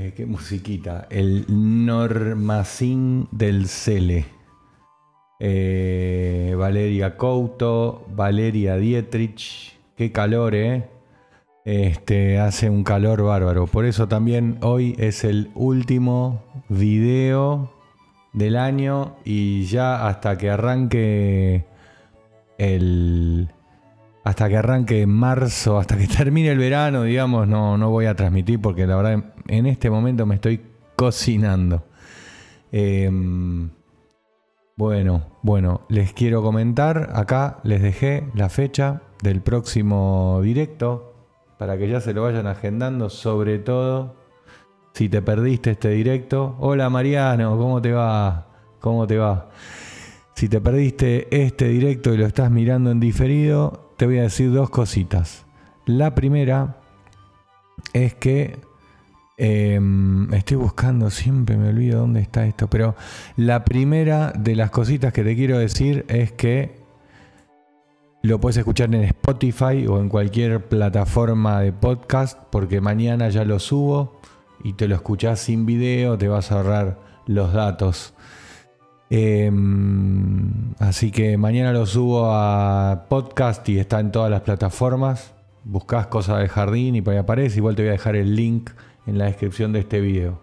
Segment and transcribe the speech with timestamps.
[0.00, 1.08] Eh, ¿Qué musiquita?
[1.10, 4.26] El Normacín del Cele.
[5.40, 9.76] Eh, Valeria Couto, Valeria Dietrich.
[9.96, 10.88] Qué calor, ¿eh?
[11.64, 13.66] Este, hace un calor bárbaro.
[13.66, 17.72] Por eso también hoy es el último video
[18.32, 21.64] del año y ya hasta que arranque
[22.56, 23.48] el,
[24.28, 28.60] hasta que arranque marzo, hasta que termine el verano, digamos, no, no voy a transmitir
[28.60, 30.60] porque la verdad en este momento me estoy
[30.96, 31.84] cocinando.
[32.70, 33.70] Em,
[34.76, 41.14] bueno, bueno, les quiero comentar, acá les dejé la fecha del próximo directo
[41.58, 44.14] para que ya se lo vayan agendando, sobre todo
[44.92, 46.54] si te perdiste este directo.
[46.58, 48.46] Hola Mariano, ¿cómo te va?
[48.78, 49.48] ¿Cómo te va?
[50.34, 54.52] Si te perdiste este directo y lo estás mirando en diferido, te voy a decir
[54.52, 55.44] dos cositas.
[55.84, 56.76] La primera
[57.92, 58.56] es que
[59.36, 62.94] em, estoy buscando, siempre me olvido dónde está esto, pero
[63.36, 66.78] la primera de las cositas que te quiero decir es que
[68.22, 73.58] lo puedes escuchar en Spotify o en cualquier plataforma de podcast porque mañana ya lo
[73.58, 74.20] subo
[74.62, 78.14] y te lo escuchás sin video, te vas a ahorrar los datos
[79.10, 85.34] Em, así que mañana lo subo a podcast y está en todas las plataformas.
[85.64, 87.58] Buscas cosas de jardín y por ahí aparece.
[87.58, 88.70] Igual te voy a dejar el link
[89.06, 90.40] en la descripción de este video.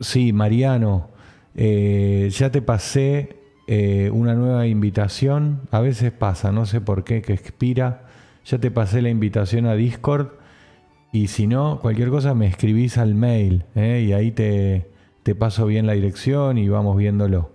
[0.00, 1.10] Sí, Mariano,
[1.54, 5.62] eh, ya te pasé eh, una nueva invitación.
[5.70, 8.06] A veces pasa, no sé por qué, que expira.
[8.44, 10.32] Ya te pasé la invitación a Discord.
[11.12, 14.90] Y si no, cualquier cosa me escribís al mail eh, y ahí te,
[15.26, 17.50] te paso bien la dirección y vamos viéndolo.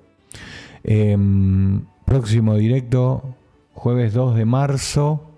[0.84, 3.38] Em, próximo directo,
[3.74, 5.32] jueves 2 de marzo.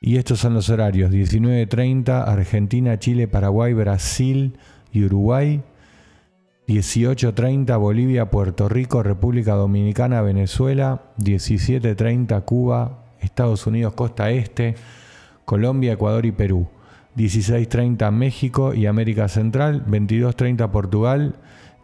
[0.00, 4.58] Y estos son los horarios: 19.30, Argentina, Chile, Paraguay, Brasil
[4.90, 5.62] y Uruguay.
[6.66, 11.12] 18.30 Bolivia, Puerto Rico, República Dominicana, Venezuela.
[11.18, 14.74] 17.30 Cuba, Estados Unidos, Costa Este,
[15.44, 16.66] Colombia, Ecuador y Perú.
[17.16, 21.36] 16.30 México y América Central, 22.30 Portugal,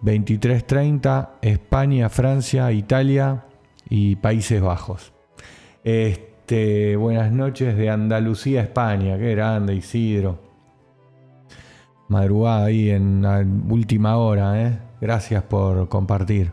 [0.02, 3.44] 23.30 España, Francia, Italia
[3.88, 5.12] y Países Bajos.
[5.84, 10.38] Este, buenas noches de Andalucía, España, qué grande Isidro.
[12.08, 14.78] Madrugada ahí en la última hora, ¿eh?
[15.00, 16.52] gracias por compartir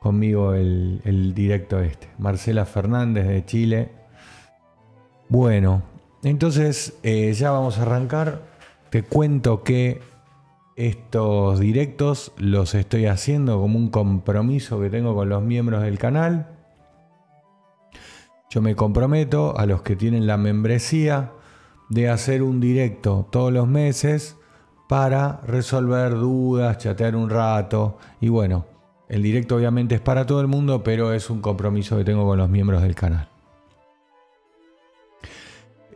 [0.00, 2.08] conmigo el, el directo este.
[2.18, 3.88] Marcela Fernández de Chile.
[5.30, 5.91] Bueno,
[6.22, 8.42] entonces, eh, ya vamos a arrancar.
[8.90, 10.00] Te cuento que
[10.76, 16.48] estos directos los estoy haciendo como un compromiso que tengo con los miembros del canal.
[18.50, 21.32] Yo me comprometo a los que tienen la membresía
[21.88, 24.36] de hacer un directo todos los meses
[24.88, 27.98] para resolver dudas, chatear un rato.
[28.20, 28.66] Y bueno,
[29.08, 32.38] el directo obviamente es para todo el mundo, pero es un compromiso que tengo con
[32.38, 33.31] los miembros del canal.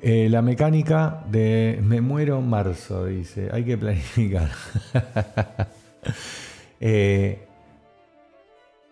[0.03, 3.49] Eh, la mecánica de me muero en marzo, dice.
[3.53, 4.51] Hay que planificar.
[6.79, 7.43] Eh,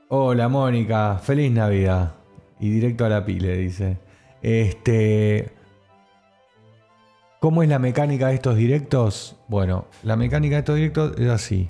[0.08, 2.14] hola Mónica, feliz Navidad.
[2.58, 3.98] Y directo a la pile, dice.
[4.42, 5.50] Este.
[7.40, 9.36] ¿Cómo es la mecánica de estos directos?
[9.48, 11.68] Bueno, la mecánica de estos directos es así.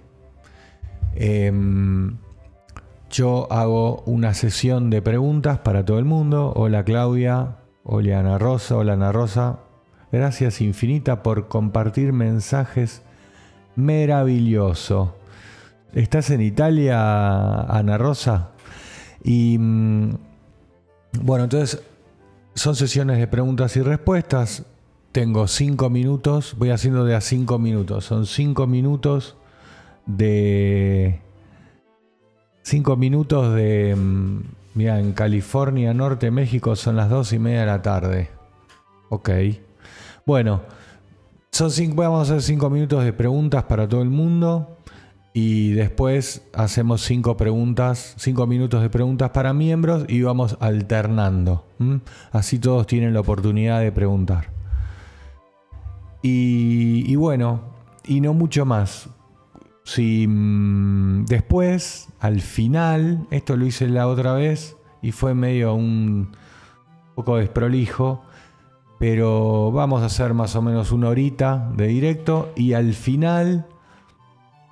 [1.17, 2.17] Em,
[3.11, 6.53] yo hago una sesión de preguntas para todo el mundo.
[6.55, 7.57] Hola Claudia,
[7.87, 9.59] Hola Ana Rosa, hola Ana Rosa.
[10.11, 13.03] Gracias infinita por compartir mensajes
[13.77, 15.15] maravilloso.
[15.93, 18.53] ¿Estás en Italia, Ana Rosa?
[19.23, 20.15] Y mm,
[21.21, 21.83] bueno, entonces
[22.55, 24.65] son sesiones de preguntas y respuestas.
[25.13, 28.07] Tengo cinco minutos, voy haciendo de a cinco minutos.
[28.07, 29.37] Son cinco minutos
[30.07, 31.21] de.
[32.63, 37.67] Cinco minutos de mm, Mira, en California, Norte, México son las dos y media de
[37.67, 38.31] la tarde.
[39.09, 39.31] Ok.
[40.27, 40.63] Bueno,
[41.53, 44.79] son cinco, vamos a hacer cinco minutos de preguntas para todo el mundo.
[45.33, 51.67] Y después hacemos cinco preguntas, cinco minutos de preguntas para miembros y vamos alternando.
[52.31, 54.51] Así todos tienen la oportunidad de preguntar.
[56.23, 57.63] Y, y bueno,
[58.05, 59.09] y no mucho más.
[59.85, 66.33] Si mm, después, al final, esto lo hice la otra vez y fue medio un
[67.15, 68.23] poco desprolijo,
[68.99, 73.67] pero vamos a hacer más o menos una horita de directo y al final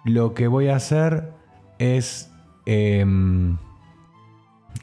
[0.04, 1.34] lo que voy a hacer
[1.78, 2.30] es,
[2.64, 3.58] em,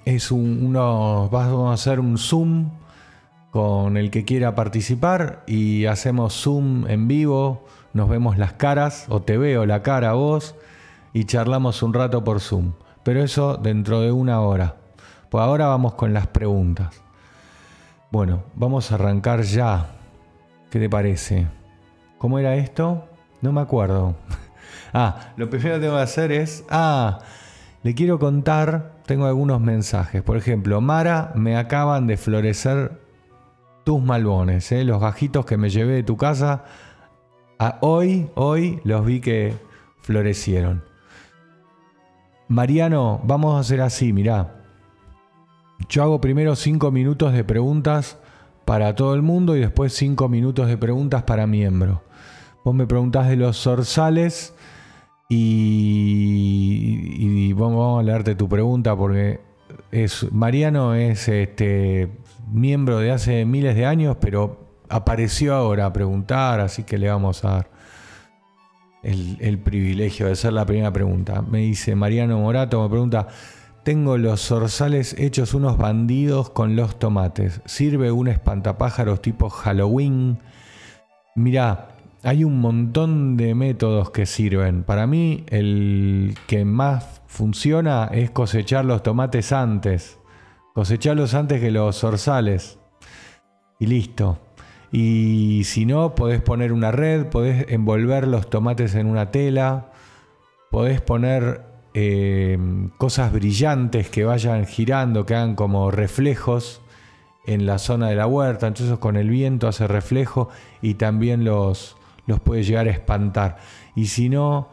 [0.05, 2.69] es un, vamos a hacer un Zoom
[3.49, 9.21] con el que quiera participar y hacemos Zoom en vivo nos vemos las caras o
[9.21, 10.55] te veo la cara a vos
[11.13, 12.73] y charlamos un rato por Zoom.
[13.03, 14.75] Pero eso dentro de una hora.
[15.29, 17.01] Pues ahora vamos con las preguntas.
[18.11, 19.91] Bueno, vamos a arrancar ya.
[20.69, 21.47] ¿Qué te parece?
[22.17, 23.07] ¿Cómo era esto?
[23.41, 24.15] No me acuerdo.
[24.93, 26.63] ah, lo primero que tengo que hacer es...
[26.69, 27.19] Ah,
[27.81, 30.21] le quiero contar, tengo algunos mensajes.
[30.21, 32.99] Por ejemplo, Mara, me acaban de florecer
[33.85, 34.83] tus malbones, ¿eh?
[34.83, 36.65] los gajitos que me llevé de tu casa.
[37.81, 39.53] Hoy, hoy los vi que
[40.01, 40.83] florecieron.
[42.47, 44.55] Mariano, vamos a hacer así, mirá.
[45.87, 48.17] Yo hago primero cinco minutos de preguntas
[48.65, 52.03] para todo el mundo y después cinco minutos de preguntas para miembro.
[52.63, 54.53] Vos me preguntás de los zorzales
[55.29, 55.93] y,
[57.53, 59.39] vamos, a leerte tu pregunta porque
[59.91, 62.09] es, Mariano es este,
[62.51, 67.45] miembro de hace miles de años, pero apareció ahora a preguntar, así que le vamos
[67.45, 67.69] a dar
[69.03, 71.41] el, privilegio de hacer la primera pregunta.
[71.41, 73.27] Me dice Mariano Morato, me pregunta,
[73.83, 77.61] tengo los zorzales hechos unos bandidos con los tomates.
[77.65, 80.39] ¿Sirve un espantapájaros tipo Halloween?
[81.35, 81.89] Mira,
[82.23, 84.83] hay un montón de métodos que sirven.
[84.83, 90.19] Para mí el que más funciona es cosechar los tomates antes.
[90.73, 92.77] Cosecharlos antes que los zorzales.
[93.79, 94.39] Y listo.
[94.91, 99.91] Y si no, podés poner una red, podés envolver los tomates en una tela,
[100.71, 101.61] podés poner
[101.93, 102.57] eh,
[102.97, 106.81] cosas brillantes que vayan girando, que hagan como reflejos
[107.45, 108.67] en la zona de la huerta.
[108.67, 110.49] Entonces con el viento hace reflejo
[110.81, 111.95] y también los,
[112.25, 113.57] los puede llegar a espantar.
[113.95, 114.69] Y si no,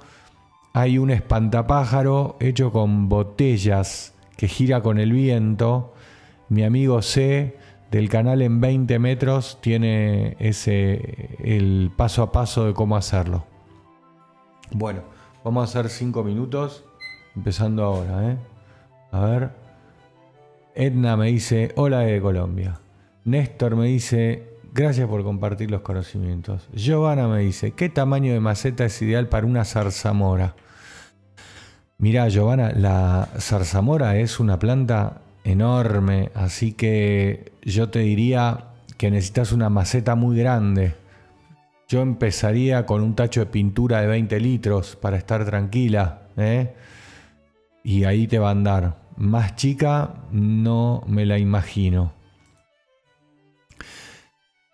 [0.72, 5.94] hay un espantapájaro hecho con botellas que gira con el viento.
[6.48, 7.56] Mi amigo C
[7.96, 13.44] del canal en 20 metros tiene ese el paso a paso de cómo hacerlo.
[14.70, 15.00] Bueno,
[15.44, 16.84] vamos a hacer 5 minutos,
[17.34, 18.32] empezando ahora.
[18.32, 18.36] ¿eh?
[19.12, 19.50] A ver.
[20.74, 22.80] Edna me dice, hola de Colombia.
[23.24, 26.68] Néstor me dice, Gracias por compartir los conocimientos.
[26.74, 30.54] Giovanna me dice, ¿qué tamaño de maceta es ideal para una zarzamora?
[31.96, 39.52] Mirá, Giovanna, la zarzamora es una planta enorme, así que yo te diría que necesitas
[39.52, 40.94] una maceta muy grande.
[41.88, 46.74] Yo empezaría con un tacho de pintura de 20 litros para estar tranquila, ¿eh?
[47.84, 48.96] Y ahí te va a andar.
[49.16, 52.12] Más chica no me la imagino.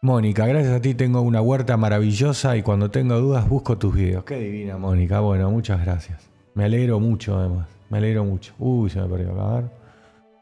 [0.00, 4.25] Mónica, gracias a ti tengo una huerta maravillosa y cuando tengo dudas busco tus videos.
[4.25, 5.20] Qué divina, Mónica.
[5.20, 6.28] Bueno, muchas gracias.
[6.54, 7.68] Me alegro mucho, además.
[7.90, 8.54] Me alegro mucho.
[8.58, 9.38] Uy, se me perdió.
[9.38, 9.81] A ver.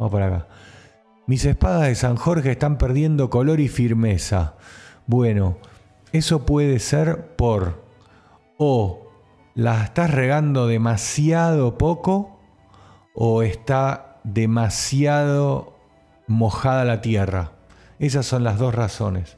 [0.00, 0.47] Vamos por acá.
[1.26, 4.55] Mis espadas de San Jorge están perdiendo color y firmeza.
[5.06, 5.58] Bueno,
[6.11, 7.85] eso puede ser por
[8.56, 9.06] o
[9.55, 12.41] la estás regando demasiado poco
[13.14, 15.76] o está demasiado
[16.26, 17.52] mojada la tierra.
[17.99, 19.37] Esas son las dos razones.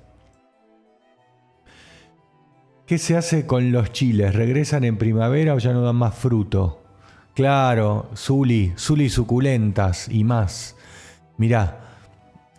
[2.87, 4.33] ¿Qué se hace con los chiles?
[4.33, 6.82] ¿Regresan en primavera o ya no dan más fruto?
[7.35, 10.77] Claro, Zuli, Zuli suculentas y más.
[11.39, 11.81] Mirá,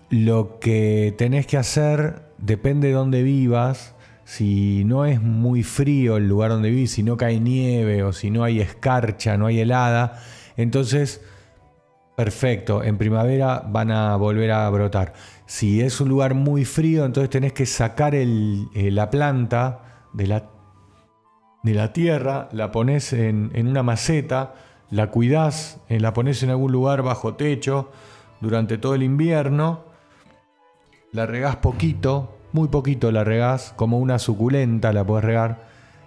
[0.09, 3.93] lo que tenés que hacer depende de dónde vivas.
[4.25, 8.31] Si no es muy frío el lugar donde vivís, si no cae nieve o si
[8.31, 10.19] no hay escarcha, no hay helada,
[10.57, 11.21] entonces
[12.15, 15.13] perfecto, en primavera van a volver a brotar.
[15.45, 18.25] Si es un lugar muy frío, entonces tenés que sacar eh,
[18.91, 20.52] la planta de la,
[21.63, 24.53] de la tierra, la pones en, una maceta,
[24.91, 27.89] la cuidás, eh, la pones en algún lugar bajo techo
[28.41, 29.85] durante todo el invierno,
[31.13, 35.63] la regás poquito, muy poquito la regás, como una suculenta la puedes regar,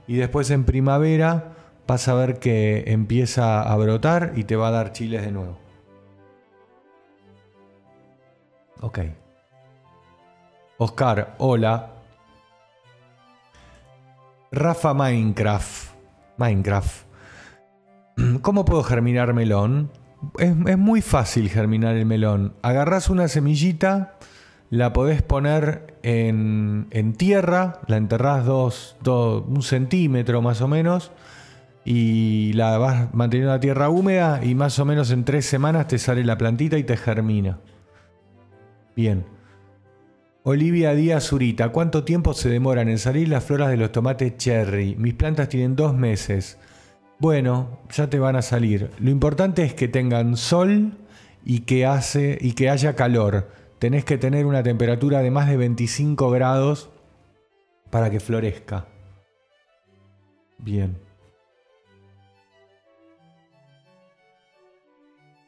[0.07, 1.53] y después en primavera
[1.87, 5.59] vas a ver que empieza a brotar y te va a dar chiles de nuevo.
[8.83, 8.99] Ok.
[10.79, 11.96] Oscar, hola.
[14.53, 15.91] Rafa Minecraft.
[16.39, 17.07] Minecraft.
[18.43, 19.91] ¿Cómo puedo germinar melón?
[20.39, 22.55] Es, muy fácil germinar el melón.
[22.63, 24.19] Agarras una semillita,
[24.71, 31.13] la podés poner en, tierra, la enterrás dos, un centímetro más o menos
[31.85, 35.99] y la vas manteniendo la tierra húmeda y más o menos en tres semanas te
[35.99, 37.59] sale la plantita y te germina.
[38.97, 39.36] Bien.
[40.49, 44.95] Olivia Díaz Zurita, ¿cuánto tiempo se demoran en salir las floras de los tomates cherry?
[44.95, 46.57] Mis plantas tienen dos meses.
[47.19, 48.93] Bueno, ya te van a salir.
[49.01, 50.93] Lo importante es que tengan sol
[51.45, 53.51] y que, hace, y que haya calor.
[53.81, 56.91] Tenés que tener una temperatura de más de 25 grados
[57.91, 58.87] para que florezca.
[60.59, 61.06] Bien.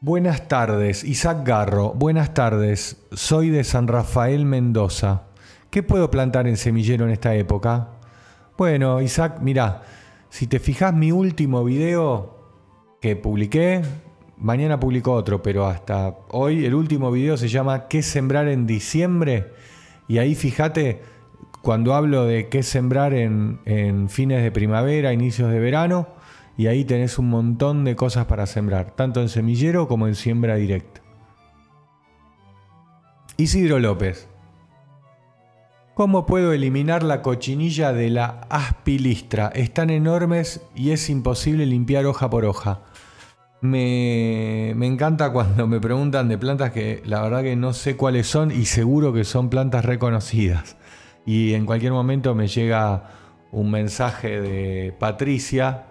[0.01, 1.93] Buenas tardes, Isaac Garro.
[1.93, 5.25] Buenas tardes, soy de San Rafael, Mendoza.
[5.71, 7.89] ¿Qué puedo plantar en semillero en esta época?
[8.57, 9.83] Bueno, Isaac, mira,
[10.31, 12.39] si te fijas mi último video
[13.01, 13.83] que publiqué,
[14.37, 19.53] mañana publico otro, pero hasta hoy el último video se llama ¿Qué sembrar en diciembre?
[20.07, 21.03] Y ahí fíjate,
[21.61, 26.07] cuando hablo de qué sembrar en, en fines de primavera, inicios de verano,
[26.59, 30.57] y ahí tenés un montón de cosas para sembrar, tanto en semillero como en siembra
[30.57, 31.01] directa.
[33.37, 34.29] Isidro López.
[35.95, 39.53] ¿Cómo puedo eliminar la cochinilla de la aspilistra?
[39.55, 42.83] Están enormes y es imposible limpiar hoja por hoja.
[43.61, 48.27] Me, me, encanta cuando me preguntan de plantas que la verdad que no sé cuáles
[48.27, 50.77] son y seguro que son plantas reconocidas.
[51.25, 53.11] Y en cualquier momento me llega
[53.53, 55.88] un mensaje de Patricia,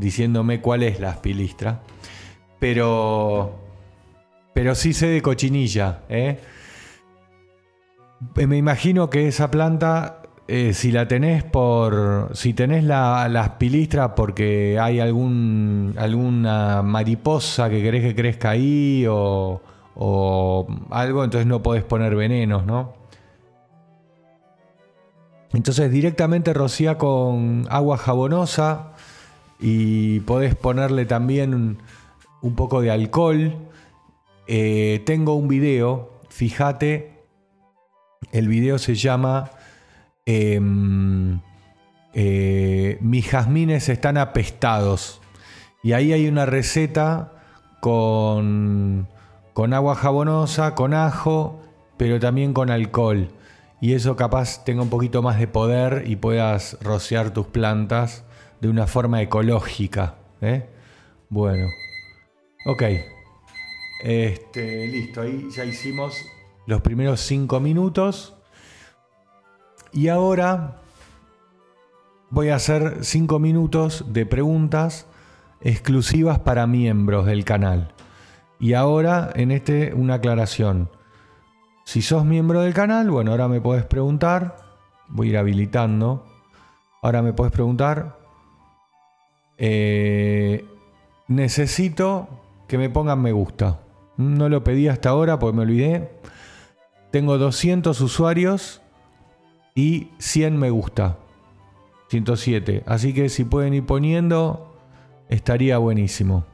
[0.00, 1.82] diciéndome cuál es la aspilistra.
[2.58, 3.60] Pero,
[4.54, 6.00] pero sí sé de cochinilla.
[6.08, 6.40] ¿eh?
[8.34, 12.30] Me imagino que esa planta, eh, si la tenés por.
[12.34, 19.06] Si tenés la, la aspilistra porque hay algún, alguna mariposa que querés que crezca ahí
[19.08, 19.62] o,
[19.94, 22.94] o algo, entonces no podés poner venenos, ¿no?
[25.52, 28.92] Entonces directamente rocía con agua jabonosa
[29.60, 31.78] y podés ponerle también
[32.42, 33.54] un, poco de alcohol.
[34.46, 37.24] Eh, tengo un video, fíjate,
[38.32, 39.50] el video se llama
[40.24, 41.40] em,
[42.14, 45.20] eh, Mis jazmines están apestados.
[45.82, 47.32] Y ahí hay una receta
[47.80, 49.08] con,
[49.52, 51.60] con agua jabonosa, con ajo,
[51.96, 53.28] pero también con alcohol.
[53.80, 58.24] Y eso capaz tenga un poquito más de poder y puedas rociar tus plantas
[58.60, 60.16] de una forma ecológica.
[60.40, 60.68] ¿eh?
[61.28, 61.68] Bueno,
[62.66, 62.82] ok.
[64.02, 66.24] Este, listo, ahí ya hicimos
[66.66, 68.34] los primeros cinco minutos.
[69.92, 70.78] Y ahora
[72.30, 75.06] voy a hacer cinco minutos de preguntas
[75.60, 77.92] exclusivas para miembros del canal.
[78.58, 80.90] Y ahora en este una aclaración.
[81.84, 84.56] Si sos miembro del canal, bueno, ahora me puedes preguntar.
[85.08, 86.24] Voy a ir habilitando.
[87.02, 88.19] Ahora me puedes preguntar
[89.62, 90.64] eh,
[91.28, 92.28] necesito
[92.66, 93.80] que me pongan me gusta.
[94.16, 96.10] No lo pedí hasta ahora porque me olvidé.
[97.10, 98.80] Tengo 200 usuarios
[99.74, 101.18] y 100 me gusta.
[102.08, 102.84] 107.
[102.86, 104.74] Así que si pueden ir poniendo,
[105.28, 106.44] estaría buenísimo.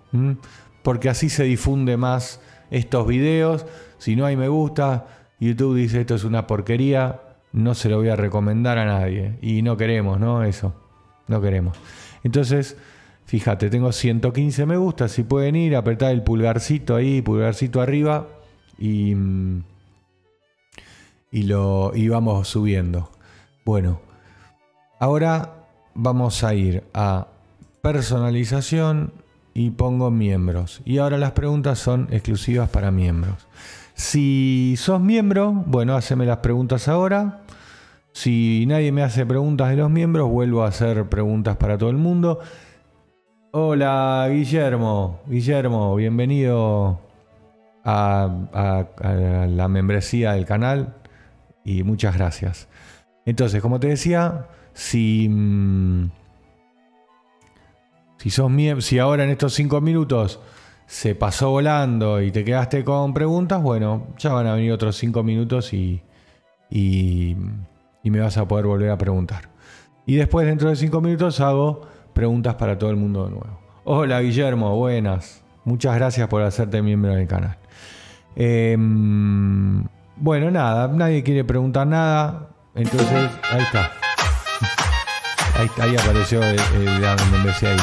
[0.82, 3.66] Porque así se difunde más estos videos.
[3.98, 5.06] Si no hay me gusta,
[5.38, 7.20] YouTube dice esto es una porquería.
[7.52, 9.38] No se lo voy a recomendar a nadie.
[9.42, 10.42] Y no queremos, ¿no?
[10.42, 10.75] Eso.
[11.28, 11.76] No queremos.
[12.25, 12.76] Entonces,
[13.26, 15.09] Fíjate, tengo 115 me gusta.
[15.09, 18.28] Si pueden ir, apretar el pulgarcito ahí, pulgarcito arriba
[18.78, 19.14] y,
[21.33, 23.11] y, lo, y vamos subiendo.
[23.64, 24.00] Bueno,
[25.00, 27.26] ahora vamos a ir a
[27.83, 29.12] personalización
[29.54, 30.80] y pongo miembros.
[30.85, 33.49] Y ahora las preguntas son exclusivas para miembros.
[33.95, 37.40] Si sos miembro, bueno, haceme las preguntas ahora.
[38.12, 41.97] Si nadie me hace preguntas de los miembros, vuelvo a hacer preguntas para todo el
[41.97, 42.38] mundo.
[43.58, 47.00] Hola Guillermo, Guillermo, bienvenido
[47.84, 48.28] a,
[49.48, 50.94] la membresía del canal
[51.64, 52.68] y muchas gracias.
[53.25, 56.10] Entonces, como te decía, si, mm,
[58.18, 60.38] si, sos si ahora en estos cinco minutos
[60.84, 65.22] se pasó volando y te quedaste con preguntas, bueno, ya van a venir otros cinco
[65.22, 66.02] minutos y,
[66.68, 67.34] y,
[68.02, 69.48] y me vas a poder volver a preguntar.
[70.04, 73.61] Y después, dentro de cinco minutos, hago preguntas para todo el mundo de nuevo.
[73.85, 75.44] Hola Guillermo, buenas.
[75.64, 77.58] Muchas gracias por hacerte miembro del canal.
[78.35, 79.85] Em,
[80.16, 82.49] bueno, nada, nadie quiere preguntar nada.
[82.75, 83.92] Entonces, ahí está.
[85.58, 87.78] Ahí, apareció el, el, ahí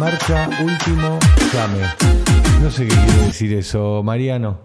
[0.00, 1.18] Marcha último
[1.52, 1.84] llame.
[2.60, 4.58] No sé qué quiere decir eso, Mariano.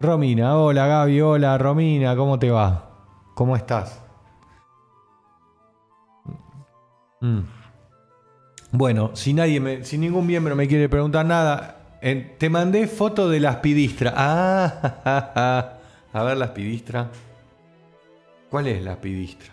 [0.00, 2.90] Romina, hola Gaby, hola Romina, ¿cómo te va?
[3.34, 4.01] ¿Cómo estás?
[7.22, 7.42] Mm.
[8.72, 13.50] Bueno, si nadie me, ningún miembro me quiere preguntar nada, te mandé foto de la
[13.50, 14.12] aspidistra.
[14.16, 15.78] Ah,
[16.12, 17.08] a ver la aspidistra.
[18.50, 19.52] ¿Cuál es la aspidistra?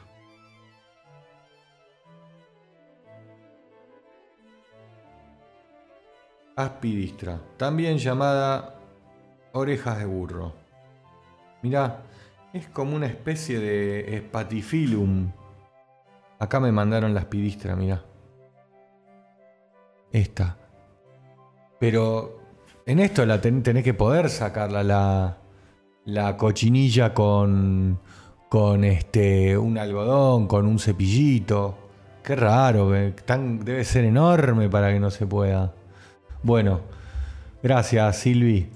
[6.56, 8.76] Aspidistra, también llamada
[9.54, 10.54] orejas de burro.
[11.62, 12.02] Mirá,
[12.52, 15.32] es como una especie de Spatifilum
[16.40, 18.02] Acá me mandaron las pidistras, mira.
[20.12, 20.58] Esta.
[21.80, 22.40] Pero
[22.86, 25.38] en esto la tenés que poder sacarla la,
[26.06, 28.00] la cochinilla con,
[28.48, 31.78] con este, un algodón, con un cepillito.
[32.24, 32.92] Qué raro,
[33.26, 35.74] tan, debe ser enorme para que no se pueda.
[36.42, 36.82] Bueno,
[37.62, 38.70] gracias Silvi.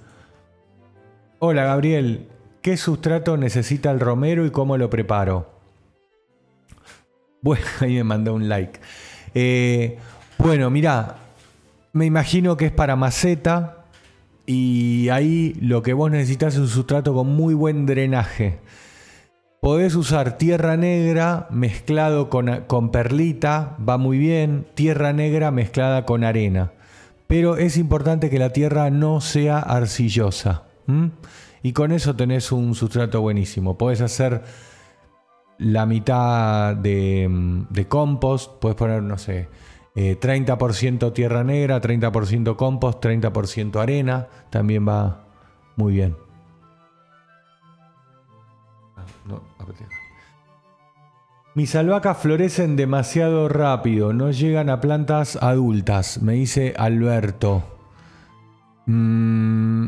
[1.40, 2.30] Hola Gabriel,
[2.62, 5.53] ¿qué sustrato necesita el romero y cómo lo preparo?
[7.44, 8.80] Bueno, ahí me mandó un like.
[9.36, 10.00] Eh,
[10.40, 11.18] bueno, mira,
[11.92, 13.86] me imagino que es para maceta
[14.46, 18.60] y ahí lo que vos necesitas es un sustrato con muy buen drenaje.
[19.62, 26.74] Podés usar tierra negra mezclado con, perlita, va muy bien, tierra negra mezclada con arena.
[27.28, 30.64] Pero es importante que la tierra no sea arcillosa.
[31.62, 33.78] Y con eso tenés un sustrato buenísimo.
[33.78, 34.44] Podés hacer
[35.58, 39.48] la mitad de, de compost, puedes poner, no sé,
[39.96, 45.26] 30% eh, tierra negra, 30% compost, 30% arena, también va
[45.76, 46.16] muy bien.
[48.98, 49.06] Ah,
[51.54, 57.64] Mis albahacas florecen demasiado rápido, no llegan a plantas adultas, me dice Alberto.
[58.88, 59.88] Mm,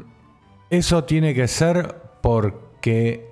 [0.70, 3.25] eso tiene que ser porque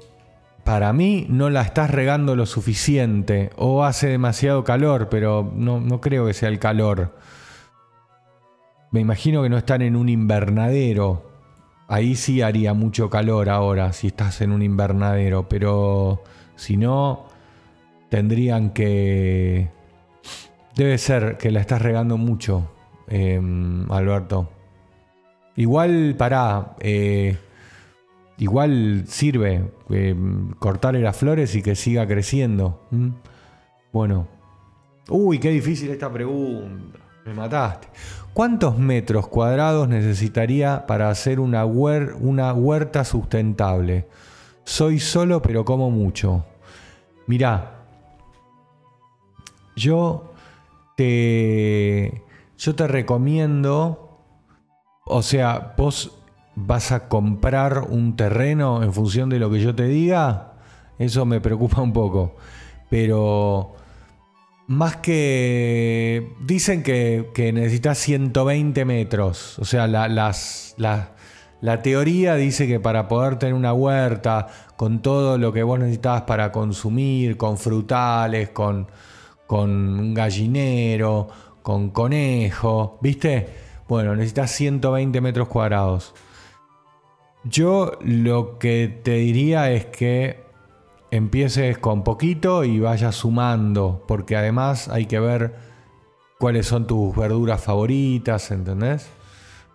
[0.64, 6.26] para mí no la estás regando lo suficiente o hace demasiado calor, pero no, creo
[6.26, 7.18] que sea el calor.
[8.92, 11.32] Me imagino que no están en un invernadero.
[11.88, 16.24] Ahí sí haría mucho calor ahora si estás en un invernadero, pero
[16.56, 17.26] si no,
[18.10, 19.70] tendrían que...
[20.76, 22.72] Debe ser que la estás regando mucho,
[23.08, 24.50] em, Alberto.
[25.56, 27.38] Igual, para eh,
[28.38, 30.16] igual sirve eh,
[30.60, 32.82] cortarle las flores y que siga creciendo.
[33.92, 34.28] Bueno.
[35.10, 37.00] Uy, qué difícil esta pregunta.
[37.26, 37.88] Me mataste.
[38.34, 44.08] ¿Cuántos metros cuadrados necesitaría para hacer una, una huerta sustentable?
[44.64, 46.46] Soy solo pero como mucho.
[47.28, 47.86] Mirá,
[49.76, 50.34] yo
[50.98, 52.24] te,
[52.58, 54.20] yo te recomiendo,
[55.06, 56.23] o sea, vos
[56.56, 60.54] vas a comprar un terreno en función de lo que yo te diga,
[61.00, 62.36] eso me preocupa un poco.
[62.90, 63.76] Pero
[64.68, 66.36] más que...
[66.42, 69.58] Dicen que, necesitas 120 metros.
[69.60, 75.38] O sea, la, las, la, teoría dice que para poder tener una huerta con todo
[75.38, 78.88] lo que vos necesitabas para consumir, con frutales, con,
[79.48, 81.28] con gallinero,
[81.62, 83.48] con conejo, ¿viste?
[83.88, 86.14] Bueno, necesitas 120 metros cuadrados.
[87.44, 90.44] Yo lo que te diría es que
[91.12, 95.54] empieces con poquito y vayas sumando, porque además hay que ver
[96.40, 99.10] cuáles son tus verduras favoritas, ¿entendés?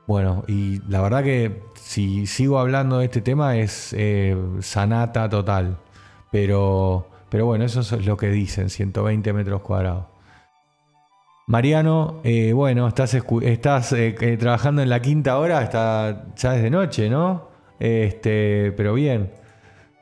[0.06, 5.76] Bueno, y la verdad que si sigo hablando de este tema es eh, sanata total,
[6.32, 10.06] pero, pero bueno, eso es lo que dicen, 120 metros cuadrados.
[11.46, 13.14] Mariano, eh, bueno, estás,
[13.92, 17.47] eh, trabajando en la quinta hora, está, ya es de noche, ¿no?
[17.78, 19.30] Este, pero bien.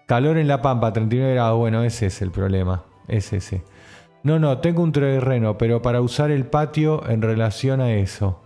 [0.06, 1.58] Calor en la pampa, 39 grados.
[1.58, 2.84] Bueno, ese es el problema.
[3.08, 3.62] Es ese.
[4.22, 8.42] No, no, tengo un terreno, pero para usar el patio en relación a eso.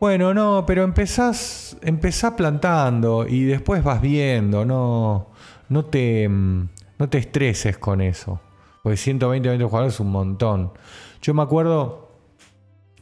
[0.00, 5.28] Bueno, no, pero empezás, empezás plantando y después vas viendo, no,
[5.68, 8.40] no, te, no te estreses con eso.
[8.82, 10.72] Porque 120 metros cuadrados es un montón.
[11.20, 12.10] Yo me acuerdo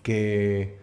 [0.02, 0.79] que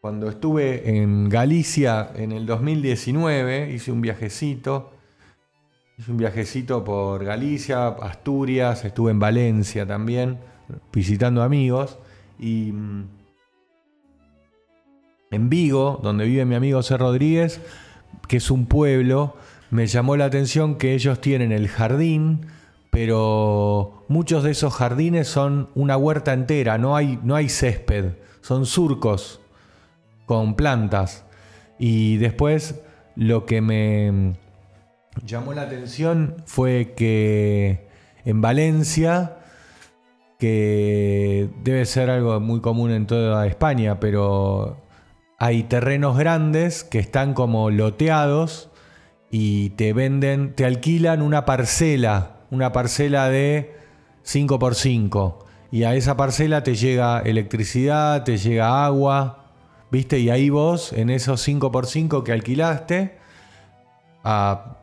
[0.00, 4.92] cuando estuve en Galicia en el 2019, hice un viajecito.
[5.98, 10.38] Hice un viajecito por Galicia, Asturias, estuve en Valencia también,
[10.90, 11.98] visitando amigos.
[12.38, 13.08] Y mm,
[15.32, 16.96] en Vigo, donde vive mi amigo C.
[16.96, 17.60] Rodríguez,
[18.26, 19.36] que es un pueblo,
[19.70, 22.46] me llamó la atención que ellos tienen el jardín,
[22.90, 28.64] pero muchos de esos jardines son una huerta entera, no hay, no hay césped, son
[28.64, 29.39] surcos
[30.30, 31.24] con plantas.
[31.76, 32.80] Y después
[33.16, 34.36] lo que me
[35.24, 37.88] llamó la atención fue que
[38.24, 39.38] en Valencia,
[40.38, 44.76] que debe ser algo muy común en toda España, pero
[45.36, 48.70] hay terrenos grandes que están como loteados
[49.32, 53.74] y te venden, te alquilan una parcela, una parcela de
[54.22, 59.39] 5 por 5 y a esa parcela te llega electricidad, te llega agua,
[59.90, 60.18] ¿Viste?
[60.18, 63.18] Y ahí vos, en esos 5x5 que alquilaste,
[64.22, 64.76] a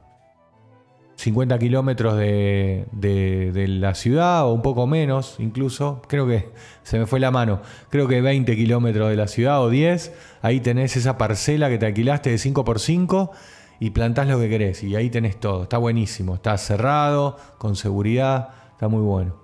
[1.17, 6.01] 50 kilómetros de, la ciudad o un poco menos incluso.
[6.07, 6.49] Creo que
[6.83, 7.61] se me fue la mano.
[7.89, 10.13] Creo que 20 kilómetros de la ciudad o 10.
[10.41, 13.31] Ahí tenés esa parcela que te alquilaste de 5x5
[13.79, 14.83] y plantás lo que querés.
[14.83, 15.63] Y ahí tenés todo.
[15.63, 16.35] Está buenísimo.
[16.35, 18.49] Está cerrado, con seguridad.
[18.73, 19.41] Está muy bueno.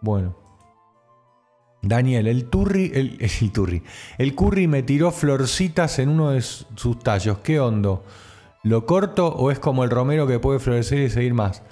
[0.00, 0.39] Bueno.
[1.82, 3.82] Daniel, el turri, el, turri.
[4.18, 7.38] El curry me tiró florcitas en uno de sus tallos.
[7.38, 8.04] ¿Qué hondo?
[8.62, 11.62] ¿Lo corto o es como el romero que puede florecer y seguir más?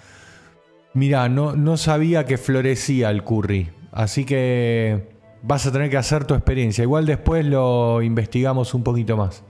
[0.94, 5.10] Mira, no, no sabía que florecía el curry, así que
[5.42, 6.82] vas a tener que hacer tu experiencia.
[6.82, 9.44] Igual después lo investigamos un poquito más.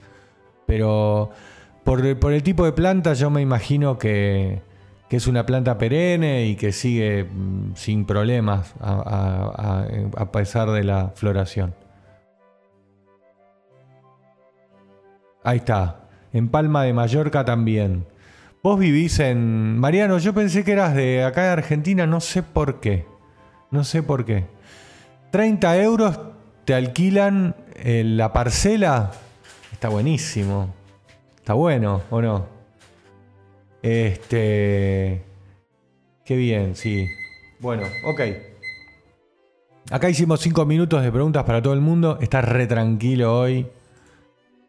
[0.67, 1.31] Pero
[1.85, 4.61] por, el tipo de planta yo me imagino que,
[5.17, 11.75] es una planta perenne y que sigue mm, sin problemas a pesar de la floración.
[15.49, 16.01] Ahí está.
[16.35, 18.07] En Palma de Mallorca también.
[18.63, 19.79] Vos vivís en...
[19.79, 23.07] Mariano, yo pensé que eras de acá de Argentina, no sé por qué.
[23.71, 24.47] No sé por qué.
[25.31, 26.21] 30 euros
[26.65, 29.13] te alquilan eh, la parcela.
[29.73, 30.75] Está buenísimo.
[31.37, 32.58] Está bueno, ¿o no?
[33.83, 35.25] Este...
[36.25, 37.07] Qué bien, sí.
[37.61, 38.21] Bueno, ok.
[39.91, 42.19] Acá hicimos 5 minutos de preguntas para todo el mundo.
[42.21, 43.67] Está re tranquilo hoy.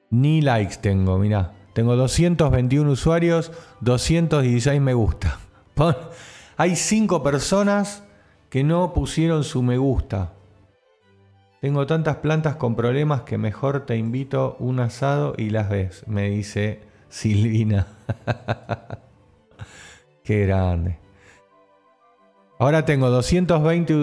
[0.10, 1.54] Ni likes tengo, mirá.
[1.74, 5.40] Tengo 221 usuarios, 216 me gusta.
[6.58, 8.04] Hay 5 personas
[8.50, 10.34] que no pusieron su me gusta.
[11.62, 16.30] Tengo tantas plantas con problemas que mejor te invito un asado y las ves, me
[16.30, 17.88] dice Silvina.
[20.24, 21.00] Qué grande.
[22.62, 23.94] Ahora tengo 220,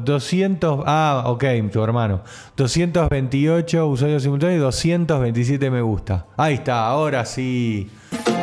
[0.00, 2.22] 200, ah, ok, tu hermano.
[2.56, 6.26] 228 usuarios simultáneos y 227 me gusta.
[6.38, 7.90] Ahí está, ahora sí.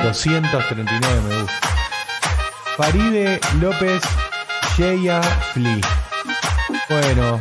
[0.04, 1.54] 239 me gusta.
[2.78, 4.04] Faride López
[4.78, 5.82] Sheya Fli.
[6.90, 7.40] Bueno,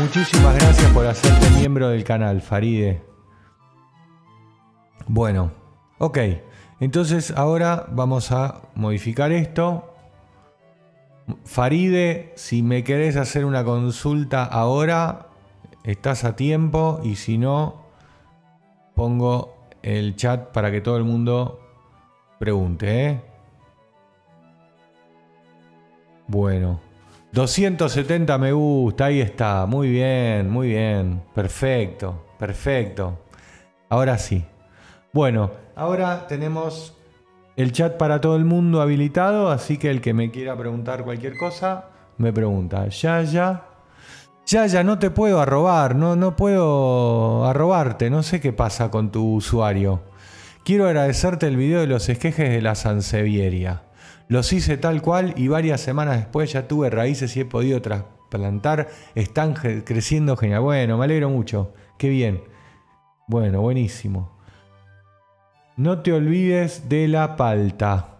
[0.00, 3.02] muchísimas gracias por hacerte miembro del canal, Faride.
[5.06, 5.52] Bueno,
[5.98, 6.18] ok.
[6.80, 9.94] Entonces ahora vamos a modificar esto
[11.44, 15.28] Faride, si me querés hacer una consulta ahora,
[15.82, 17.84] estás a tiempo y si no,
[18.94, 21.60] pongo el chat para que todo el mundo
[22.38, 23.06] pregunte.
[23.06, 23.20] ¿eh?
[26.26, 26.80] Bueno,
[27.32, 33.18] 270 me gusta, ahí está, muy bien, muy bien, perfecto, perfecto.
[33.88, 34.44] Ahora sí.
[35.12, 36.94] Bueno, ahora tenemos
[37.56, 41.36] el chat para todo el mundo habilitado, así que el que me quiera preguntar cualquier
[41.36, 41.86] cosa,
[42.18, 42.88] me pregunta.
[42.88, 43.68] Ya, ya.
[44.46, 49.10] Ya, ya, no te puedo arrobar, no, no puedo arrobarte, no sé qué pasa con
[49.10, 50.02] tu usuario.
[50.64, 53.84] Quiero agradecerte el video de los esquejes de la Sansevieria.
[54.28, 58.88] Los hice tal cual y varias semanas después ya tuve raíces y he podido trasplantar.
[59.14, 60.62] Están creciendo genial.
[60.62, 61.72] Bueno, me alegro mucho.
[61.98, 62.42] Qué bien.
[63.28, 64.33] Bueno, buenísimo.
[65.76, 68.18] No te olvides de la palta.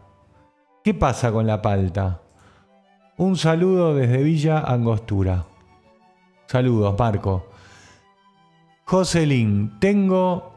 [0.83, 2.21] ¿Qué pasa con la palta?
[3.17, 5.47] Un saludo desde Villa Angostura.
[6.49, 7.47] Saludos, Marco.
[8.87, 10.53] Joselín, tengo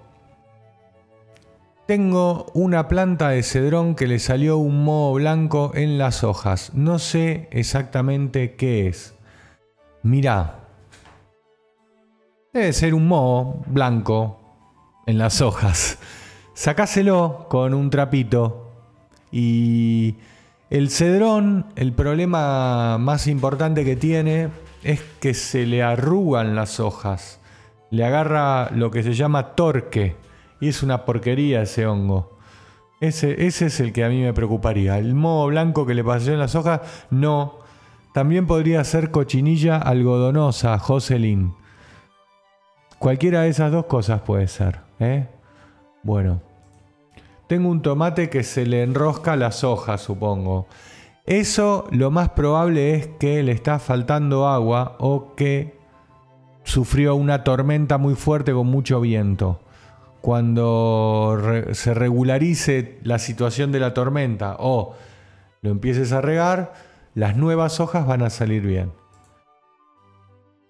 [1.85, 6.73] tengo una planta de cedrón que le salió un moho blanco en las hojas.
[6.73, 9.13] No sé exactamente qué es.
[10.01, 10.61] Mirá.
[12.53, 14.41] Debe ser un moho blanco
[15.05, 15.99] en las hojas
[16.57, 18.71] sacáselo con un trapito.
[19.31, 20.15] Y
[20.71, 24.49] el cedrón, el problema más importante que tiene
[24.83, 27.39] es que se le arrugan las hojas.
[27.91, 30.15] Le agarra lo que se llama torque.
[30.59, 32.39] Y es una porquería ese hongo.
[33.01, 34.97] Ese, ese es el que a mí me preocuparía.
[34.97, 37.59] El moho blanco que le pasó en las hojas, no.
[38.15, 41.53] También podría ser cochinilla algodonosa, Jocelyn.
[42.97, 44.79] Cualquiera de esas dos cosas puede ser.
[44.99, 45.27] ¿eh?
[46.01, 46.46] Bueno.
[47.47, 50.67] Tengo un tomate que se le enrosca las hojas, supongo.
[51.25, 55.77] Eso lo más probable es que le está faltando agua o que
[56.63, 59.61] sufrió una tormenta muy fuerte con mucho viento.
[60.19, 61.37] Cuando
[61.71, 64.95] se regularice la situación de la tormenta o
[65.61, 66.73] lo empieces a regar,
[67.15, 68.91] las nuevas hojas van a salir bien.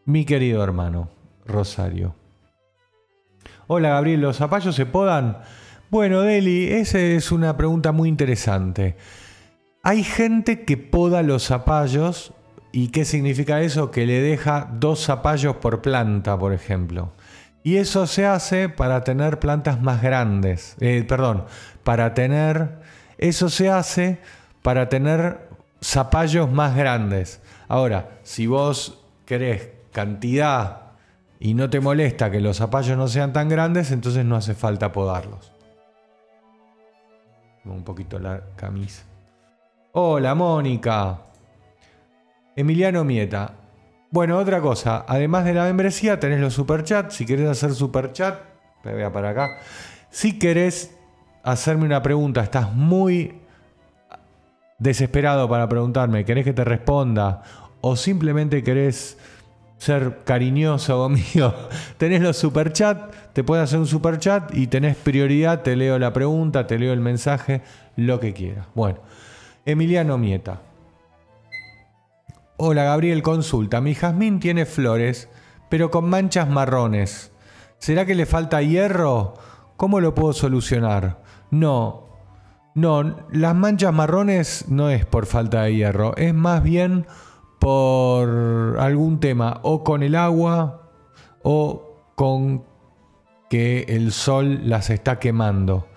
[0.06, 1.10] Mi querido hermano,
[1.46, 2.13] Rosario.
[3.66, 5.40] Hola Gabriel, ¿los zapallos se podan?
[5.89, 8.97] Bueno, Deli, esa es una pregunta muy interesante.
[9.84, 12.34] Hay gente que poda los zapallos
[12.73, 13.89] y ¿qué significa eso?
[13.89, 17.13] Que le deja dos zapallos por planta, por ejemplo.
[17.63, 20.76] Y eso se hace para tener plantas más grandes.
[20.82, 21.45] Eh, perdón,
[21.86, 22.80] para tener...
[23.17, 24.19] Eso se hace
[24.62, 25.47] para tener
[25.82, 27.39] zapallos más grandes.
[27.69, 30.82] Ahora, si vos querés cantidad
[31.39, 34.91] y no te molesta que los zapallos no sean tan grandes, entonces no hace falta
[34.91, 35.57] podarlos.
[37.73, 39.03] Un poquito la camisa.
[39.93, 41.19] Hola, Mónica.
[42.56, 43.53] Emiliano Mieta.
[44.12, 45.06] Bueno, otra cosa.
[45.08, 47.15] Además de la membresía, tenés los superchats.
[47.15, 48.39] Si querés hacer superchat,
[48.84, 49.60] me voy para acá.
[50.10, 50.97] Si querés
[51.43, 53.41] hacerme una pregunta, estás muy
[54.80, 57.41] desesperado para preguntarme, querés que te responda,
[57.82, 59.17] o simplemente querés
[59.78, 61.54] ser cariñoso conmigo,
[61.98, 66.68] tenés los superchats, te puedes hacer un superchat y tenés prioridad, te leo la pregunta,
[66.68, 67.62] te leo el mensaje,
[67.96, 68.68] lo que quieras.
[68.74, 69.00] Bueno,
[69.66, 70.62] Emiliano Mieta.
[72.58, 73.82] Hola Gabriel, consulta.
[73.82, 75.30] Mi jazmín tiene flores,
[75.70, 77.32] pero con manchas marrones.
[77.78, 79.36] ¿Será que le falta hierro?
[79.76, 81.22] ¿Cómo lo puedo solucionar?
[81.52, 82.08] No,
[82.74, 87.06] no, las manchas marrones no es por falta de hierro, es más bien
[87.60, 90.89] por algún tema, o con el agua,
[91.43, 92.63] o con
[93.50, 95.88] que el sol las está quemando.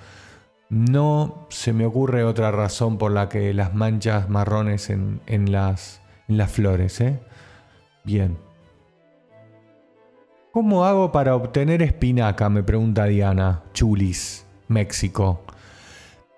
[0.69, 5.21] No se me ocurre otra razón por la que las manchas marrones en,
[5.51, 7.01] las, en las, flores.
[7.01, 7.19] ¿eh?
[8.05, 8.39] Bien.
[10.53, 12.49] ¿Cómo hago para obtener espinaca?
[12.49, 15.43] Me pregunta Diana, Chulis, México.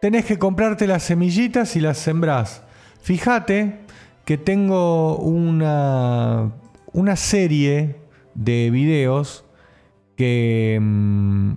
[0.01, 2.63] Tenés que comprarte las semillitas y las sembrás.
[3.03, 3.82] Fíjate
[4.25, 6.53] que tengo una,
[6.93, 7.97] una serie
[8.35, 9.45] de videos
[10.17, 11.53] que, mm,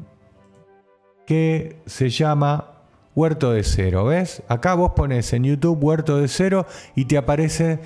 [1.25, 2.81] que se llama
[3.15, 4.05] Huerto de Cero.
[4.05, 4.43] ¿Ves?
[4.47, 7.79] Acá vos pones en YouTube Huerto de Cero y te aparece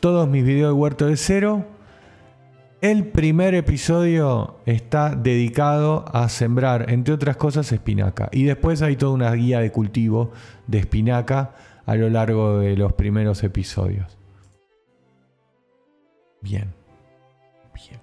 [0.00, 1.64] todos mis videos de Huerto de Cero
[2.80, 8.28] el primer episodio está dedicado a sembrar, entre otras cosas, espinaca.
[8.30, 10.30] Y después hay toda una guía de cultivo
[10.68, 11.56] de espinaca
[11.88, 14.18] a lo largo de los primeros episodios.
[16.42, 16.66] Bien.
[17.74, 17.98] Bien.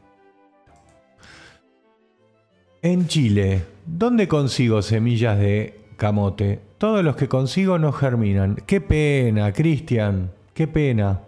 [2.81, 6.61] En Chile, ¿dónde consigo semillas de camote?
[6.79, 8.55] Todos los que consigo no germinan.
[8.65, 10.31] Qué pena, Cristian.
[10.55, 11.21] Qué pena.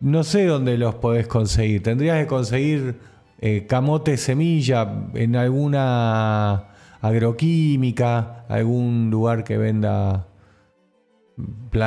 [0.00, 1.82] No sé dónde los podés conseguir.
[1.82, 3.00] Tendrías que conseguir
[3.38, 6.68] eh, camote semilla en alguna
[7.02, 10.26] agroquímica, algún lugar que venda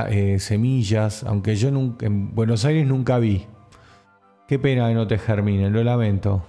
[0.10, 3.46] eh, semillas, aunque yo nunca, en Buenos Aires nunca vi.
[4.48, 6.44] Qué pena que no te germinen, lo lamento.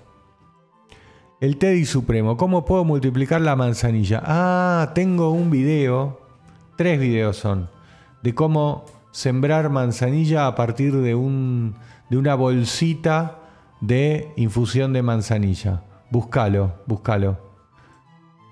[1.40, 4.22] El Teddy Supremo, ¿cómo puedo multiplicar la manzanilla?
[4.24, 6.20] Ah, tengo un video,
[6.76, 7.70] tres videos son,
[8.22, 11.76] de cómo sembrar manzanilla a partir de, un,
[12.10, 13.38] de una bolsita
[13.80, 15.82] de infusión de manzanilla.
[16.10, 17.38] Búscalo, búscalo.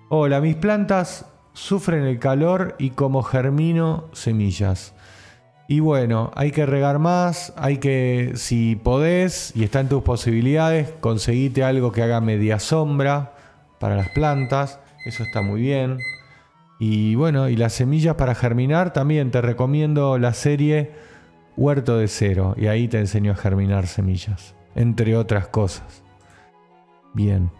[0.08, 1.26] Hola, mis plantas
[1.58, 4.94] sufren el calor y como germino semillas.
[5.66, 10.94] Y bueno, hay que regar más, hay que, si podés y está en tus posibilidades,
[11.00, 13.34] conseguite algo que haga media sombra
[13.80, 15.98] para las plantas, eso está muy bien.
[16.78, 20.92] Y bueno, y las semillas para germinar también te recomiendo la serie
[21.56, 22.54] Huerto de Cero.
[22.56, 26.04] Y ahí te enseño a germinar semillas, entre otras cosas.
[27.14, 27.50] Bien.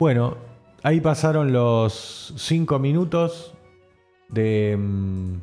[0.00, 0.36] Bueno,
[0.82, 3.54] ahí pasaron los 5 minutos
[4.28, 5.34] de, mm,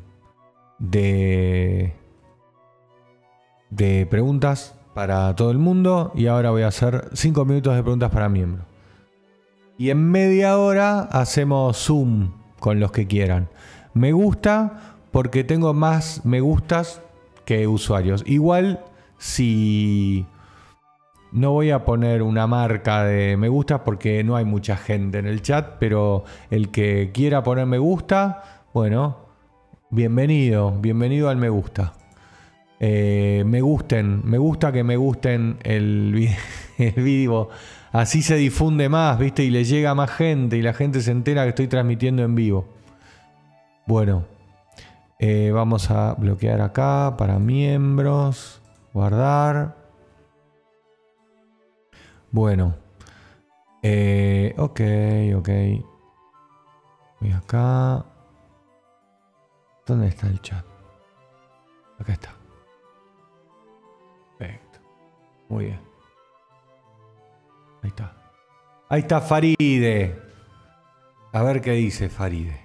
[0.78, 1.94] de,
[3.70, 6.12] de preguntas para todo el mundo.
[6.14, 8.66] Y ahora voy a hacer 5 minutos de preguntas para miembros.
[9.78, 13.48] Y en media hora hacemos Zoom con los que quieran.
[13.94, 17.02] Me gusta porque tengo más me gustas
[17.44, 18.22] que usuarios.
[18.26, 18.84] Igual
[19.18, 20.26] si
[21.32, 25.26] no voy a poner una marca de me gusta porque no hay mucha gente en
[25.26, 29.18] el chat, pero el que quiera poner me gusta, bueno,
[29.90, 31.92] bienvenido, bienvenido al me gusta.
[32.82, 36.30] Eh, me gusten, me gusta que me gusten el,
[36.78, 37.50] el vivo
[37.92, 39.42] Así se difunde más, ¿viste?
[39.42, 42.36] Y le llega a más gente y la gente se entera que estoy transmitiendo en
[42.36, 42.68] vivo.
[43.86, 44.26] Bueno,
[45.18, 48.60] eh, vamos a bloquear acá para miembros,
[48.92, 49.79] guardar.
[52.30, 52.76] Bueno,
[53.82, 54.80] eh, ok,
[55.36, 55.48] ok.
[57.20, 58.04] Voy acá.
[59.86, 60.64] ¿Dónde está el chat?
[61.98, 62.34] Acá está.
[64.38, 64.78] Perfecto.
[65.48, 65.80] Muy bien.
[67.82, 68.16] Ahí está.
[68.88, 70.18] Ahí está Faride.
[71.32, 72.60] A ver qué dice Faride.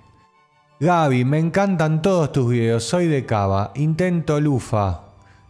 [0.79, 2.83] Gaby, me encantan todos tus videos.
[2.83, 3.71] Soy de Cava.
[3.75, 5.04] Intento lufa.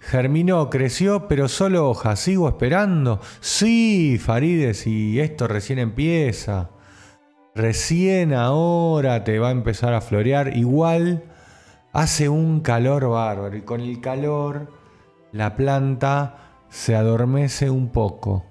[0.08, 2.20] Germinó, creció, pero solo hojas.
[2.20, 3.20] ¿Sigo esperando?
[3.40, 6.70] Sí, Faride, si esto recién empieza.
[7.56, 10.56] Recién ahora te va a empezar a florear.
[10.56, 11.24] Igual
[11.92, 14.72] hace un calor bárbaro y con el calor
[15.32, 16.38] la planta
[16.70, 18.46] se adormece un poco.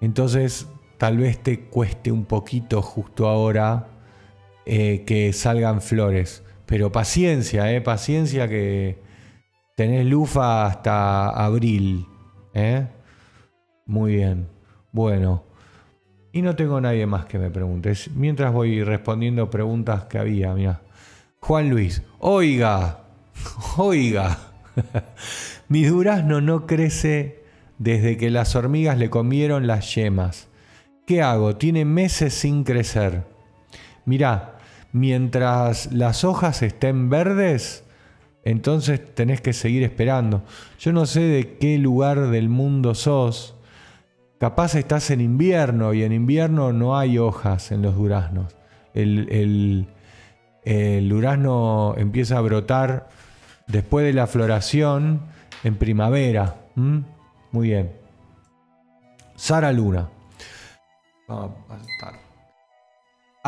[0.00, 0.68] Entonces
[0.98, 3.88] tal vez te cueste un poquito justo ahora
[4.64, 6.44] eh, que salgan flores.
[6.64, 9.04] Pero paciencia, eh, paciencia que
[9.76, 12.06] tenés lufa hasta abril.
[12.52, 12.88] Eh.
[13.86, 14.48] Muy bien.
[14.90, 15.44] Bueno.
[16.32, 17.92] Y no tengo nadie más que me pregunte.
[18.14, 20.82] Mientras voy respondiendo preguntas que había, mira.
[21.40, 23.04] Juan Luis, oiga,
[23.76, 24.36] oiga,
[25.68, 27.44] mi durazno no crece
[27.78, 30.48] desde que las hormigas le comieron las yemas.
[31.06, 31.56] ¿Qué hago?
[31.56, 33.22] Tiene meses sin crecer.
[34.04, 34.58] Mirá,
[34.92, 37.85] mientras las hojas estén verdes,
[38.46, 40.44] entonces tenés que seguir esperando.
[40.78, 43.56] Yo no sé de qué lugar del mundo sos.
[44.38, 48.54] Capaz estás en invierno y en invierno no hay hojas en los duraznos.
[48.94, 49.88] El,
[51.08, 53.08] durazno empieza a brotar
[53.66, 55.22] después de la floración
[55.64, 56.54] en primavera.
[56.76, 57.90] Muy bien.
[59.34, 60.08] Sara Luna.
[61.28, 61.48] a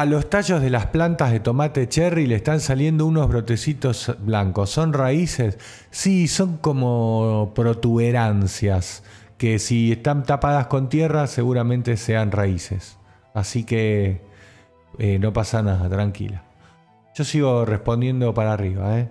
[0.04, 4.70] los tallos de las plantas de tomate cherry le están saliendo unos brotecitos blancos.
[4.70, 5.58] ¿Son raíces?
[5.90, 9.02] Sí, son como protuberancias
[9.38, 12.98] que si están tapadas con tierra seguramente sean raíces.
[13.34, 14.20] Así que
[14.98, 16.42] eh, no pasa nada, tranquila.
[17.14, 18.98] Yo sigo respondiendo para arriba.
[18.98, 19.08] ¿eh?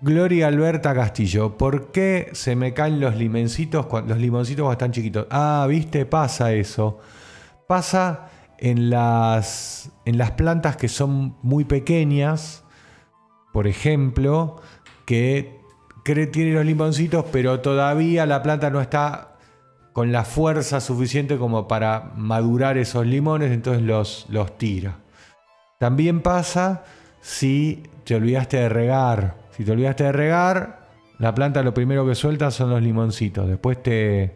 [0.00, 5.26] Gloria Alberta Castillo, ¿por qué se me caen los limencitos, los limoncitos cuando están chiquitos?
[5.30, 6.98] Ah, viste, pasa eso.
[7.66, 8.28] Pasa
[8.58, 12.64] en las, en las plantas que son muy pequeñas,
[13.52, 14.60] por ejemplo,
[15.04, 15.60] que
[16.04, 19.36] tiene los limoncitos, pero todavía la planta no está
[19.92, 24.98] con la fuerza suficiente como para madurar esos limones, entonces los, los tira.
[25.78, 26.84] También pasa
[27.20, 30.88] si te olvidaste de regar si te olvidaste de regar,
[31.18, 33.48] la planta lo primero que suelta son los limoncitos.
[33.48, 34.34] Después te,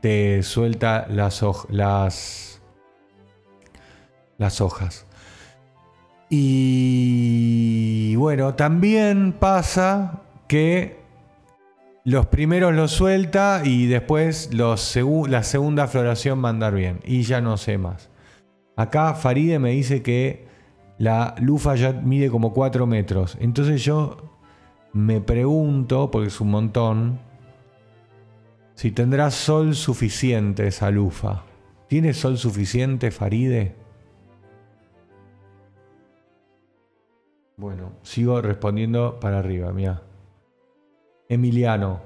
[0.00, 1.42] te suelta las,
[4.60, 5.06] hojas.
[6.28, 11.00] Y bueno, también pasa que
[12.04, 17.00] los primeros los suelta y después la segunda floración va a andar bien.
[17.04, 18.08] Y ya no sé más.
[18.76, 20.48] Acá Faride me dice que
[20.98, 23.36] la lufa ya mide como 4 metros.
[23.40, 24.38] Entonces yo
[24.92, 27.20] me pregunto, porque es un montón,
[28.80, 31.42] si tendrá sol suficiente esa lufa.
[31.86, 33.74] ¿Tiene sol suficiente, Faride?
[37.58, 40.00] Bueno, sigo respondiendo para arriba, mira.
[41.28, 42.00] Emiliano.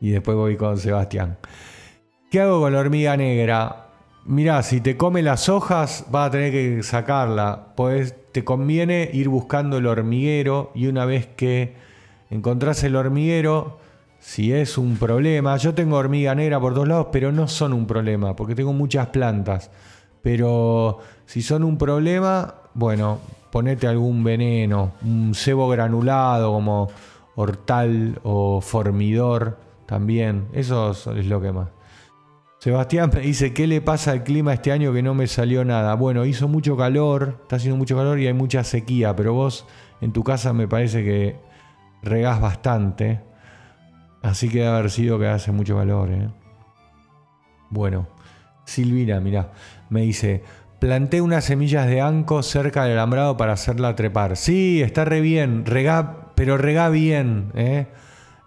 [0.00, 1.36] Y después voy con Sebastián.
[2.30, 3.88] ¿Qué hago con la hormiga negra?
[4.24, 7.74] Mirá, si te come las hojas, vas a tener que sacarla.
[7.76, 11.89] Pues te conviene ir buscando el hormiguero y una vez que
[12.30, 13.78] encontrás el hormiguero,
[14.20, 17.86] si es un problema, yo tengo hormiga negra por dos lados, pero no son un
[17.86, 19.70] problema, porque tengo muchas plantas.
[20.22, 23.18] Pero si son un problema, bueno,
[23.50, 26.88] ponete algún veneno, un cebo granulado como
[27.34, 30.48] hortal o formidor también.
[30.52, 31.68] Eso es lo que más.
[32.58, 35.94] Sebastián me dice, ¿qué le pasa al clima este año que no me salió nada?
[35.94, 39.66] Bueno, hizo mucho calor, está haciendo mucho calor y hay mucha sequía, pero vos
[40.02, 41.36] en tu casa me parece que
[42.02, 43.20] regás bastante.
[44.22, 46.10] Así que debe haber sido que hace mucho calor.
[46.10, 46.28] ¿eh?
[47.70, 48.08] Bueno,
[48.64, 49.52] Silvina, mira,
[49.88, 50.42] me dice,
[50.78, 54.36] planté unas semillas de anco cerca del alambrado para hacerla trepar.
[54.36, 57.52] Sí, está re bien, regá, pero regá bien.
[57.54, 57.86] ¿eh?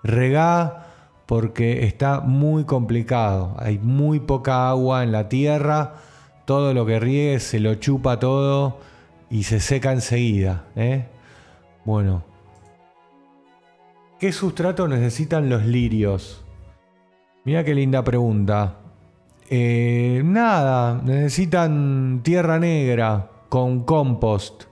[0.03, 0.87] Regá
[1.25, 3.55] porque está muy complicado.
[3.59, 5.95] Hay muy poca agua en la tierra,
[6.45, 8.79] todo lo que riegue se lo chupa todo
[9.29, 10.65] y se seca enseguida.
[10.75, 11.07] ¿eh?
[11.85, 12.23] Bueno,
[14.23, 16.45] ¿qué sustrato necesitan los lirios?
[17.43, 18.77] Mira qué linda pregunta.
[19.49, 24.63] Eh, nada, necesitan tierra negra con compost.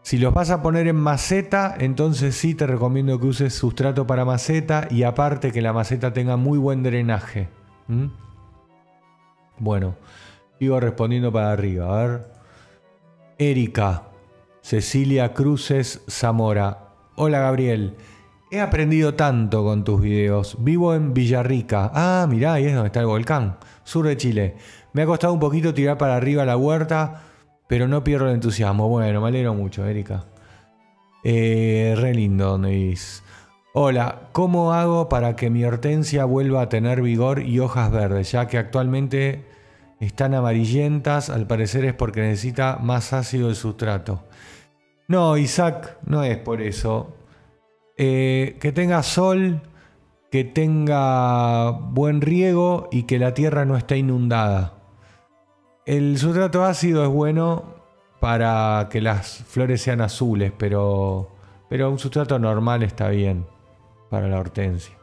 [0.00, 4.24] Si los vas a poner en maceta, entonces sí te recomiendo que uses sustrato para
[4.24, 7.50] maceta y aparte que la maceta tenga muy buen drenaje.
[9.58, 9.96] Bueno,
[10.58, 12.00] sigo respondiendo para arriba.
[12.00, 12.32] A ver.
[13.36, 14.04] Erika,
[14.62, 16.94] Cecilia Cruces Zamora.
[17.16, 17.94] Hola Gabriel.
[18.50, 20.56] He aprendido tanto con tus videos.
[20.60, 21.90] Vivo en Villarrica.
[21.94, 23.58] Ah, mirá, ahí es donde está el volcán.
[23.84, 24.56] Sur de Chile.
[24.92, 27.22] Me ha costado un poquito tirar para arriba la huerta
[27.70, 28.88] pero no pierdo el entusiasmo.
[28.88, 30.24] Bueno, me alegro mucho, Erika.
[31.22, 32.98] Eh, re lindo, donde
[33.74, 38.32] Hola, ¿cómo hago para que mi hortensia vuelva a tener vigor y hojas verdes?
[38.32, 39.44] Ya que actualmente
[40.00, 44.24] están amarillentas, al parecer es porque necesita más ácido el sustrato.
[45.06, 47.14] No, Isaac, no es por eso.
[48.02, 49.60] Eh, que tenga sol,
[50.30, 54.72] que tenga buen riego y que la tierra no esté inundada.
[55.84, 57.74] El sustrato ácido es bueno
[58.18, 61.28] para que las flores sean azules, pero,
[61.68, 63.44] pero un sustrato normal está bien
[64.08, 64.96] para la hortensia.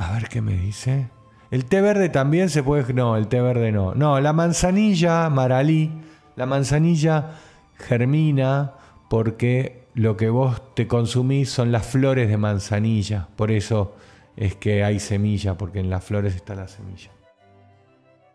[0.00, 1.08] A ver qué me dice.
[1.52, 2.92] El té verde también se puede...
[2.94, 3.94] No, el té verde no.
[3.94, 5.92] No, la manzanilla, maralí,
[6.34, 7.38] la manzanilla
[7.76, 8.72] germina
[9.08, 13.26] porque lo que vos te consumís son las flores de manzanilla.
[13.34, 13.96] Por eso
[14.36, 17.10] es que hay semilla, porque en las flores está la semilla.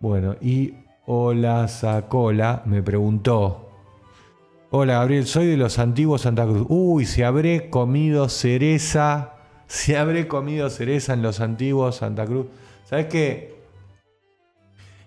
[0.01, 0.73] Bueno, y
[1.05, 3.69] Hola Sacola me preguntó.
[4.71, 6.65] Hola Gabriel, soy de los antiguos Santa Cruz.
[6.67, 9.35] Uy, si habré comido cereza.
[9.67, 12.47] Si habré comido cereza en los antiguos Santa Cruz.
[12.83, 13.55] ¿Sabes qué?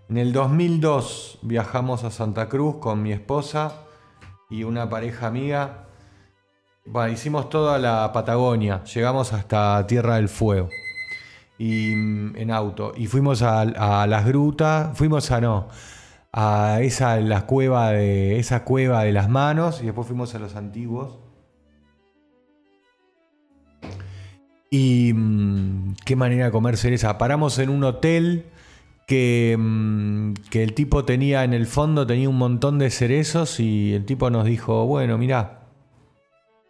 [0.09, 3.83] En el 2002 viajamos a Santa Cruz con mi esposa
[4.49, 5.86] y una pareja amiga.
[6.87, 8.85] Bueno, hicimos toda la Patagonia.
[8.85, 10.69] Llegamos hasta Tierra del Fuego
[11.59, 12.93] y, mm, en auto.
[12.97, 15.69] Y fuimos a, las grutas, fuimos a no,
[16.33, 20.55] a esa, la cueva de, esa cueva de las manos y después fuimos a los
[20.55, 21.19] antiguos.
[24.71, 27.19] Y mm, qué manera de comer cereza.
[27.19, 28.47] Paramos en un hotel
[29.09, 33.95] que, mm, que, el tipo tenía en el fondo, tenía un montón de cerezos y
[33.95, 35.66] el tipo nos dijo, bueno, mirá,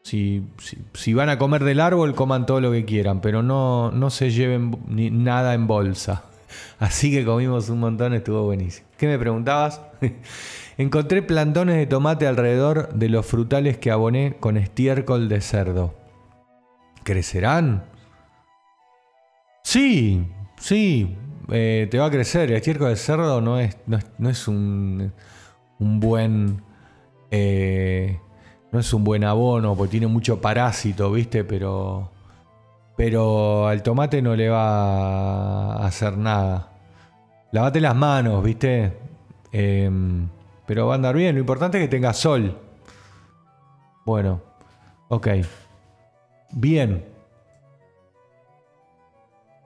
[0.07, 4.31] si, van a comer del árbol, coman todo lo que quieran, pero no, no se
[4.31, 6.25] lleven ni nada en bolsa.
[6.79, 8.87] Así que comimos un montón, estuvo buenísimo.
[8.97, 9.81] ¿Qué me preguntabas?
[10.79, 15.95] Encontré plantones de tomate alrededor de los frutales que aboné con estiércol de cerdo.
[17.03, 17.85] ¿Crecerán?
[19.65, 20.25] Sí,
[20.61, 21.17] sí,
[21.51, 22.51] eh, te va a crecer.
[22.51, 25.13] El estiércol de cerdo no es, no es, un,
[25.81, 26.63] un, buen...
[27.33, 28.21] Eh,
[28.77, 31.45] no es un buen abono porque tiene mucho parásito, ¿viste?
[31.45, 32.11] Pero,
[32.95, 36.73] pero al tomate no le va a hacer nada.
[37.53, 38.93] Lavate las manos, ¿viste?
[39.51, 40.29] Em,
[40.67, 41.35] pero va a andar bien.
[41.35, 42.55] Lo importante es que tenga sol.
[44.05, 44.43] Bueno,
[45.09, 45.29] ok.
[46.53, 47.03] Bien.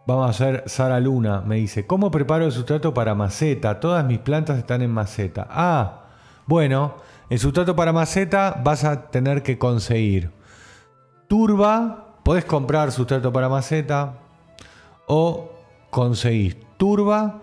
[0.07, 1.41] Vamos a hacer Sara Luna.
[1.41, 3.81] Me dice, ¿cómo preparo el sustrato para maceta?
[3.81, 5.49] Todas mis plantas están en maceta.
[5.51, 6.05] Ah,
[6.47, 7.10] bueno.
[7.31, 10.33] El sustrato para maceta vas a tener que conseguir.
[11.29, 14.15] Turba, podés comprar sustrato para maceta
[15.07, 15.53] o
[15.91, 17.41] conseguís turba,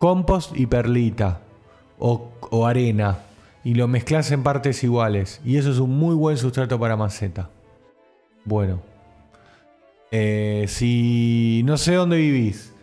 [0.00, 1.40] compost y perlita
[2.00, 3.18] o, arena.
[3.62, 5.40] Y lo mezclas en partes iguales.
[5.44, 7.48] Y eso es un muy buen sustrato para maceta.
[8.44, 8.80] Bueno,
[10.10, 12.74] eh, si no sé dónde vivís,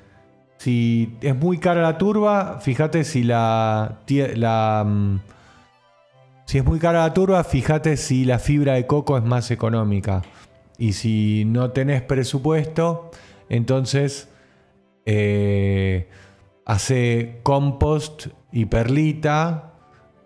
[0.57, 5.19] si es muy cara la turba, fíjate si la, la mm,
[6.45, 10.21] si es muy cara la turba, fíjate si la fibra de coco es más económica.
[10.77, 13.11] Y si no tenés presupuesto,
[13.49, 14.29] entonces
[15.05, 16.09] eh,
[16.65, 19.73] hace compost y perlita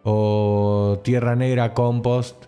[0.04, 2.46] o tierra negra compost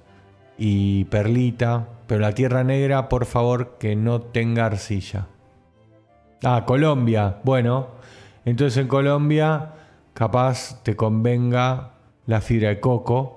[0.57, 1.89] y perlita.
[2.07, 5.27] Pero la tierra negra, por favor, que no tenga arcilla.
[6.43, 7.39] Ah, Colombia.
[7.43, 7.87] Bueno,
[8.45, 9.73] entonces en Colombia
[10.13, 11.91] capaz te convenga
[12.25, 13.36] la fibra de coco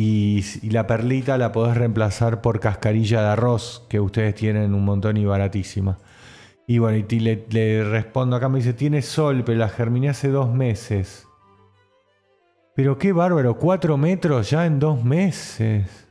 [0.00, 5.16] y, la perlita la podés reemplazar por cascarilla de arroz, que ustedes tienen un montón
[5.16, 5.98] y baratísima.
[6.68, 10.54] Y bueno, y le, respondo acá, me dice, tiene sol, pero la germiné hace dos
[10.54, 11.26] meses.
[12.76, 16.06] Pero qué bárbaro, cuatro metros ya en dos meses.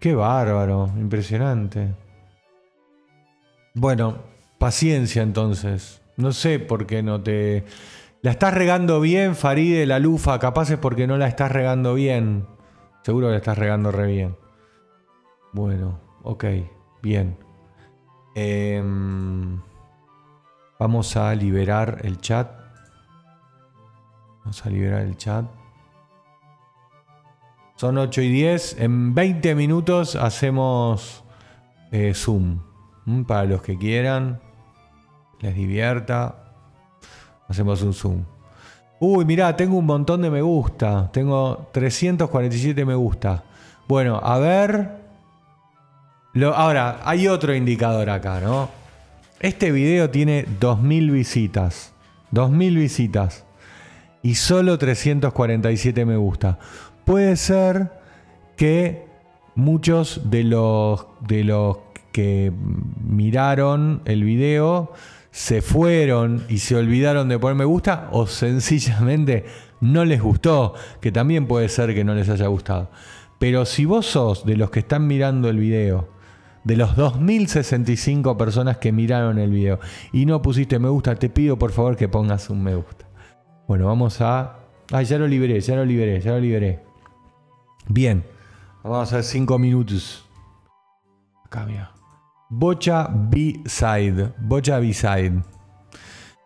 [0.00, 1.88] Qué bárbaro, impresionante.
[3.74, 4.22] Bueno,
[4.58, 6.00] paciencia entonces.
[6.16, 7.64] No sé por qué no te...
[8.22, 12.46] La estás regando bien, Faride, la lufa, capaz es porque no la estás regando bien.
[13.02, 14.36] Seguro la estás regando re bien.
[15.52, 16.44] Bueno, ok,
[17.02, 17.36] bien.
[18.36, 19.60] Em,
[20.78, 22.48] vamos a liberar el chat.
[24.44, 25.44] Vamos a liberar el chat.
[27.74, 28.76] Son 8 y 10.
[28.78, 31.24] En 20 minutos hacemos
[31.90, 32.60] eh, Zoom.
[33.26, 34.40] Para los que quieran,
[35.40, 36.41] les divierta.
[37.52, 38.24] Hacemos un zoom.
[38.98, 41.10] Uy, mirá, tengo un montón de me gusta.
[41.12, 43.44] Tengo 347 me gusta.
[43.86, 44.88] Bueno, a ver.
[46.54, 48.70] ahora, hay otro indicador acá, ¿no?
[49.38, 51.92] Este video tiene 2000 visitas.
[52.30, 53.44] 2000 visitas.
[54.22, 56.58] Y solo 347 me gusta.
[57.04, 57.92] Puede ser
[58.56, 59.04] que
[59.56, 61.76] muchos de los, de los
[62.12, 62.50] que
[63.06, 64.94] miraron el video
[65.32, 69.46] se fueron y se olvidaron de poner me gusta o sencillamente
[69.80, 72.90] no les gustó, que también puede ser que no les haya gustado.
[73.38, 76.10] Pero si vos sos de los que están mirando el video,
[76.64, 79.80] de los 2065 personas que miraron el video
[80.12, 83.06] y no pusiste me gusta, te pido por favor que pongas un me gusta.
[83.66, 84.58] Bueno, vamos a...
[84.92, 86.84] Ay, ya lo liberé, ya lo liberé, ya lo liberé.
[87.88, 88.22] Bien,
[88.84, 90.28] vamos a hacer 5 minutos.
[91.46, 92.01] Acá, mira.
[92.54, 94.34] Bocha B-Side.
[94.36, 95.42] Bocha B-Side.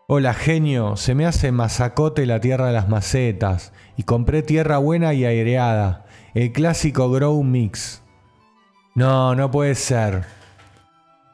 [0.07, 5.13] Hola genio, se me hace masacote la tierra de las macetas y compré tierra buena
[5.13, 8.03] y aireada, el clásico Grow Mix.
[8.95, 10.23] No, no puede ser.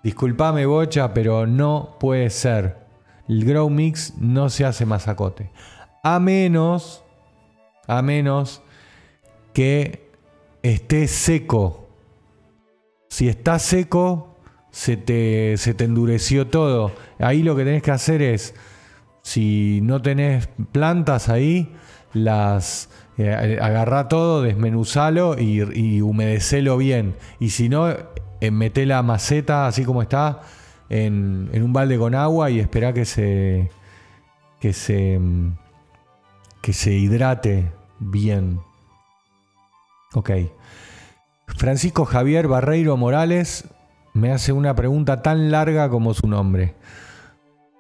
[0.04, 2.80] Disculpame bocha, pero no puede ser.
[3.30, 5.52] El Grow Mix no se hace masacote.
[6.02, 7.04] A menos,
[7.86, 8.64] a menos
[9.54, 10.10] que
[10.64, 11.90] esté seco.
[13.08, 14.33] Si está seco,
[14.74, 16.92] se te, se te endureció todo.
[17.20, 18.56] Ahí lo que tenés que hacer es,
[19.22, 21.76] si no tenés plantas ahí,
[22.12, 27.16] las eh, agarrá todo, desmenuzalo y, humedecelo bien.
[27.40, 30.42] Y si no, eh, meté la maceta así como está
[30.90, 33.70] en, en, un balde con agua y espera que se,
[34.60, 35.20] que se,
[36.62, 38.60] que se hidrate bien.
[40.16, 40.32] Ok.
[41.46, 43.66] Francisco Javier Barreiro Morales
[44.14, 46.76] me hace una pregunta tan larga como su nombre.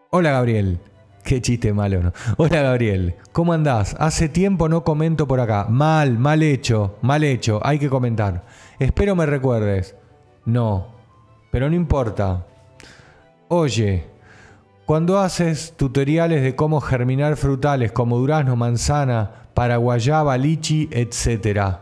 [0.10, 0.80] Hola Gabriel.
[1.24, 2.12] Qué chiste malo, ¿no?
[2.38, 3.96] Hola Gabriel, ¿cómo andás?
[3.98, 5.68] Hace tiempo no comento por acá.
[5.70, 8.44] Mal, mal hecho, mal hecho, hay que comentar.
[8.78, 9.96] Espero me recuerdes.
[10.44, 10.88] No,
[11.50, 12.46] pero no importa.
[13.48, 14.06] Oye,
[14.86, 21.78] cuando haces tutoriales de cómo germinar frutales como durazno, manzana, paraguayaba, lichi, etc.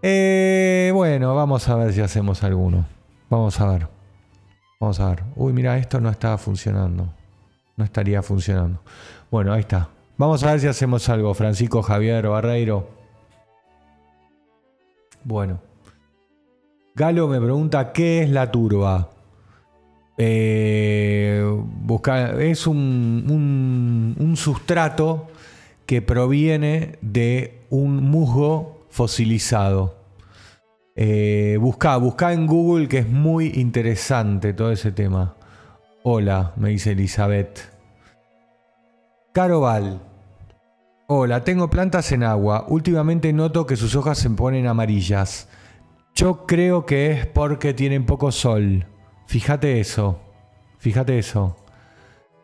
[0.00, 2.93] Eh, bueno, vamos a ver si hacemos alguno.
[3.28, 3.88] Vamos a ver.
[4.80, 5.24] Vamos a ver.
[5.36, 7.08] Uy, mira, esto no está funcionando.
[7.76, 8.80] No estaría funcionando.
[9.30, 9.88] Bueno, ahí está.
[10.16, 11.34] Vamos a ver si hacemos algo.
[11.34, 12.88] Francisco Javier Barreiro.
[15.24, 15.60] Bueno.
[16.94, 19.10] Galo me pregunta qué es la turba.
[20.16, 21.44] Eh,
[22.38, 25.26] es un, un, un sustrato
[25.86, 30.03] que proviene de un musgo fosilizado.
[30.96, 35.36] Eh, busca, busca en Google que es muy interesante todo ese tema.
[36.04, 37.60] Hola, me dice Elizabeth.
[39.32, 40.00] Caroval.
[41.08, 42.66] Hola, tengo plantas en agua.
[42.68, 45.48] Últimamente noto que sus hojas se ponen amarillas.
[46.14, 48.86] Yo creo que es porque tienen poco sol.
[49.26, 50.20] Fíjate eso.
[50.78, 51.56] Fíjate eso.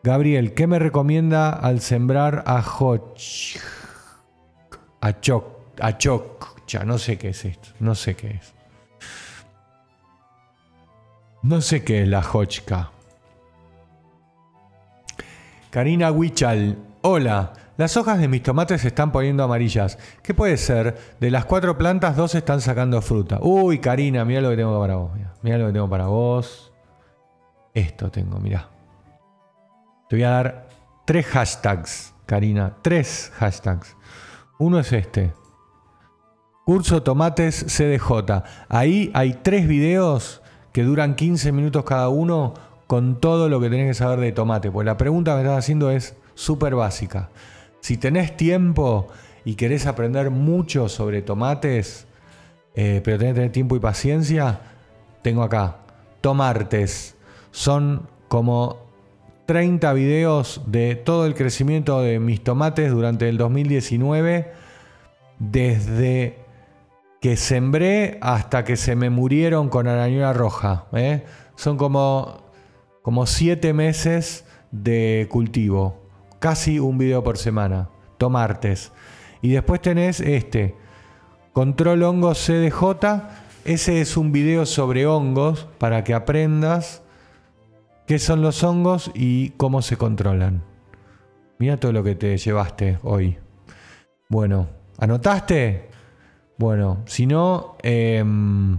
[0.03, 3.57] Gabriel, ¿qué me recomienda al sembrar a Hoch?
[4.99, 5.45] A Choc.
[5.79, 6.50] A Choc.
[6.79, 8.53] No sé qué es esto, no sé qué es.
[11.43, 12.91] No sé qué es la hochka.
[15.69, 17.53] Karina Wichal, hola.
[17.77, 19.97] Las hojas de mis tomates se están poniendo amarillas.
[20.21, 21.15] ¿Qué puede ser?
[21.19, 23.39] De las cuatro plantas, dos están sacando fruta.
[23.41, 25.11] Uy, Karina, mira lo que tengo para vos.
[25.41, 26.71] Mira lo que tengo para vos.
[27.73, 28.69] Esto tengo, mira.
[30.09, 30.67] Te voy a dar
[31.05, 32.75] tres hashtags, Karina.
[32.81, 33.95] Tres hashtags.
[34.59, 35.33] Uno es este.
[36.65, 38.43] Curso Tomates CDJ.
[38.69, 40.41] Ahí hay tres videos
[40.71, 42.53] que duran 15 minutos cada uno
[42.87, 44.71] con todo lo que tenés que saber de tomate.
[44.71, 47.29] Pues la pregunta que me estás haciendo es súper básica.
[47.79, 49.07] Si tenés tiempo
[49.43, 52.05] y querés aprender mucho sobre tomates,
[52.75, 54.59] eh, pero tenés que tener tiempo y paciencia,
[55.21, 55.77] tengo acá
[56.21, 57.15] Tomartes.
[57.51, 58.77] Son como
[59.47, 64.51] 30 videos de todo el crecimiento de mis tomates durante el 2019,
[65.39, 66.40] desde
[67.21, 70.87] que sembré hasta que se me murieron con arañuela roja.
[70.91, 71.23] ¿eh?
[71.55, 72.41] Son como,
[73.03, 76.01] como siete meses de cultivo.
[76.39, 77.89] Casi un video por semana.
[78.17, 78.91] Tomartes.
[79.43, 80.75] Y después tenés este.
[81.53, 82.83] Control hongos CDJ.
[83.65, 87.03] Ese es un video sobre hongos para que aprendas
[88.07, 90.63] qué son los hongos y cómo se controlan.
[91.59, 93.37] Mira todo lo que te llevaste hoy.
[94.27, 95.90] Bueno, ¿anotaste?
[96.61, 98.77] Bueno, si no, em,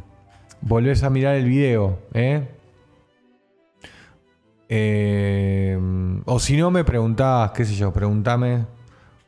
[0.60, 1.98] volvés a mirar el video.
[2.14, 2.46] ¿eh?
[4.68, 8.66] Em, o si no, me preguntás, qué sé yo, pregúntame.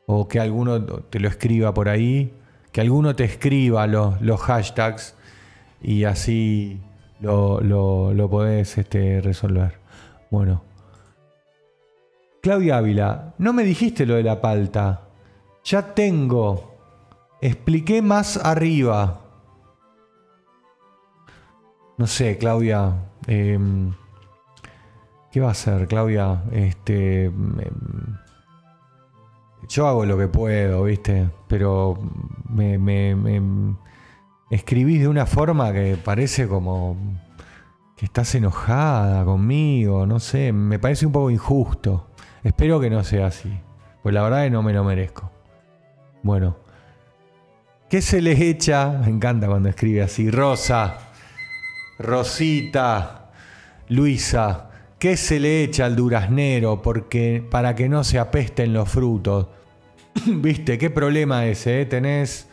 [0.07, 2.33] O que alguno te lo escriba por ahí.
[2.71, 5.17] Que alguno te escriba los, los hashtags.
[5.83, 6.81] Y así
[7.21, 9.81] lo, lo, podés este, resolver.
[10.31, 10.63] Bueno.
[12.41, 15.09] Claudia Ávila, no me dijiste lo de la palta.
[15.65, 16.74] Ya tengo
[17.45, 19.21] Expliqué más arriba.
[21.99, 22.95] No sé, Claudia.
[23.27, 23.93] Em,
[25.31, 26.43] ¿Qué va a hacer, Claudia?
[26.53, 27.31] Este.
[29.69, 31.29] Yo hago lo que puedo, ¿viste?
[31.47, 31.99] Pero
[32.49, 33.15] me, me,
[34.49, 36.97] escribís de una forma que parece como
[37.95, 42.07] que estás enojada conmigo, no sé, me parece un poco injusto.
[42.43, 43.53] Espero que no sea así,
[44.03, 45.31] pues la verdad es que no me lo merezco.
[46.23, 46.64] Bueno,
[47.95, 48.89] ¿qué se le echa?
[48.89, 50.99] Me encanta cuando escribe así, Rosa,
[51.97, 53.31] Rosita,
[53.89, 54.69] Luisa,
[54.99, 59.47] ¿qué se le echa al duraznero porque, para que no se apesten los frutos?
[60.27, 60.77] ¿Viste?
[60.77, 61.83] ¿Qué problema ese?
[61.83, 61.87] Eh?
[61.87, 62.49] Tenés.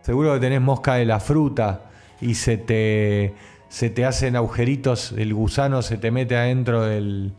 [0.00, 1.90] Seguro que tenés mosca de la fruta
[2.22, 3.34] y se te,
[3.68, 7.34] se te hacen agujeritos, el gusano se te mete adentro del,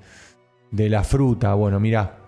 [0.69, 1.55] de la fruta.
[1.55, 2.19] Bueno, mirá.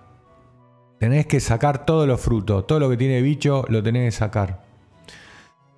[0.97, 2.65] Tenés que sacar todos los frutos.
[2.65, 4.62] Todo lo que tiene bicho lo tenés que sacar.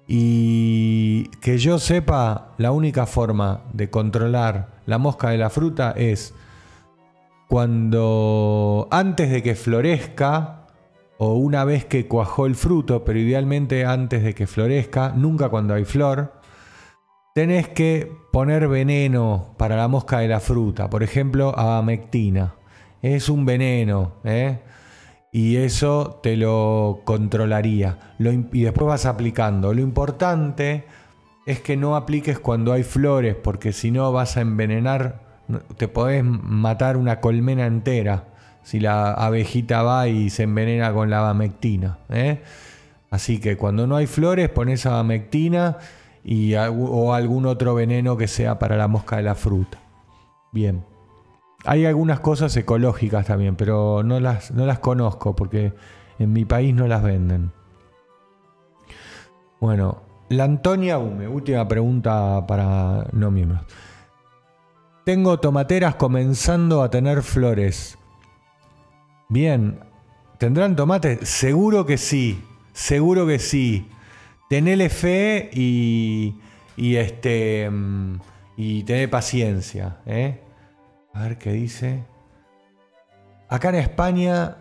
[0.08, 6.34] Y que yo sepa, la única forma de controlar la mosca de la fruta es
[7.48, 10.68] cuando antes de que florezca
[11.18, 15.74] o una vez que cuajó el fruto, pero idealmente antes de que florezca, nunca cuando
[15.74, 16.34] hay flor,
[17.34, 22.56] tenés que poner veneno para la mosca de la fruta, por ejemplo, abamectina.
[23.02, 24.60] Es un veneno, ¿eh?
[25.36, 27.98] Y eso te lo controlaría.
[28.20, 29.74] y después vas aplicando.
[29.74, 30.86] Lo importante
[31.46, 35.20] es que no apliques cuando hay flores, porque si no vas a envenenar,
[35.76, 38.30] te podés matar una colmena entera
[38.64, 41.98] si la abejita va y se envenena con la abamectina.
[42.08, 42.42] ¿eh?
[43.12, 45.80] Así que cuando no hay flores, pones abamectina
[46.24, 49.80] y, o algún otro veneno que sea para la mosca de la fruta.
[50.54, 50.95] Bien.
[51.66, 55.74] Hay algunas cosas ecológicas también, pero no las, no las conozco porque
[56.20, 57.52] en mi país no las venden.
[59.60, 63.62] Bueno, la Antonia Ume, última pregunta para no miembros.
[65.06, 67.98] Tengo tomateras comenzando a tener flores.
[69.30, 69.80] Bien,
[70.38, 71.26] ¿tendrán tomate?
[71.26, 72.44] Seguro que sí,
[72.74, 73.88] seguro que sí.
[74.50, 76.36] Tenele fe y,
[76.78, 78.16] y este mm,
[78.58, 79.98] y tené paciencia.
[80.06, 80.42] ¿eh?
[81.16, 82.04] A ver qué dice.
[83.48, 84.58] Acá en España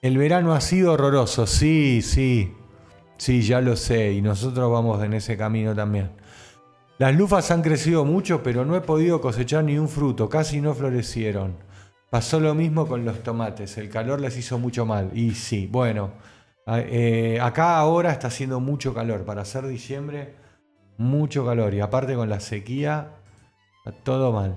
[0.00, 2.54] el verano ha sido horroroso, sí, sí,
[3.18, 6.10] sí, ya lo sé, y nosotros vamos en ese camino también.
[6.98, 10.74] Las lufas han crecido mucho, pero no he podido cosechar ni un fruto, casi no
[10.74, 11.56] florecieron.
[12.10, 15.10] Pasó lo mismo con los tomates, el calor les hizo mucho mal.
[15.12, 16.12] Y sí, bueno,
[16.66, 19.24] eh, acá ahora está haciendo mucho calor.
[19.24, 20.34] Para ser diciembre,
[20.96, 21.74] mucho calor.
[21.74, 23.10] Y aparte con la sequía,
[24.04, 24.56] todo mal.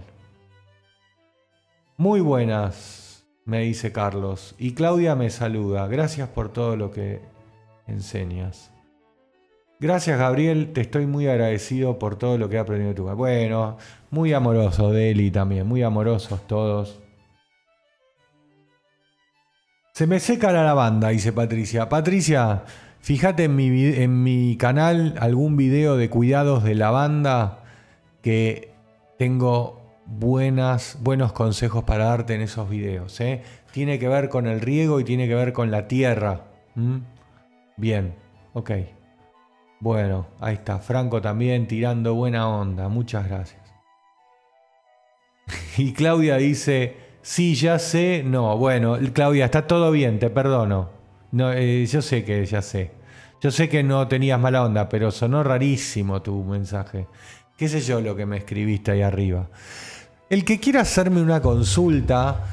[1.97, 4.55] Muy buenas, me dice Carlos.
[4.57, 5.87] Y Claudia me saluda.
[5.87, 7.21] Gracias por todo lo que
[7.87, 8.71] enseñas.
[9.81, 13.77] Gracias Gabriel, te estoy muy agradecido por todo lo que he aprendido de tu Bueno,
[14.11, 16.99] muy amoroso Deli también, muy amorosos todos.
[19.95, 21.89] Se me seca la lavanda, dice Patricia.
[21.89, 22.63] Patricia,
[22.99, 27.63] fíjate en mi, en mi canal algún video de cuidados de lavanda
[28.21, 28.71] que
[29.17, 33.19] tengo buenas, buenos consejos para darte en esos videos.
[33.21, 33.43] ¿eh?
[33.71, 36.41] Tiene que ver con el riego y tiene que ver con la tierra.
[37.77, 38.15] Bien,
[38.53, 38.71] ok.
[39.79, 40.79] Bueno, ahí está.
[40.79, 42.87] Franco también tirando buena onda.
[42.87, 43.61] Muchas gracias.
[45.77, 47.11] y Claudia dice...
[47.21, 48.23] Sí, ya sé.
[48.25, 50.89] No, bueno, Claudia, está todo bien, te perdono.
[51.31, 52.91] No, eh, yo sé que ya sé.
[53.41, 57.07] Yo sé que no tenías mala onda, pero sonó rarísimo tu mensaje.
[57.61, 59.47] ¿Qué sé yo lo que me escribiste ahí arriba?
[60.31, 62.43] El que quiera hacerme una consulta,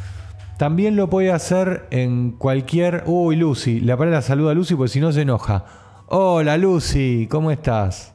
[0.58, 3.04] también lo puede hacer en cualquier.
[3.06, 5.64] Uy, Lucy, la saluda a Lucy porque si no se enoja.
[6.08, 8.12] Hola, Lucy, ¿cómo estás?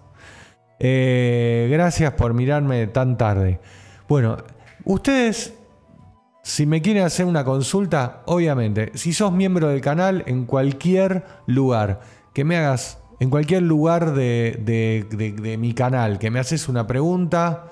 [0.78, 3.60] Eh, gracias por mirarme tan tarde.
[4.08, 4.38] Bueno,
[4.86, 5.56] ustedes
[6.44, 12.02] si me quieren hacer una consulta, obviamente, si sos miembro del canal, en cualquier lugar,
[12.34, 17.72] que me hagas, en cualquier lugar de, mi canal, que me haces una pregunta,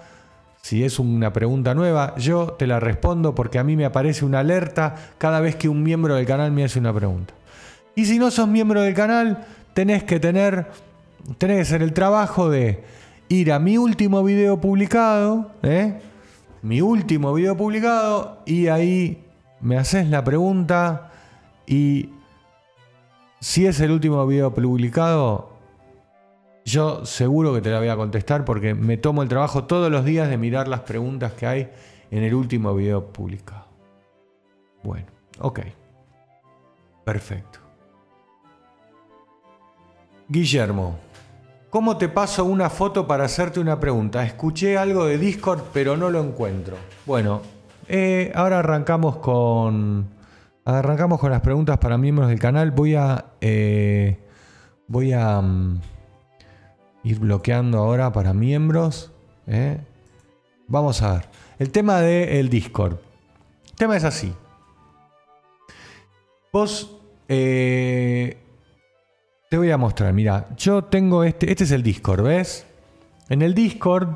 [0.61, 4.39] si es una pregunta nueva, yo te la respondo porque a mí me aparece una
[4.39, 7.33] alerta cada vez que un miembro del canal me hace una pregunta.
[7.95, 10.67] Y si no sos miembro del canal, tenés que tener,
[11.37, 12.83] tenés que hacer el trabajo de
[13.27, 15.99] ir a mi último video publicado, ¿eh?
[16.61, 19.23] mi último video publicado y ahí
[19.61, 21.11] me haces la pregunta
[21.65, 22.09] y
[23.41, 25.49] si es el último video publicado,
[26.63, 30.05] yo seguro que te la voy a contestar porque me tomo el trabajo todos los
[30.05, 31.71] días de mirar las preguntas que hay
[32.11, 33.65] en el último video publicado.
[34.83, 35.07] Bueno,
[35.39, 35.59] ok.
[37.03, 37.59] Perfecto.
[40.27, 40.99] Guillermo.
[41.71, 44.23] ¿Cómo te paso una foto para hacerte una pregunta?
[44.23, 46.77] Escuché algo de Discord, pero no lo encuentro.
[47.07, 47.41] Bueno,
[47.87, 50.20] eh, ahora arrancamos con.
[50.65, 52.71] Arrancamos con las preguntas para miembros del canal.
[52.71, 53.25] Voy a.
[53.41, 54.19] Eh,
[54.87, 55.81] voy a mm,
[57.03, 59.11] ir bloqueando ahora para miembros.
[59.47, 59.79] eh.
[60.67, 61.25] Vamos a ver.
[61.59, 62.97] El tema del Discord.
[63.71, 64.33] El tema es así.
[66.53, 66.95] Vos.
[67.27, 68.37] eh,
[69.49, 72.65] te voy a mostrar, mira, yo tengo este, este es el Discord, ¿ves?
[73.27, 74.07] En el Discord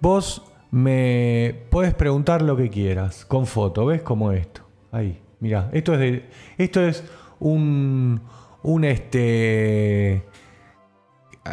[0.00, 4.02] vos me puedes preguntar lo que quieras, con foto, ¿ves?
[4.02, 4.62] Como esto.
[4.90, 7.04] Ahí, mira, esto es de, esto es
[7.40, 8.22] un,
[8.62, 10.22] un este,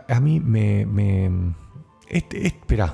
[0.07, 1.55] a, mí me, me,
[2.07, 2.93] este, espera.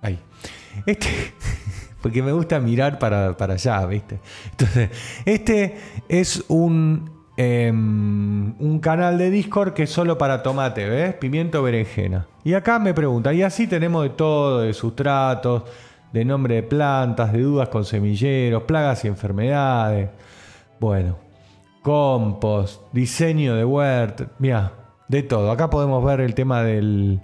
[0.00, 0.18] Ahí.
[0.86, 1.08] Este,
[2.02, 4.18] porque me gusta mirar para, para allá, ¿viste?
[4.52, 4.88] Entonces,
[5.26, 5.76] este
[6.08, 11.14] es un, em, un canal de Discord que es solo para tomate, ¿ves?
[11.16, 12.26] Pimiento, berenjena.
[12.42, 15.64] Y acá me preguntan, y así tenemos de todo, de sustratos,
[16.12, 20.10] de nombre de plantas, de dudas con semilleros, plagas y enfermedades.
[20.78, 21.16] Bueno,
[21.82, 24.72] compost, diseño de huerta, mira,
[25.08, 25.50] de todo.
[25.50, 27.20] Acá podemos ver el tema del,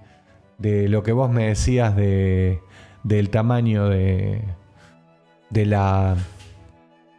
[0.59, 2.61] de lo que vos me decías de,
[3.03, 4.43] del tamaño de,
[5.51, 6.16] de la,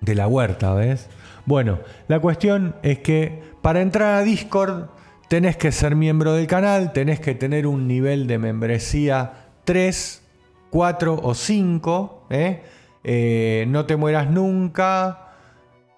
[0.01, 1.09] de la huerta, ¿ves?
[1.45, 4.89] Bueno, la cuestión es que para entrar a Discord
[5.29, 10.21] tenés que ser miembro del canal, tenés que tener un nivel de membresía 3,
[10.69, 12.61] 4 o 5, ¿eh?
[13.03, 15.33] Eh, no te mueras nunca,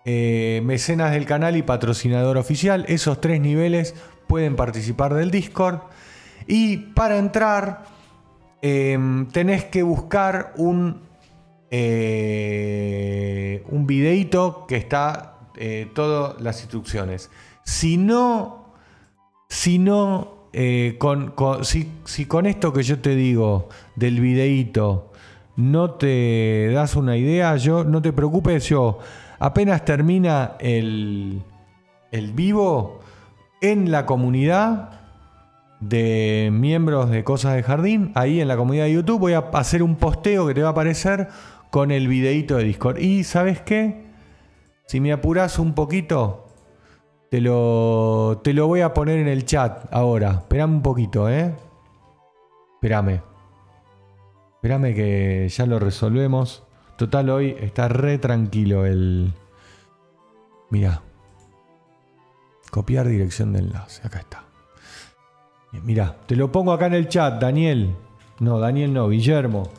[0.06, 3.96] eh, mecenas del canal y patrocinador oficial, esos tres niveles
[4.28, 5.80] pueden participar del Discord.
[6.48, 7.86] Y para entrar
[8.62, 11.02] em, tenés que buscar un
[11.74, 15.28] eh, un videito que está
[15.94, 17.30] todas las instrucciones.
[17.64, 18.74] Si no,
[19.48, 21.34] si no, eh, con,
[21.64, 25.12] si, con esto que yo te digo del videito
[25.56, 29.00] no te das una idea, yo no te preocupes, yo
[29.40, 31.42] apenas termina el,
[32.12, 33.00] el vivo
[33.62, 35.02] en la comunidad
[35.80, 39.84] de miembros de Cosas de Jardín, ahí en la comunidad de YouTube voy a hacer
[39.84, 41.28] un posteo que te va a aparecer
[41.70, 43.00] con el videito de Discord.
[43.00, 44.04] Y ¿sabes qué?
[44.86, 46.51] Si me apuras un poquito,
[47.32, 50.32] te lo, te lo voy a poner en el chat ahora.
[50.32, 51.56] Esperame un poquito, ¿eh?
[52.74, 53.22] Espérame.
[54.56, 56.64] Espérame que ya lo resolvemos.
[56.98, 59.32] Total, hoy está re tranquilo el...
[60.72, 61.02] Mira.
[62.70, 64.06] Copiar dirección de enlace.
[64.06, 64.44] Acá está.
[65.72, 67.96] Mira, te lo pongo acá en el chat, Daniel.
[68.40, 69.70] No, Daniel no, Guillermo.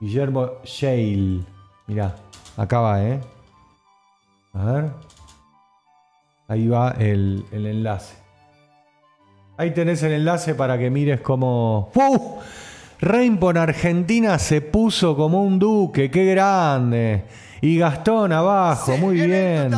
[0.00, 1.44] Guillermo Shale.
[1.86, 2.16] Mira,
[2.56, 3.20] acá va, ¿eh?
[4.52, 5.05] A ver.
[6.48, 8.14] Ahí va el, el enlace.
[9.56, 11.90] Ahí tenés el enlace para que mires cómo.
[11.94, 12.40] ¡Uh!
[13.00, 17.24] Rainbow en Argentina se puso como un duque, qué grande.
[17.60, 19.72] Y Gastón abajo, muy bien.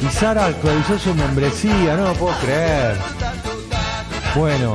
[0.00, 2.96] Y Sara actualizó su membresía, no lo puedo creer.
[4.34, 4.74] Bueno,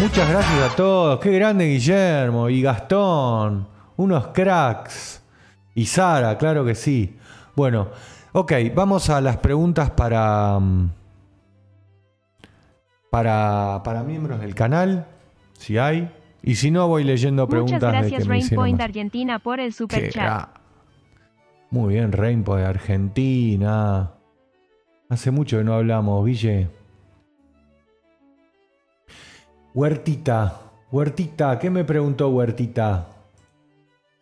[0.00, 1.18] muchas gracias a todos.
[1.20, 3.66] Qué grande Guillermo y Gastón.
[3.96, 5.22] Unos cracks.
[5.74, 7.18] Y Sara, claro que sí.
[7.56, 7.88] Bueno,
[8.34, 10.58] ok, vamos a las preguntas para.
[10.60, 10.90] mm,
[13.10, 15.06] Para, para miembros del canal,
[15.56, 16.10] si hay.
[16.42, 18.80] Y si no, voy leyendo preguntas Muchas de gracias que hicieron Rainpoint.
[18.82, 20.48] Argentina por el super chat.
[21.70, 24.10] Muy bien, Rainbow de Argentina.
[25.08, 26.68] Hace mucho que no hablamos, Guille.
[29.72, 30.60] Huertita,
[30.90, 33.06] Huertita, ¿qué me preguntó Huertita?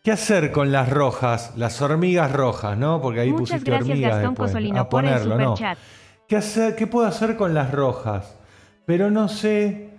[0.03, 3.01] ¿Qué hacer con las rojas, las hormigas rojas, no?
[3.01, 4.51] Porque ahí Muchas pusiste gracias hormigas Gastón después.
[4.51, 5.77] Cosolino A por el ponerlo, super ¿no?
[6.27, 8.37] ¿Qué, hacer, ¿Qué puedo hacer con las rojas?
[8.85, 9.91] Pero no sé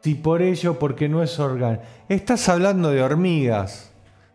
[0.00, 1.82] si por ello, porque no es orgánico.
[2.08, 3.92] Estás hablando de hormigas.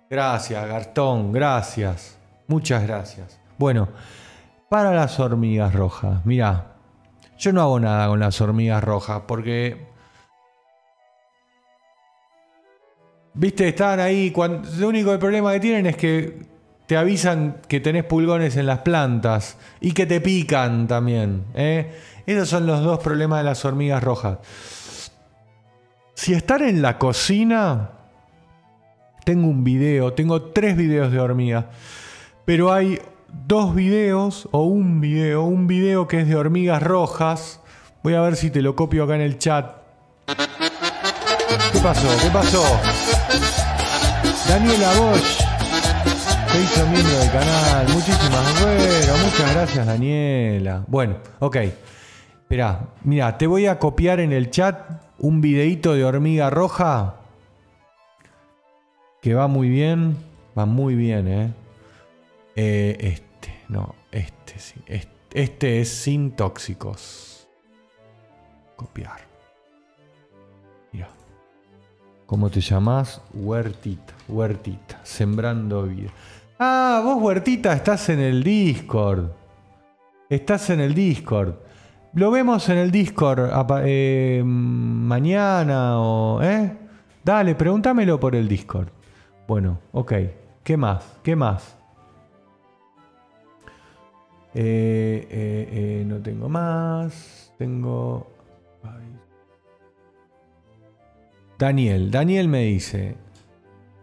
[0.07, 2.19] Gracias, Gastón, gracias.
[2.45, 3.39] Muchas gracias.
[3.57, 3.89] Bueno,
[4.69, 6.75] para las hormigas rojas, mira,
[7.39, 9.86] yo no hago nada con las hormigas rojas porque.
[13.37, 14.31] Viste, están ahí.
[14.31, 16.39] cuan- lo único problema que tienen es que
[16.87, 21.43] te avisan que tenés pulgones en las plantas y que te pican también.
[21.53, 21.91] ¿eh?
[22.25, 24.39] Esos son los dos problemas de las hormigas rojas.
[26.15, 27.91] Si estar en la cocina,
[29.23, 31.65] tengo un video, tengo tres videos de hormigas,
[32.43, 32.99] pero hay
[33.45, 37.61] dos videos o un video, un video que es de hormigas rojas.
[38.01, 39.76] Voy a ver si te lo copio acá en el chat.
[41.73, 42.07] ¿Qué pasó?
[42.21, 42.63] ¿Qué pasó?
[44.47, 45.47] Daniela Bosch.
[46.51, 47.87] Se hizo miembro del canal.
[47.89, 50.83] Muchísimas bueno, muchas gracias Daniela.
[50.87, 51.55] Bueno, ok.
[51.55, 57.15] Espera, mira, te voy a copiar en el chat un videito de hormiga roja
[59.21, 60.17] que va muy bien.
[60.57, 61.53] Va muy bien, ¿eh?
[62.55, 64.75] eh este, no, este sí.
[64.87, 67.47] Este, este es sin tóxicos.
[68.75, 69.19] Copiar.
[70.91, 71.09] Mira.
[72.27, 73.21] ¿Cómo te llamas?
[73.33, 76.09] Huertita, Huertita, sembrando vida.
[76.59, 79.31] Ah, vos Huertita estás en el Discord.
[80.29, 81.55] Estás en el Discord.
[82.15, 83.49] Lo vemos en el Discord
[83.85, 86.41] eh, mañana o...
[86.43, 86.77] ¿Eh?
[87.23, 88.89] Dale, pregúntamelo por el Discord.
[89.47, 90.13] Bueno, ok.
[90.65, 91.19] ¿Qué más?
[91.23, 91.77] ¿Qué más?
[94.53, 97.53] Eh, eh, no tengo más.
[97.57, 98.27] Tengo...
[101.57, 103.15] Daniel, Daniel me dice,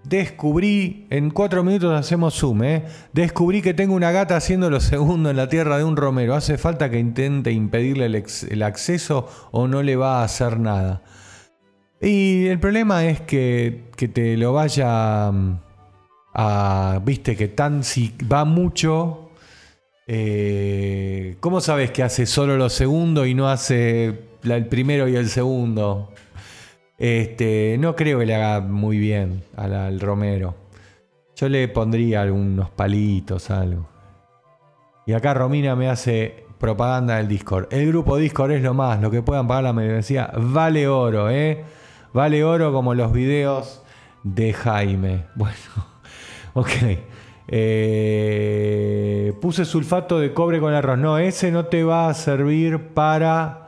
[0.04, 2.84] descubrí, en cuatro minutos hacemos zoom, ¿eh?
[3.12, 6.34] descubrí que tengo una gata haciendo lo segundo en la tierra de un romero.
[6.34, 11.02] ¿Hace falta que intente impedirle el, acceso o no le va a hacer nada?
[12.00, 15.58] Y el problema es que, que te lo vaya mm,
[16.34, 19.30] a, viste, que tan si va mucho,
[20.06, 25.28] eh, ¿cómo sabes que hace solo lo segundo y no hace el primero y el
[25.28, 26.10] segundo?
[26.98, 30.54] Este, no creo que le haga muy bien al, Romero.
[31.36, 33.88] Yo le pondría algunos palitos, algo.
[35.06, 37.66] Y acá Romina me hace propaganda del Discord.
[37.70, 41.64] El grupo Discord es lo más, lo que puedan pagar la membresía vale oro, ¿eh?
[42.12, 43.82] Vale oro como los videos
[44.22, 45.24] de Jaime.
[45.34, 45.56] Bueno,
[46.54, 46.70] ok.
[47.48, 50.98] Eh, puse sulfato de cobre con arroz.
[50.98, 53.63] No, ese no te va a servir para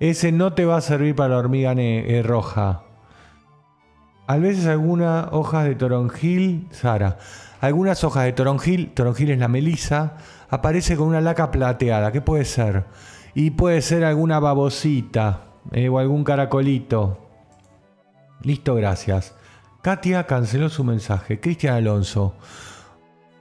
[0.00, 2.82] ese no te va a servir para la hormiga eh, roja.
[4.26, 7.18] A veces algunas hojas de toronjil, Sara,
[7.60, 10.16] algunas hojas de toronjil, toronjil es la melisa,
[10.48, 12.12] aparece con una laca plateada.
[12.12, 12.84] ¿Qué puede ser?
[13.34, 15.42] Y puede ser alguna babosita
[15.72, 17.18] eh, o algún caracolito.
[18.42, 19.34] Listo, gracias.
[19.82, 21.40] Katia canceló su mensaje.
[21.40, 22.34] Cristian Alonso.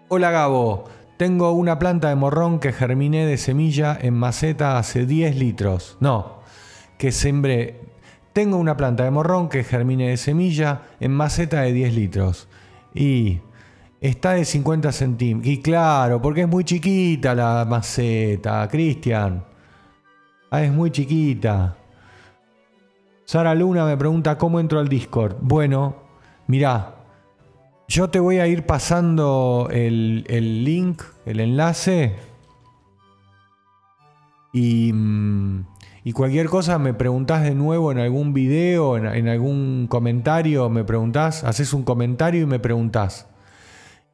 [0.10, 0.86] Hola Gabo,
[1.18, 5.98] tengo una planta de morrón que germiné de semilla en maceta hace 10 litros.
[6.00, 6.39] No,
[7.00, 7.80] que sembré.
[8.34, 12.48] Tengo una planta de morrón que germine de semilla en maceta de 10 litros.
[12.94, 13.40] Y
[14.02, 15.52] está de 50 centímetros.
[15.52, 19.46] Y claro, porque es muy chiquita la maceta, Cristian.
[20.52, 21.78] Ah, es muy chiquita.
[23.24, 25.38] Sara Luna me pregunta cómo entro al Discord.
[25.40, 25.96] Bueno,
[26.48, 26.96] mirá,
[27.88, 32.18] yo te voy a ir pasando el, el link, el enlace.
[34.52, 34.92] Y...
[34.92, 40.84] Mm, y cualquier cosa me preguntás de nuevo en algún video, en, algún comentario, me
[40.84, 43.28] preguntás, haces un comentario y me preguntás.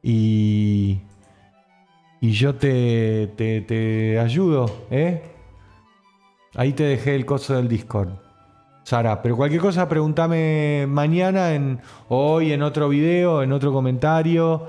[0.02, 1.00] Y,
[2.20, 5.22] y yo te, te, ayudo, ¿eh?
[6.54, 8.10] Ahí te dejé el coso del Discord.
[8.82, 14.66] Sara, pero cualquier cosa pregúntame mañana, en, hoy, en otro video, en otro comentario,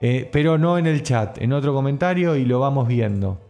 [0.00, 3.45] eh, pero no en el chat, en otro comentario y lo vamos viendo.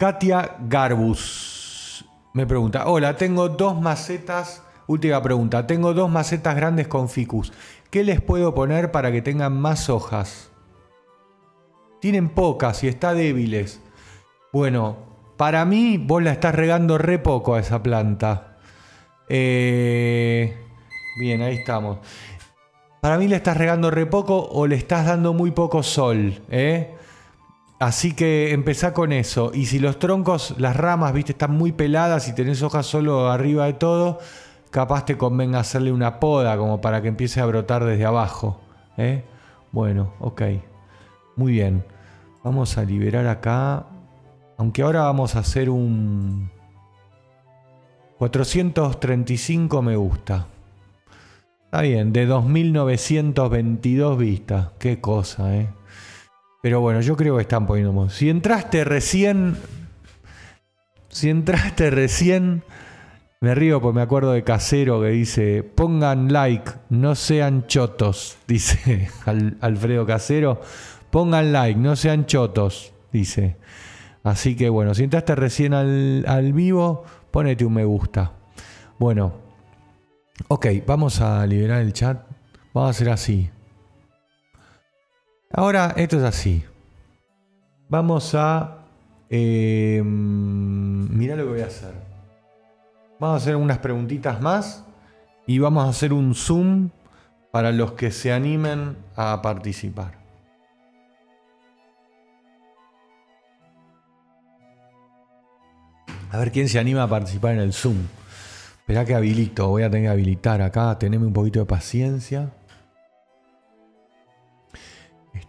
[0.00, 7.10] Katia Garbus me pregunta, hola, tengo dos macetas, última pregunta, tengo dos macetas grandes con
[7.10, 7.52] ficus.
[7.90, 10.52] ¿Qué les puedo poner para que tengan más hojas?
[12.00, 13.82] Tienen pocas y está débiles.
[14.54, 14.96] Bueno,
[15.36, 18.56] para mí vos la estás regando re poco a esa planta.
[19.28, 20.56] Eh,
[21.18, 21.98] bien, ahí estamos.
[23.02, 26.40] Para mí le estás regando re poco o le estás dando muy poco sol.
[26.48, 26.94] ¿eh?
[27.80, 29.52] Así que empezá con eso.
[29.54, 33.64] Y si los troncos, las ramas, viste, están muy peladas y tenés hojas solo arriba
[33.64, 34.18] de todo,
[34.70, 38.60] capaz te convenga hacerle una poda como para que empiece a brotar desde abajo.
[38.98, 39.24] ¿eh?
[39.72, 40.42] Bueno, ok.
[41.36, 41.82] Muy bien.
[42.44, 43.86] Vamos a liberar acá.
[44.58, 46.50] Aunque ahora vamos a hacer un
[48.18, 50.48] 435 me gusta.
[51.64, 54.68] Está bien, de 2922 vistas.
[54.78, 55.79] Qué cosa, ¿eh?
[56.62, 58.08] Pero bueno, yo creo que están poniendo.
[58.10, 59.56] Si entraste recién.
[61.08, 62.62] Si entraste recién.
[63.42, 68.36] Me río porque me acuerdo de Casero que dice: pongan like, no sean chotos.
[68.46, 69.08] Dice
[69.60, 70.60] Alfredo Casero:
[71.10, 72.92] pongan like, no sean chotos.
[73.10, 73.56] Dice.
[74.22, 78.32] Así que bueno, si entraste recién al, al vivo, ponete un me gusta.
[78.98, 79.32] Bueno,
[80.48, 82.22] ok, vamos a liberar el chat.
[82.74, 83.48] Vamos a hacer así.
[85.52, 86.64] Ahora, esto es así.
[87.88, 88.78] Vamos a...
[89.28, 91.92] Eh, mira lo que voy a hacer.
[93.18, 94.84] Vamos a hacer unas preguntitas más
[95.46, 96.90] y vamos a hacer un zoom
[97.50, 100.20] para los que se animen a participar.
[106.30, 107.96] A ver quién se anima a participar en el Zoom.
[108.78, 112.52] Espera que habilito, voy a tener que habilitar acá, teneme un poquito de paciencia.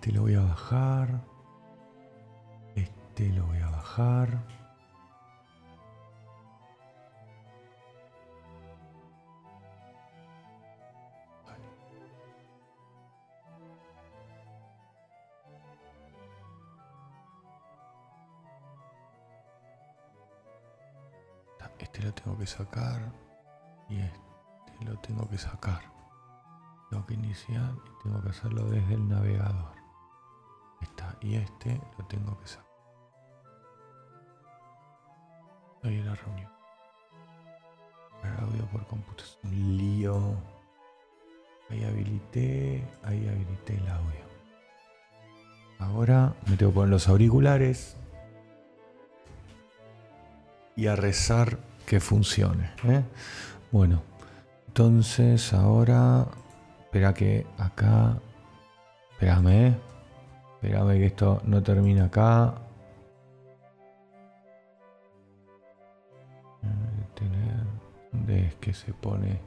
[0.01, 1.21] Este lo voy a bajar.
[2.75, 4.43] Este lo voy a bajar.
[21.77, 23.11] Este lo tengo que sacar
[23.87, 25.83] y este lo tengo que sacar.
[26.89, 29.80] Tengo que iniciar y tengo que hacerlo desde el navegador.
[30.81, 31.15] Está.
[31.21, 32.65] Y este lo tengo que sacar.
[35.83, 36.51] Ahí en la reunión.
[38.23, 39.39] El audio por computación.
[39.43, 40.35] Un lío.
[41.69, 42.87] Ahí habilité.
[43.03, 44.21] Ahí habilité el audio.
[45.79, 47.97] Ahora me tengo que poner los auriculares.
[50.75, 52.71] Y a rezar que funcione.
[52.85, 53.03] ¿eh?
[53.71, 54.01] Bueno,
[54.67, 56.27] entonces ahora,
[56.79, 58.17] espera que acá,
[59.11, 59.90] espérame, ¿eh?
[60.61, 62.53] Espérame que esto no termina acá.
[68.11, 69.39] ¿Dónde es que se pone?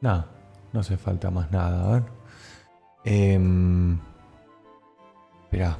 [0.00, 0.26] Nada,
[0.72, 2.02] no hace falta más nada, a ver.
[3.04, 3.40] Eh,
[5.44, 5.78] espera.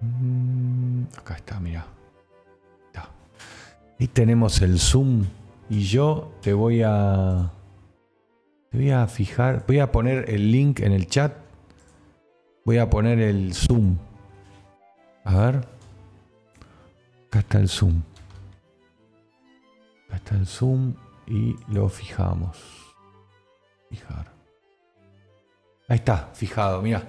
[0.00, 1.86] Mm, acá está, mira.
[3.98, 5.24] Ahí tenemos el zoom
[5.70, 7.50] y yo te voy a
[8.76, 11.32] voy a fijar, voy a poner el link en el chat.
[12.64, 13.96] Voy a poner el zoom.
[15.24, 15.56] A ver.
[17.28, 18.02] Acá está el zoom.
[20.06, 20.94] Acá está el zoom
[21.26, 22.58] y lo fijamos.
[23.88, 24.32] Fijar.
[25.88, 27.08] Ahí está, fijado, mira.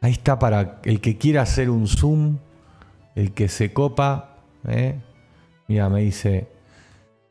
[0.00, 2.38] Ahí está para el que quiera hacer un zoom,
[3.14, 4.36] el que se copa,
[4.66, 5.00] ¿eh?
[5.68, 6.48] Mira, me dice,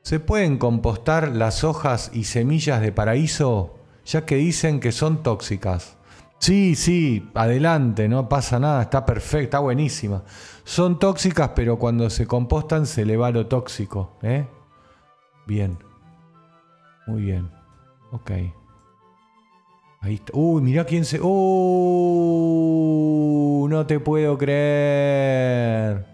[0.02, 3.76] ¿se pueden compostar las hojas y semillas de paraíso
[4.06, 5.98] ya que dicen que son tóxicas?
[6.40, 10.24] Sí, sí, adelante, no pasa nada, está perfecta, está buenísima.
[10.64, 14.48] Son tóxicas, pero cuando se compostan se le va lo tóxico, ¿eh?
[15.46, 15.78] Bien.
[17.06, 17.52] Muy bien.
[18.12, 18.32] Ok.
[20.02, 20.32] Ahí está.
[20.36, 21.20] Uy, mirá quién se.
[21.22, 21.28] Uh,
[23.70, 26.08] no te puedo creer.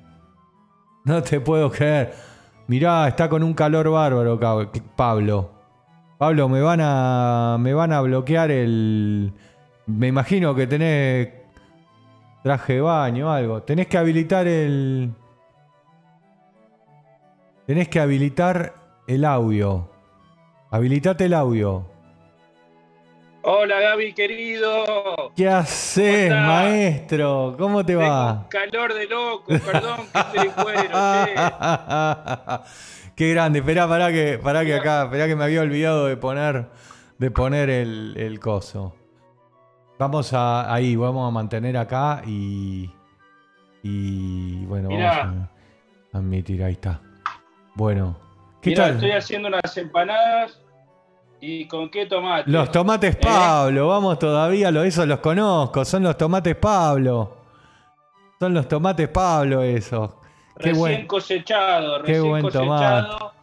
[1.06, 2.14] No te puedo creer.
[2.68, 4.40] Mirá, está con un calor bárbaro,
[4.96, 5.52] Pablo.
[6.18, 7.58] Pablo, me van a.
[7.60, 9.32] Me van a bloquear el.
[9.86, 11.30] Me imagino que tenés
[12.44, 13.64] traje de baño o algo.
[13.64, 15.14] Tenés que habilitar el.
[17.66, 18.74] Tenés que habilitar
[19.08, 19.90] el audio.
[20.72, 21.86] Habilitate el audio.
[23.50, 25.32] Hola Gaby, querido.
[25.34, 27.56] ¿Qué haces, maestro?
[27.58, 28.46] ¿Cómo te va?
[28.50, 30.90] calor de loco, perdón que estoy cuero.
[33.16, 36.68] Qué grande, esperá, pará que, pará que acá, esperá que me había olvidado de poner,
[37.20, 38.94] de poner el, coso.
[39.98, 42.92] Vamos a, ahí, vamos a mantener acá y,
[43.82, 45.48] y bueno, vamos
[46.12, 47.00] a admitir, ahí está.
[47.76, 48.20] Bueno,
[48.62, 50.67] ¿qué Mira, estoy haciendo unas empanadas
[51.40, 52.50] ¿Y con qué tomate?
[52.50, 53.20] Los tomates ¿Eh?
[53.22, 57.38] Pablo, vamos todavía, esos los conozco, son los tomates Pablo.
[58.40, 60.12] Son los tomates Pablo esos.
[60.58, 63.34] Qué recién buen, cosechado, recién qué buen cosechado.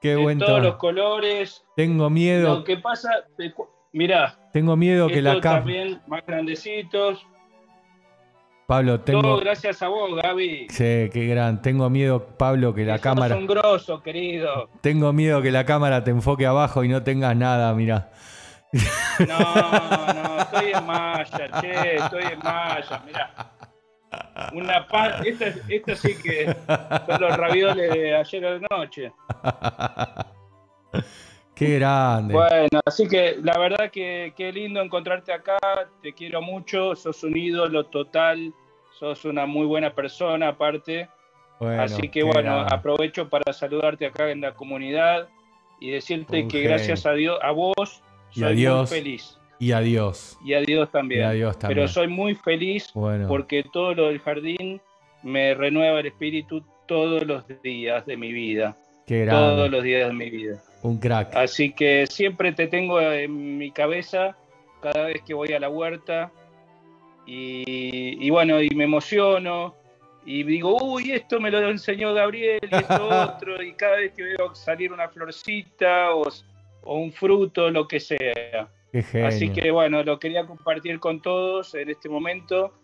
[0.00, 1.64] Qué buen todos los colores.
[1.76, 2.56] Tengo miedo.
[2.56, 3.08] Lo que pasa,
[3.92, 4.38] mirá.
[4.52, 7.26] Tengo miedo que la también más grandecitos.
[8.66, 9.22] Pablo, tengo.
[9.22, 10.66] Todo gracias a vos, Gaby.
[10.70, 11.60] Sí, qué gran.
[11.60, 13.36] Tengo miedo, Pablo, que la cámara.
[13.36, 14.70] un grosso, querido.
[14.80, 18.10] Tengo miedo que la cámara te enfoque abajo y no tengas nada, mira.
[19.28, 23.30] No, no, estoy en malla, che, estoy en malla, mira.
[24.52, 26.54] Una pan, esta, esta sí que
[27.06, 29.12] son los ravioles de ayer a la noche.
[31.54, 32.34] Qué grande.
[32.34, 35.58] Bueno, así que la verdad que qué lindo encontrarte acá,
[36.02, 38.52] te quiero mucho, sos un ídolo total,
[38.98, 41.08] sos una muy buena persona aparte.
[41.78, 45.28] así que bueno, aprovecho para saludarte acá en la comunidad
[45.80, 49.38] y decirte que gracias a Dios, a vos, soy muy feliz.
[49.60, 50.36] Y a Dios.
[50.44, 51.30] Y a Dios también.
[51.68, 52.92] Pero soy muy feliz
[53.28, 54.80] porque todo lo del jardín
[55.22, 58.76] me renueva el espíritu todos los días de mi vida.
[59.06, 60.62] Qué todos los días de mi vida.
[60.84, 61.34] Un crack.
[61.34, 64.36] Así que siempre te tengo en mi cabeza
[64.82, 66.30] cada vez que voy a la huerta.
[67.26, 69.74] Y, bueno, y me emociono.
[70.26, 73.62] Y digo, uy, esto me lo enseñó Gabriel y esto otro.
[73.62, 76.28] Y cada vez que veo salir una florcita o,
[76.82, 78.68] o un fruto, lo que sea.
[79.26, 82.74] Así que bueno, lo quería compartir con todos en este momento.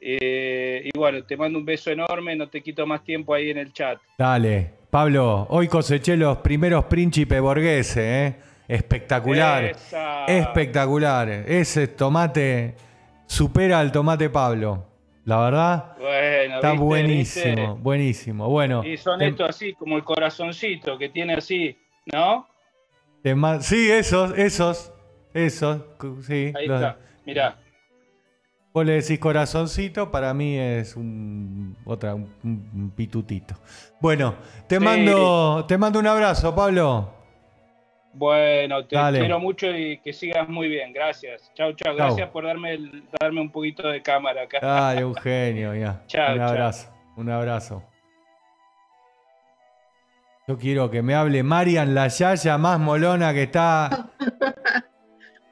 [0.00, 3.58] Eh, y bueno, te mando un beso enorme, no te quito más tiempo ahí en
[3.58, 3.98] el chat.
[4.18, 8.36] Dale, Pablo, hoy coseché los primeros príncipes borgueses, ¿eh?
[8.68, 9.74] Espectacular.
[10.28, 11.28] Espectacular.
[11.28, 12.76] Ese tomate
[13.26, 14.86] supera al tomate Pablo.
[15.24, 18.48] La verdad, bueno, está buenísimo, buenísimo.
[18.48, 21.76] Bueno, y son estos así, como el corazoncito que tiene así,
[22.12, 22.46] ¿no?
[23.62, 24.92] sí, esos, esos,
[25.32, 25.82] esos,
[26.24, 26.52] sí.
[26.54, 27.58] Ahí está, mirá.
[28.74, 33.54] Vos le decís corazoncito, para mí es un otra un, pitutito.
[34.00, 34.34] Bueno,
[34.66, 37.14] te mando te mando un abrazo, Pablo.
[38.14, 40.92] Bueno, te quiero mucho y que sigas muy bien.
[40.92, 41.52] Gracias.
[41.54, 41.94] Chao, chao.
[41.94, 42.76] Gracias por darme
[43.20, 44.58] darme un poquito de cámara acá.
[44.60, 46.02] Dale, Eugenio, ya.
[46.08, 46.92] Chao, un abrazo.
[47.16, 47.82] Un abrazo.
[50.48, 54.10] Yo quiero que me hable Marian, la yaya más molona que está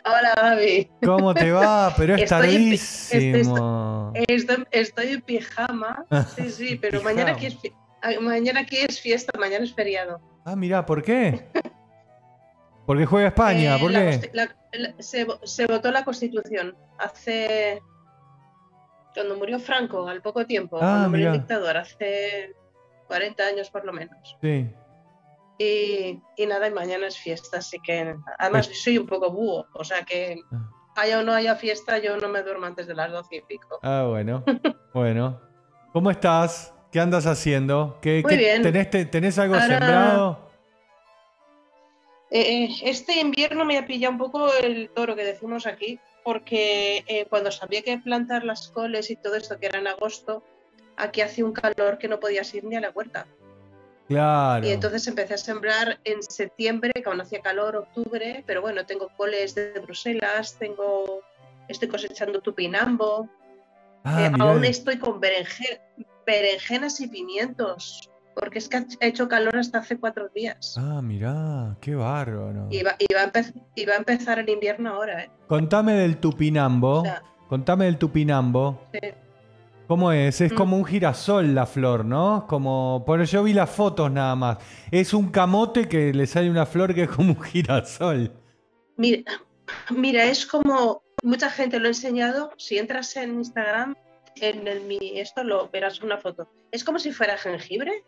[0.05, 0.89] Hola, David.
[1.05, 1.95] ¿Cómo te va?
[1.97, 4.13] Pero es tardísimo.
[4.15, 6.05] Estoy, en pijama.
[6.37, 7.59] Sí, sí, pero mañana aquí, es,
[8.21, 10.21] mañana aquí es fiesta, mañana es feriado.
[10.45, 11.49] Ah, mira, ¿por qué?
[12.87, 14.33] Porque juega España, ¿por qué?
[14.99, 17.81] se, votó la Constitución hace.
[19.15, 22.55] Cuando murió Franco, al poco tiempo, ah, cuando murió el dictador, hace
[23.07, 24.37] 40 años por lo menos.
[24.41, 24.69] Sí.
[26.37, 29.85] Y, nada, y mañana es fiesta, así que además pues soy un poco búho, o
[29.85, 30.71] sea que ah.
[30.97, 33.79] haya o no haya fiesta, yo no me duermo antes de las doce y pico.
[33.83, 34.45] Ah, bueno,
[34.95, 35.41] bueno.
[35.93, 36.75] ¿Cómo estás?
[36.91, 37.99] ¿Qué andas haciendo?
[38.01, 38.63] ¿Qué, Muy bien.
[38.63, 40.51] Tenés, algo sembrado?
[42.31, 47.27] Eh, este invierno me ha pillado un poco el toro que decimos aquí, porque eh,
[47.29, 50.43] cuando sabía que plantar las coles y todo esto, que era en agosto,
[50.97, 53.27] aquí hacía un calor que no podías ir ni a la huerta.
[54.09, 54.67] Claro.
[54.67, 59.55] Y entonces empecé a sembrar en septiembre, cuando hacía calor, octubre, pero bueno, tengo coles
[59.55, 61.21] de Bruselas, tengo,
[61.69, 63.29] estoy cosechando tupinambo,
[64.05, 69.79] ah, eh, aún estoy con berenjenas y pimientos, porque es que ha hecho calor hasta
[69.79, 70.77] hace cuatro días.
[70.79, 72.69] Ah, mira, qué bárbaro.
[72.71, 75.25] Y va, a, empezar el invierno ahora.
[75.25, 75.31] ¿eh?
[75.47, 77.05] Contame del tupinambo.
[77.49, 78.81] Contame del tupinambo.
[78.93, 79.01] Sí.
[79.93, 80.41] ¿Cómo es?
[80.41, 80.55] Es mm.
[80.55, 82.47] como un girasol la flor, ¿no?
[82.49, 84.57] Como, por yo vi las fotos nada más.
[84.91, 88.33] Es un camote que le sale una flor que es como un girasol.
[88.97, 89.31] Mira,
[89.91, 92.53] mira, es como mucha gente lo ha enseñado.
[92.57, 93.95] Si entras en Instagram,
[94.37, 96.49] en el mi esto lo verás una foto.
[96.71, 98.03] Es como si fuera jengibre.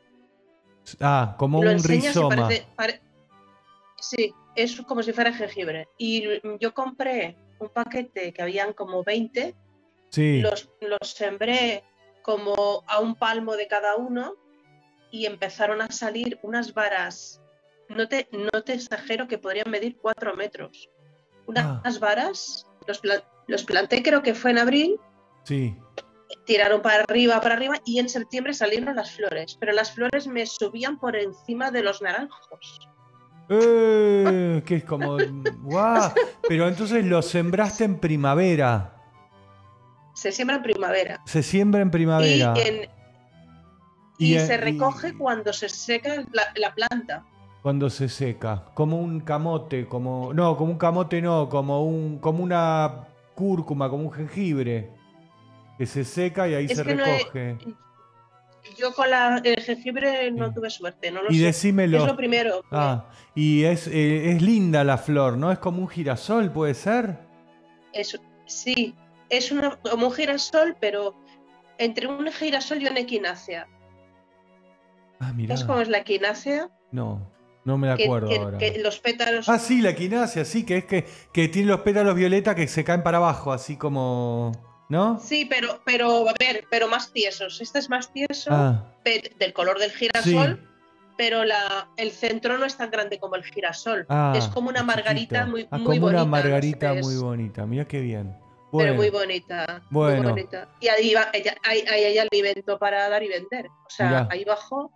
[1.00, 2.48] Ah, como un rizoma.
[4.00, 5.86] Sí, es como si fuera jengibre.
[5.98, 9.54] Y yo compré un paquete que habían como 20
[10.16, 10.68] los,
[11.02, 11.84] sembré
[12.22, 14.34] como a un palmo de cada uno
[15.10, 17.40] y empezaron a salir unas varas.
[17.88, 20.88] No te, no te exagero que podrían medir cuatro metros.
[21.46, 21.98] Unas ah.
[22.00, 23.02] varas, los,
[23.46, 25.00] los planté creo que fue en abril.
[25.44, 25.76] Sí.
[26.46, 29.56] Tiraron para arriba, para arriba y en septiembre salieron las flores.
[29.60, 32.80] Pero las flores me subían por encima de los naranjos.
[33.48, 35.18] Eh, que es como.
[35.62, 36.12] ¡Guau!
[36.48, 38.93] Pero entonces los sembraste en primavera.
[40.14, 41.20] Se siembra en primavera.
[41.26, 42.54] Se siembra en primavera.
[44.16, 47.24] Y, se recoge cuando se seca la, planta.
[47.62, 52.44] Cuando se seca, como un camote, como no, como un camote no, como un como
[52.44, 54.90] una cúrcuma, como un jengibre
[55.76, 57.58] que se seca y ahí se recoge.
[58.78, 59.08] yo con
[59.42, 61.46] el jengibre no tuve suerte, no lo y sé.
[61.46, 61.98] decímelo.
[61.98, 62.62] Es lo primero.
[62.70, 65.50] Ah, y es, eh, es linda la flor, ¿no?
[65.50, 67.18] Es como un girasol, ¿puede ser?
[67.92, 68.94] Eso, sí,
[69.28, 71.14] es una, como un girasol, pero
[71.78, 73.66] entre un girasol y una equinácea.
[75.20, 75.56] Ah, mira.
[75.56, 76.68] ¿Sabes cómo es la equinácea?
[76.92, 77.30] No,
[77.64, 78.58] no me acuerdo ahora.
[78.82, 79.48] los pétalos.
[79.48, 82.84] Ah, sí, la equinácea, sí, que es que, que tiene los pétalos violeta que se
[82.84, 84.52] caen para abajo, así como.
[84.90, 85.18] ¿No?
[85.18, 87.60] Sí, pero, pero, a ver, pero más tiesos.
[87.62, 88.84] Este es más tieso ah.
[89.04, 90.68] del color del girasol,
[91.16, 94.04] pero la, el centro no es tan grande como el girasol.
[94.10, 97.64] Ah, es como una margarita muy, ah, muy como una margarita muy bonita.
[97.64, 98.43] Mira qué bien
[98.78, 99.82] pero muy bonita.
[99.90, 100.68] Muy bonita.
[100.80, 103.68] Y ahí va, ella, hay, hay, alimento para dar y vender.
[103.86, 104.90] O sea, ahí abajo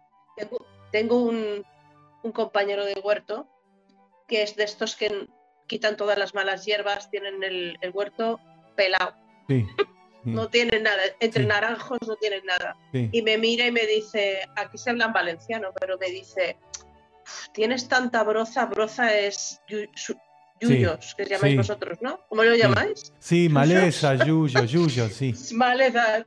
[0.91, 1.65] tengo, un,
[2.33, 3.49] compañero de huerto
[4.27, 5.29] que es de estos que
[5.67, 8.41] quitan todas las malas hierbas, tienen el, huerto
[8.77, 9.15] pelado.
[10.25, 10.33] Sí.
[10.33, 12.77] no tienen nada, entre naranjos no tienen nada.
[12.93, 16.59] Y me mira y me dice, aquí se habla en valenciano, pero me dice,
[17.53, 19.63] tienes tanta broza, broza es
[20.61, 22.21] yuyos, que llamáis vosotros, ¿no?
[22.29, 23.13] ¿Cómo lo llamáis?
[23.19, 25.35] Sí, maleza, yuyo, yuyo, sí.
[25.55, 26.25] Maleza,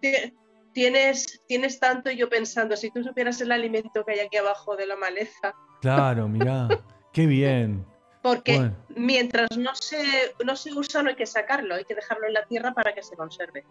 [0.73, 4.75] tienes, tienes tanto y yo pensando, si tú supieras el alimento que hay aquí abajo
[4.75, 5.53] de la maleza.
[5.81, 6.67] Claro, mirá,
[7.13, 7.85] qué bien.
[8.21, 12.33] Porque mientras no se, no se usa no hay que sacarlo, hay que dejarlo en
[12.33, 13.65] la tierra para que se conserve.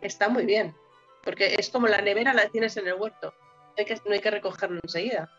[0.00, 0.74] Está muy bien,
[1.22, 3.32] porque es como la nevera la tienes en el huerto,
[3.78, 5.30] hay que, no hay que recogerlo enseguida.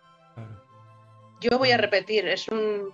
[1.41, 2.93] Yo voy a repetir, es un...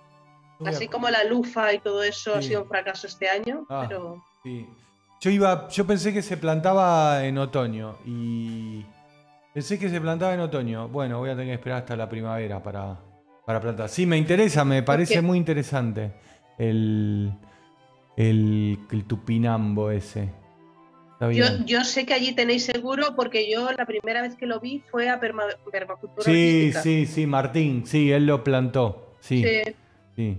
[0.66, 4.22] Así como la lufa y todo eso ha sido un fracaso este año, ah, pero...
[5.22, 8.84] Yo iba, yo pensé que se plantaba en otoño y
[9.54, 10.88] pensé que se plantaba en otoño.
[10.88, 12.98] Bueno, voy a tener que esperar hasta la primavera para,
[13.46, 13.88] para plantar.
[13.88, 16.10] Sí, me interesa, me parece muy interesante
[16.58, 17.32] el,
[18.16, 20.30] el, tupinambo ese.
[21.20, 24.82] Yo, yo, sé que allí tenéis seguro porque yo la primera vez que lo vi
[24.90, 26.24] fue a permacultura.
[26.24, 29.14] Sí, sí, sí, Martín, sí, él lo plantó.
[29.20, 29.44] Sí,
[30.16, 30.36] sí.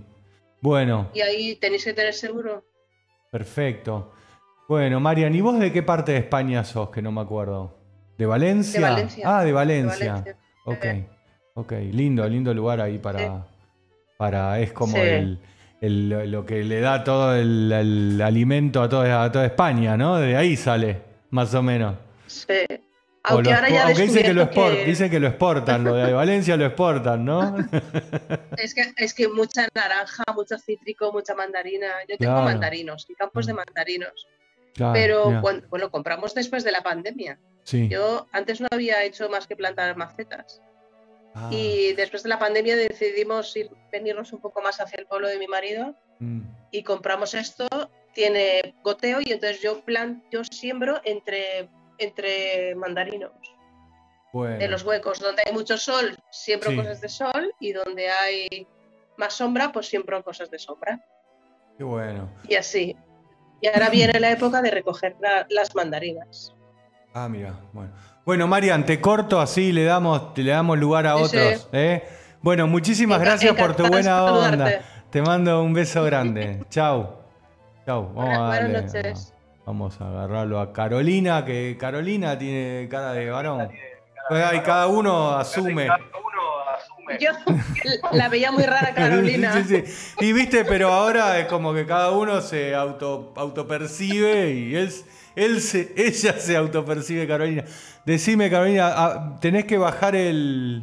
[0.64, 1.10] Bueno.
[1.12, 2.64] Y ahí tenéis que tener seguro.
[3.30, 4.12] Perfecto.
[4.66, 6.88] Bueno, Marian, ¿y vos de qué parte de España sos?
[6.88, 7.76] Que no me acuerdo.
[8.16, 8.80] ¿De Valencia?
[8.80, 9.24] De Valencia.
[9.26, 10.04] Ah, de Valencia.
[10.06, 10.36] De Valencia.
[10.64, 10.86] Ok.
[11.56, 13.46] Ok, lindo, lindo lugar ahí para.
[14.16, 15.38] para es como el,
[15.82, 20.16] lo que le da todo el, alimento a toda, a toda España, ¿no?
[20.16, 21.94] De ahí sale, más o menos.
[22.26, 22.64] Sí.
[23.26, 24.46] Aunque, ahora ya dicen que, lo
[24.84, 27.56] dicen que lo exportan, lo de Valencia lo exportan, ¿no?
[28.58, 31.86] es, que, es que mucha naranja, mucho cítrico, mucha mandarina.
[32.06, 33.56] Yo tengo mandarinos, y campos de mm.
[33.56, 34.26] mandarinos.
[34.92, 37.38] Pero cuando, bueno, compramos después de la pandemia.
[37.62, 37.88] Sí.
[37.88, 40.60] Yo antes no había hecho más que plantar macetas.
[41.34, 41.48] Ah.
[41.50, 45.38] Y después de la pandemia decidimos ir, venirnos un poco más hacia el pueblo de
[45.38, 46.40] mi marido mm.
[46.72, 47.66] y compramos esto.
[48.12, 53.32] Tiene goteo y entonces yo, plan, yo siembro entre, entre mandarinos.
[54.34, 58.66] En los huecos donde hay mucho sol, siembro cosas de sol y donde hay
[59.16, 61.00] más sombra, pues siembro cosas de sombra.
[61.78, 62.28] Qué bueno.
[62.48, 62.96] Y así.
[63.60, 65.16] Y ahora viene la época de recoger
[65.48, 66.52] las mandarinas.
[67.14, 67.92] Ah, mira, bueno.
[68.24, 71.68] Bueno, Marian, te corto así, le damos, le damos lugar a otros.
[71.72, 72.02] ¿eh?
[72.40, 74.80] Bueno, muchísimas gracias por tu buena onda.
[75.10, 76.64] Te mando un beso grande.
[76.70, 77.18] Chau.
[77.86, 78.08] Chau.
[78.08, 79.02] Buenas noches.
[79.04, 79.33] Vamos
[79.66, 83.68] a agarrarlo a Carolina, que Carolina tiene cara de varón.
[84.28, 85.88] Pues ahí cada uno asume.
[87.20, 87.30] Yo
[88.12, 89.52] la veía muy rara Carolina.
[89.66, 94.74] Sí, sí, Y viste, pero ahora es como que cada uno se auto, autopercibe y
[94.74, 94.90] él,
[95.36, 97.64] él se, ella se autopercibe Carolina.
[98.04, 100.82] Decime, Carolina, ah, tenés que bajar el,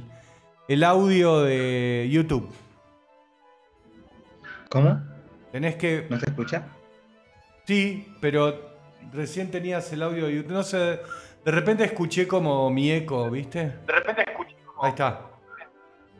[0.67, 2.51] el audio de YouTube.
[4.69, 4.99] ¿Cómo?
[5.51, 6.07] Tenés que.
[6.09, 6.63] ¿No se escucha?
[7.65, 8.70] Sí, pero
[9.11, 10.53] recién tenías el audio de YouTube.
[10.53, 10.99] No sé,
[11.45, 13.73] de repente escuché como mi eco, ¿viste?
[13.85, 14.83] De repente escuché como.
[14.83, 15.21] Ahí está.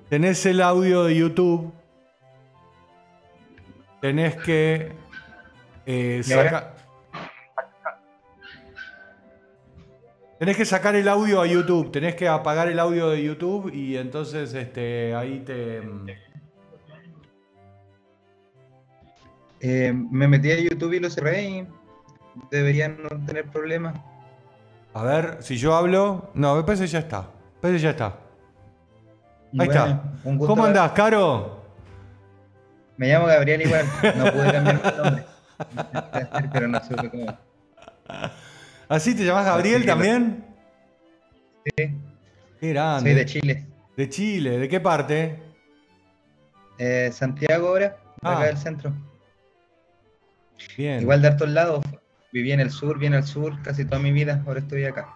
[0.09, 1.71] Tenés el audio de YouTube.
[4.01, 4.91] Tenés que
[5.85, 6.75] eh, sacar.
[10.41, 13.95] Tenés que sacar el audio a YouTube, tenés que apagar el audio de YouTube y
[13.95, 15.81] entonces este, ahí te...
[15.81, 16.09] Mm,
[19.59, 21.67] eh, me metí a YouTube y lo cerré y
[22.49, 23.95] deberían no tener problemas.
[24.93, 26.31] A ver, si yo hablo...
[26.33, 27.21] No, me parece que ya está.
[27.21, 28.17] Me parece que ya está.
[29.57, 30.03] Ahí está.
[30.23, 31.61] ¿Cómo andás, Caro?
[32.97, 33.85] Me llamo Gabriel igual.
[34.15, 35.25] No pude cambiar mi nombre.
[36.53, 37.37] Pero no supe cómo.
[38.87, 40.45] ¿Así te llamas Gabriel también?
[41.65, 41.97] Sí.
[42.59, 43.09] Qué grande.
[43.09, 43.65] Soy de Chile.
[43.95, 44.57] ¿De Chile?
[44.57, 45.39] ¿De qué parte?
[46.77, 48.45] Eh, Santiago ahora, acá ah.
[48.45, 48.91] del centro.
[50.77, 51.01] Bien.
[51.01, 51.83] Igual de hartos lados.
[52.31, 54.43] Viví en el sur, bien al sur, casi toda mi vida.
[54.47, 55.13] Ahora estoy acá.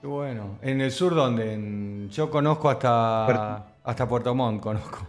[0.00, 0.58] Qué bueno.
[0.62, 2.08] ¿En el sur dónde?
[2.10, 5.08] Yo conozco hasta Puerto, hasta Puerto Montt, conozco.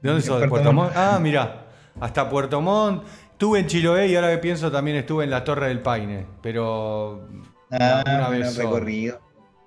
[0.00, 0.40] ¿De dónde sos?
[0.40, 0.92] ¿De Puerto Montt?
[0.94, 1.66] Ah, mira.
[2.00, 3.04] Hasta Puerto Montt.
[3.32, 7.26] Estuve en Chiloé y ahora que pienso también estuve en la Torre del Paine, pero
[7.72, 9.20] ah, una vez recorrido.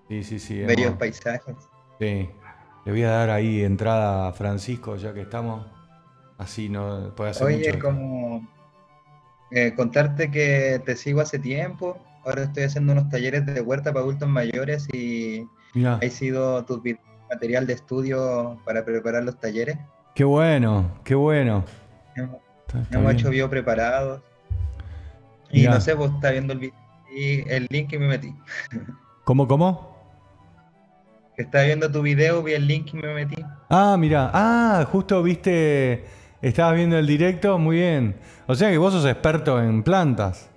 [0.08, 0.60] Sí, sí, sí.
[0.62, 1.56] Bellos paisajes.
[2.00, 2.30] Sí.
[2.86, 5.66] Le voy a dar ahí entrada a Francisco, ya que estamos.
[6.38, 8.48] Así no puede hacer Oye, como
[9.56, 11.98] eh, contarte que te sigo hace tiempo.
[12.24, 15.48] Ahora estoy haciendo unos talleres de huerta para adultos mayores y
[15.84, 16.84] ha sido tu
[17.30, 19.78] material de estudio para preparar los talleres.
[20.14, 21.66] Qué bueno, qué bueno
[22.92, 24.22] hemos hecho video preparados.
[25.52, 26.74] Y no sé, vos estás viendo el,
[27.16, 28.34] y el link que me metí.
[29.24, 29.96] ¿Cómo, cómo?
[31.38, 33.44] Estaba viendo tu video, vi el link y me metí.
[33.70, 34.32] Ah, mira.
[34.34, 36.06] Ah, justo viste.
[36.46, 38.18] Estabas viendo el directo, muy bien.
[38.46, 40.48] O sea que vos sos experto en plantas.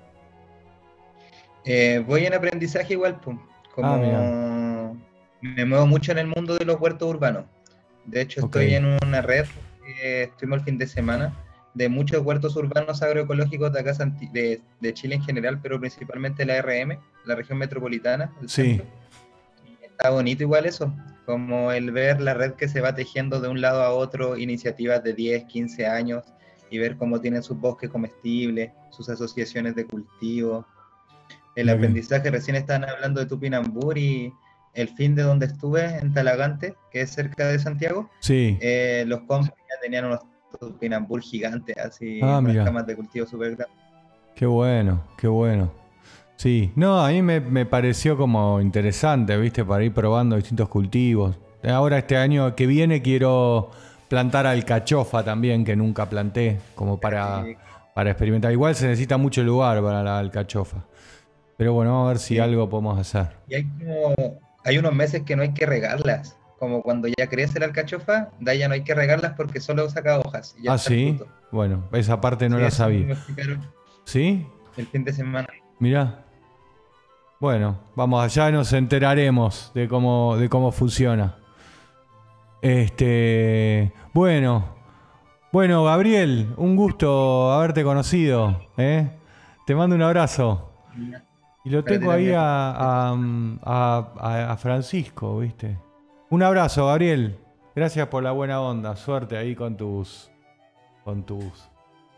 [1.65, 3.39] Eh, voy en aprendizaje igual, pues.
[3.74, 4.93] Como ah,
[5.40, 7.47] me muevo mucho en el mundo de los huertos urbanos.
[8.05, 9.47] De hecho, estoy en una red,
[10.02, 11.32] eh, estuvimos el fin de semana,
[11.73, 13.94] de muchos huertos urbanos agroecológicos de acá
[14.31, 18.31] de, de, Chile en general, pero principalmente la RM, la región metropolitana.
[18.47, 18.82] sí.
[19.99, 20.95] Está bonito igual eso.
[21.27, 25.03] como el ver la red que se va tejiendo de un lado a otro, iniciativas
[25.03, 26.25] de 10, 15 años,
[26.70, 30.65] y ver cómo tienen sus bosques comestibles, sus asociaciones de cultivo.
[31.55, 34.33] El aprendizaje, recién estaban hablando de Tupinambur y
[34.73, 38.57] el fin de donde estuve, en Talagante, que es cerca de Santiago, sí.
[38.61, 40.20] Eh, los compras ya tenían unos
[40.61, 43.77] Tupinambur gigantes, así, ah, camas de cultivo súper grandes.
[44.37, 45.70] Qué bueno, qué bueno.
[46.39, 49.65] Sí, no, a mí me, me, pareció como interesante, ¿viste?
[49.65, 51.36] Para ir probando distintos cultivos.
[51.65, 53.73] Ahora este año que viene quiero
[54.09, 57.44] plantar alcachofa también, que nunca planté, como para,
[57.93, 58.52] para experimentar.
[58.52, 60.85] Igual se necesita mucho lugar para la alcachofa.
[61.56, 63.36] Pero bueno, vamos a ver si algo podemos hacer.
[63.48, 66.36] Y hay, como, hay unos meses que no hay que regarlas.
[66.60, 69.90] Como cuando ya crece la alcachofa, de ahí ya no hay que regarlas porque solo
[69.90, 70.55] saca hojas.
[70.69, 71.19] ah, sí.
[71.51, 73.16] Bueno, esa parte no la sabía.
[74.05, 74.47] ¿Sí?
[74.77, 75.48] El fin de semana.
[75.81, 76.27] Mira.
[77.40, 81.36] Bueno, vamos allá nos enteraremos de cómo, de cómo funciona.
[82.60, 84.65] Este, bueno,
[85.52, 88.60] bueno, Gabriel, un gusto haberte conocido.
[88.77, 89.09] ¿eh?
[89.66, 90.69] Te mando un abrazo.
[91.65, 93.15] Y lo tengo ahí a,
[93.62, 95.78] a, Francisco, ¿viste?
[96.31, 97.39] Un abrazo, Gabriel.
[97.77, 98.97] Gracias por la buena onda.
[98.97, 100.28] Suerte ahí con tus,
[101.05, 101.70] con tus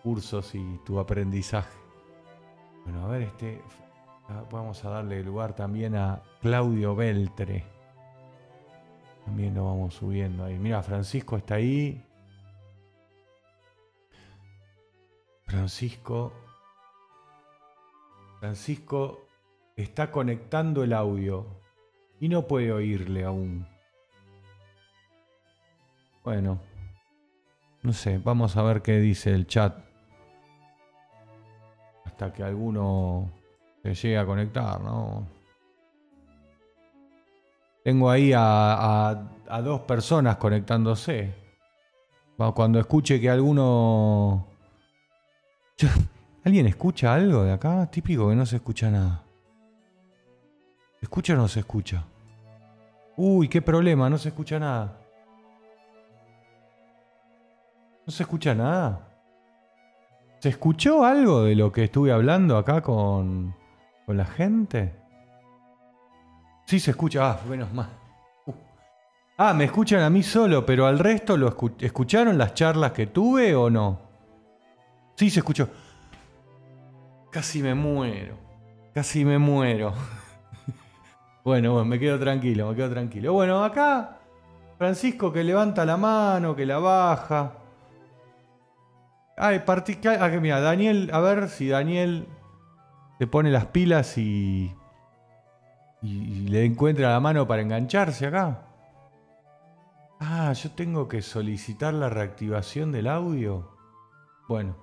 [0.03, 1.77] cursos y tu aprendizaje.
[2.87, 3.61] Bueno, a ver, este.
[4.51, 7.65] Vamos a darle lugar también a Claudio Beltre.
[9.25, 10.59] También lo vamos subiendo ahí.
[10.59, 12.05] Mira, Francisco está ahí.
[15.47, 16.33] Francisco.
[18.39, 19.27] Francisco
[19.77, 21.47] está conectando el audio
[22.21, 23.67] y no puede oírle aún.
[26.23, 26.61] Bueno,
[27.83, 29.79] no sé, vamos a ver qué dice el chat.
[32.05, 33.40] Hasta que alguno
[33.83, 35.27] se llegue a conectar, ¿no?
[37.83, 39.23] Tengo ahí a,
[39.65, 41.35] dos personas conectándose.
[42.55, 44.47] Cuando escuche que alguno...
[46.45, 47.91] ¿Alguien escucha algo de acá?
[47.91, 49.23] Típico que no se escucha nada.
[50.99, 52.05] ¿Se escucha o no se escucha?
[53.17, 54.99] Uy, qué problema, no se escucha nada.
[58.07, 59.07] ¿No se escucha nada?
[60.39, 63.55] ¿Se escuchó algo de lo que estuve hablando acá con,
[64.11, 64.93] con la gente?
[66.67, 67.91] Sí se escucha, ah, menos mal.
[68.45, 68.53] Uh.
[69.39, 73.55] Ah, me escuchan a mí solo, pero al resto lo escucharon las charlas que tuve
[73.55, 74.01] o no?
[75.15, 75.69] Sí se escuchó.
[77.31, 78.35] Casi me muero.
[78.93, 79.93] Casi me muero.
[81.45, 83.33] bueno, bueno, me quedo tranquilo, me quedo tranquilo.
[83.33, 84.19] Bueno, acá
[84.77, 87.53] Francisco que levanta la mano, que la baja.
[89.37, 92.27] Ay, partí, ah, mira, Daniel, a ver si Daniel
[93.21, 94.75] se pone las pilas y
[96.03, 98.63] y, le encuentra la mano para engancharse acá.
[100.19, 103.77] Ah, yo tengo que solicitar la reactivación del audio.
[104.49, 104.77] Bueno,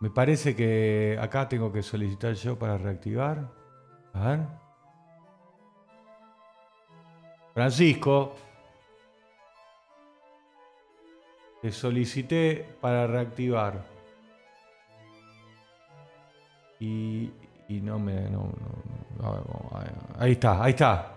[0.00, 3.50] me parece que acá tengo que solicitar yo para reactivar.
[4.12, 4.40] A ver.
[7.54, 8.34] Francisco.
[11.60, 13.97] Te solicité para reactivar.
[16.80, 17.30] Y,
[17.68, 18.28] y no me.
[18.30, 18.52] No,
[20.18, 21.12] ahí está, ahí está.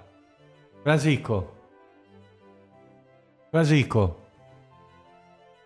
[0.84, 1.52] Francisco.
[3.52, 4.18] Francisco.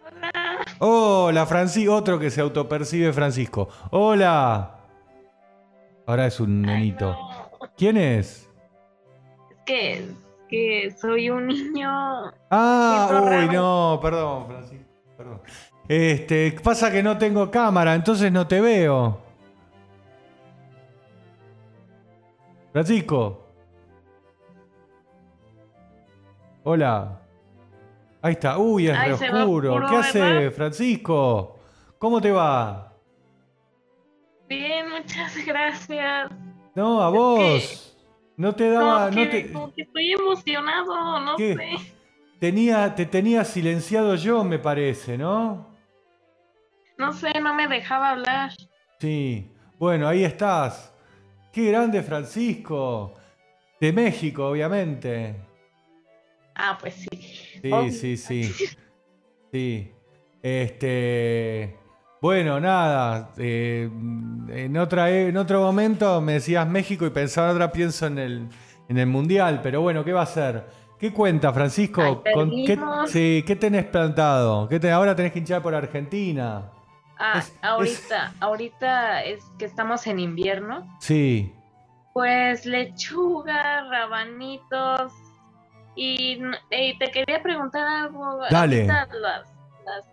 [0.05, 0.65] Hola.
[0.79, 1.95] Hola, Francisco.
[1.95, 3.69] Otro que se autopercibe Francisco.
[3.91, 4.71] Hola.
[6.05, 7.17] Ahora es un nenito.
[7.77, 8.49] ¿Quién es?
[9.49, 10.07] Es que,
[10.49, 11.89] que soy un niño.
[12.51, 14.85] Ah, uy, no, perdón, Francisco.
[15.17, 15.41] Perdón.
[15.87, 19.24] Este, pasa que no tengo cámara, entonces no te veo.
[22.75, 23.55] Francisco.
[26.65, 27.21] Hola.
[28.21, 28.57] Ahí está.
[28.57, 29.79] Uy, es oscuro.
[29.89, 31.57] ¿Qué hace, Francisco?
[31.97, 32.91] ¿Cómo te va?
[34.49, 36.29] Bien, muchas gracias.
[36.75, 37.97] No, a vos.
[38.35, 39.09] no te daba.
[39.09, 41.57] No, que, Como que estoy emocionado, no sé.
[42.41, 45.73] Tenía, te tenía silenciado yo, me parece, ¿no?
[46.97, 48.51] No sé, no me dejaba hablar.
[48.99, 49.49] Sí.
[49.79, 50.93] Bueno, ahí estás.
[51.55, 53.13] Qué grande Francisco.
[53.79, 55.37] De México, obviamente.
[56.53, 57.07] Ah, pues sí.
[57.61, 58.53] Sí, sí, sí.
[59.53, 59.91] Sí.
[60.43, 61.77] Este.
[62.21, 63.31] Bueno, nada.
[63.37, 63.89] Eh,
[64.49, 68.49] en, otra, en otro momento me decías México y pensaba otra pienso en el,
[68.89, 69.61] en el Mundial.
[69.63, 70.65] Pero bueno, ¿qué va a ser?
[70.99, 72.21] ¿Qué cuenta, Francisco?
[72.33, 72.77] ¿Con qué,
[73.07, 74.67] sí, ¿Qué tenés plantado?
[74.67, 76.69] ¿Qué te, ahora tenés que hinchar por Argentina.
[77.19, 80.85] Ah, ahorita, ahorita es que estamos en invierno.
[80.99, 81.53] Sí.
[82.13, 85.11] Pues lechuga, rabanitos,
[85.95, 88.39] Y, te quería preguntar algo.
[88.49, 88.85] Dale.
[88.85, 89.09] Las,
[89.85, 90.05] las,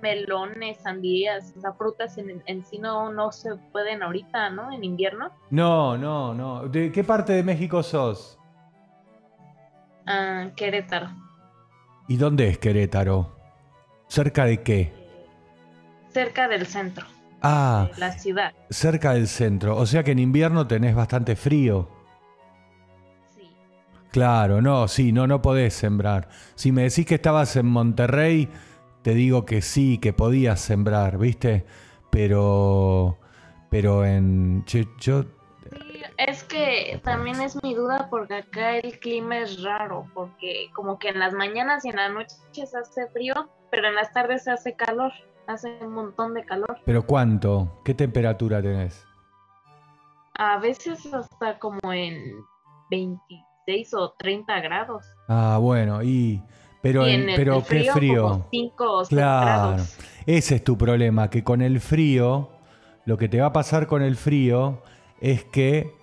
[0.00, 4.72] melones, sandías, las frutas en, en, sí no, no se pueden ahorita, ¿no?
[4.72, 5.32] En invierno.
[5.50, 6.68] No, no, no.
[6.68, 8.38] ¿De qué parte de México sos?
[10.06, 11.10] Ah, Querétaro.
[12.06, 13.36] ¿Y dónde es Querétaro?
[14.06, 14.97] ¿Cerca de qué?
[16.12, 17.06] Cerca del centro.
[17.40, 17.88] Ah.
[17.98, 18.52] la ciudad.
[18.68, 19.76] Cerca del centro.
[19.76, 21.88] O sea que en invierno tenés bastante frío.
[23.34, 23.48] Sí.
[24.10, 26.28] Claro, no, sí, no, no podés sembrar.
[26.56, 28.48] Si me decís que estabas en Monterrey,
[29.02, 31.64] te digo que sí, que podías sembrar, ¿viste?
[32.10, 33.18] Pero.
[33.70, 34.64] Pero en.
[34.66, 35.24] Yo,
[36.16, 41.08] es que también es mi duda porque acá el clima es raro, porque como que
[41.08, 45.12] en las mañanas y en las noches hace frío, pero en las tardes hace calor,
[45.48, 46.78] hace un montón de calor.
[46.84, 47.80] ¿Pero cuánto?
[47.84, 49.04] ¿Qué temperatura tenés?
[50.34, 52.16] A veces hasta como en
[52.90, 55.04] 26 o 30 grados.
[55.28, 56.40] Ah, bueno, y...
[56.80, 57.02] Pero,
[57.34, 58.46] pero qué frío.
[58.52, 59.70] 5 o claro.
[59.70, 59.98] grados.
[60.26, 62.50] Ese es tu problema, que con el frío,
[63.04, 64.80] lo que te va a pasar con el frío
[65.20, 65.98] es que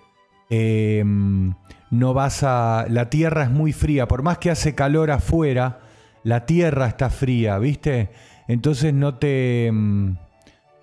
[0.48, 1.54] Em,
[1.90, 2.86] no vas a.
[2.88, 4.06] La tierra es muy fría.
[4.06, 5.80] Por más que hace calor afuera,
[6.22, 8.10] la tierra está fría, ¿viste?
[8.48, 9.66] Entonces no te.
[9.66, 10.16] Em,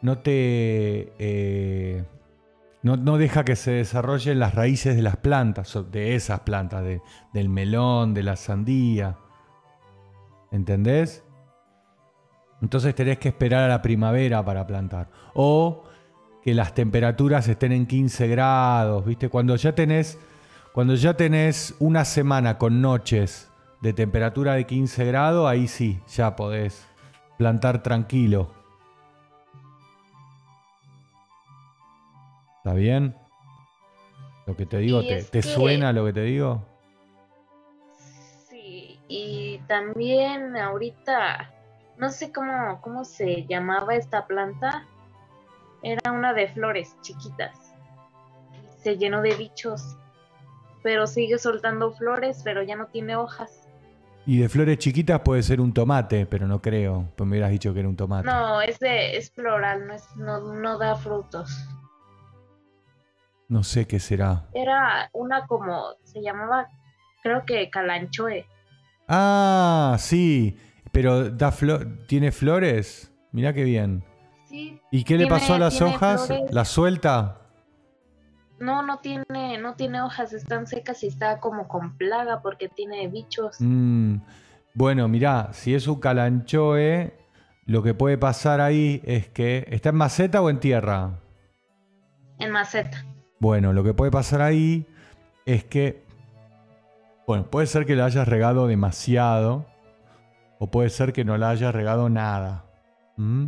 [0.01, 1.13] no te.
[1.19, 2.03] Eh,
[2.81, 6.83] no, deja que se desarrollen las raíces de las plantas, de esas plantas,
[7.33, 9.15] del melón, de la sandía.
[10.51, 11.23] ¿Entendés?
[12.61, 15.09] Entonces tenés que esperar a la primavera para plantar.
[15.33, 15.85] O
[16.43, 19.29] que las temperaturas estén en 15 grados, ¿viste?
[19.29, 19.73] Cuando ya
[20.73, 23.49] cuando ya tenés una semana con noches
[23.81, 26.85] de temperatura de 15 grados, ahí sí, ya podés
[27.37, 28.51] plantar tranquilo.
[32.57, 33.15] ¿Está bien?
[34.45, 36.65] Lo que te digo, ¿te, suena lo que te digo?
[38.49, 41.51] Sí, y también ahorita,
[41.97, 44.85] no sé cómo, cómo se llamaba esta planta,
[45.81, 47.73] era una de flores chiquitas.
[48.77, 49.97] Se llenó de bichos,
[50.81, 53.62] pero sigue soltando flores, pero ya no tiene hojas.
[54.25, 57.11] Y de flores chiquitas puede ser un tomate, pero no creo.
[57.15, 58.25] Pues me hubieras dicho que era un tomate.
[58.25, 61.51] No, es, de, es floral, no, es, no, da frutos.
[63.49, 64.47] No sé qué será.
[64.53, 66.67] Era una como, se llamaba,
[67.21, 68.45] creo que calanchoe.
[69.07, 70.57] Ah, sí,
[70.93, 71.53] pero da
[72.07, 73.11] ¿tiene flores?
[73.33, 74.05] Mira qué bien.
[74.91, 76.29] ¿Y qué le pasó a las hojas?
[76.51, 77.42] ¿La suelta?
[78.63, 83.09] No, no tiene, no tiene hojas, están secas y está como con plaga porque tiene
[83.09, 83.57] bichos.
[83.59, 84.19] Mm,
[84.73, 87.13] bueno, mirá, si es un calanchoe,
[87.65, 89.65] lo que puede pasar ahí es que.
[89.69, 91.19] ¿Está en maceta o en tierra?
[92.39, 93.03] En maceta.
[93.37, 94.87] Bueno, lo que puede pasar ahí
[95.45, 96.01] es que.
[97.27, 99.65] Bueno, puede ser que la hayas regado demasiado.
[100.57, 102.63] O puede ser que no la hayas regado nada.
[103.17, 103.47] ¿Mm?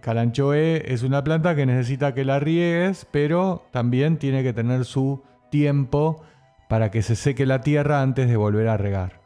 [0.00, 5.22] Calanchoe es una planta que necesita que la riegues, pero también tiene que tener su
[5.50, 6.22] tiempo
[6.68, 9.20] para que se seque la tierra antes de volver a regar.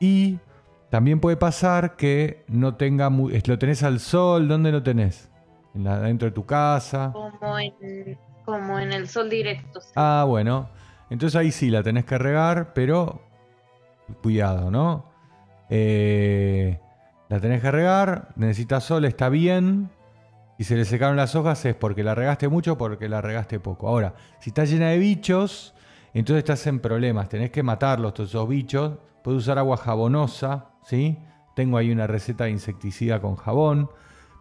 [0.00, 0.38] Y
[0.90, 5.30] también puede pasar que no tenga lo tenés al sol, ¿dónde lo tenés?
[5.74, 7.12] En la, dentro de tu casa.
[7.12, 9.80] Como en, el sol directo.
[9.94, 10.68] Ah, bueno.
[11.10, 13.22] Entonces ahí sí la tenés que regar, pero
[14.22, 15.04] cuidado, ¿no?
[15.68, 16.80] Eh,
[17.28, 19.90] la tenés que regar, necesita sol, está bien,
[20.60, 23.58] si se le secaron las hojas es porque la regaste mucho o porque la regaste
[23.58, 23.88] poco.
[23.88, 25.74] Ahora, si está llena de bichos,
[26.12, 27.30] entonces estás en problemas.
[27.30, 28.98] Tenés que matarlos, todos esos bichos.
[29.24, 31.18] Puedes usar agua jabonosa, ¿sí?
[31.56, 33.88] Tengo ahí una receta de insecticida con jabón.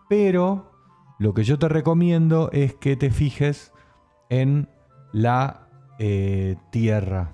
[0.09, 0.73] Pero
[1.19, 3.71] lo que yo te recomiendo es que te fijes
[4.27, 4.67] en
[5.13, 5.69] la
[5.99, 7.31] eh, tierra.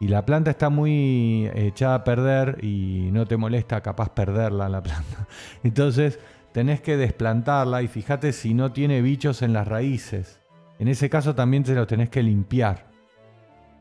[0.00, 4.82] Y la planta está muy echada a perder y no te molesta capaz perderla la
[4.82, 5.26] planta.
[5.62, 6.18] Entonces
[6.52, 10.40] tenés que desplantarla y fíjate si no tiene bichos en las raíces.
[10.78, 12.86] En ese caso también te lo tenés que limpiar.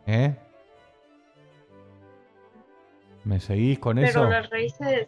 [0.07, 0.35] ¿Eh?
[3.23, 4.19] ¿Me seguís con eso?
[4.19, 5.07] Pero las raíces,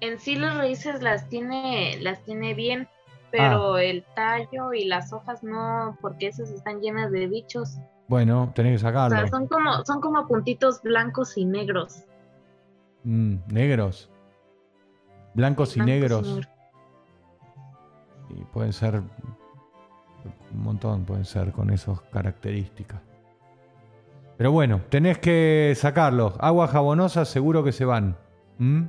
[0.00, 2.88] en sí las raíces las tiene, las tiene bien,
[3.30, 3.82] pero ah.
[3.82, 7.78] el tallo y las hojas no, porque esas están llenas de bichos.
[8.08, 9.16] Bueno, tenés que sacarlo.
[9.16, 12.04] O sea, son como, son como puntitos blancos y negros.
[13.04, 14.10] Mm, negros.
[15.34, 16.26] Blancos, y negros.
[16.26, 16.59] Y
[18.52, 18.96] pueden ser
[20.52, 23.00] un montón, pueden ser con esas características.
[24.36, 26.34] Pero bueno, tenés que sacarlos.
[26.38, 28.16] Agua jabonosa seguro que se van.
[28.58, 28.84] ¿Mm?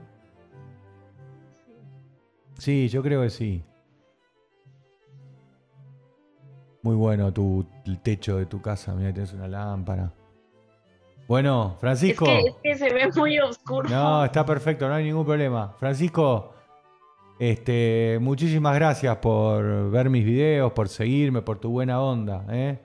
[2.58, 3.64] Sí, yo creo que sí.
[6.84, 8.94] Muy bueno tu, el techo de tu casa.
[8.94, 10.14] Mira, tienes una lámpara.
[11.28, 12.26] Bueno, Francisco.
[12.28, 13.90] Es que, se ve muy oscuro.
[13.90, 15.74] No, está perfecto, no hay ningún problema.
[15.80, 16.54] Francisco,
[17.42, 22.46] este, muchísimas gracias por ver mis videos, por seguirme, por tu buena onda.
[22.52, 22.80] ¿eh?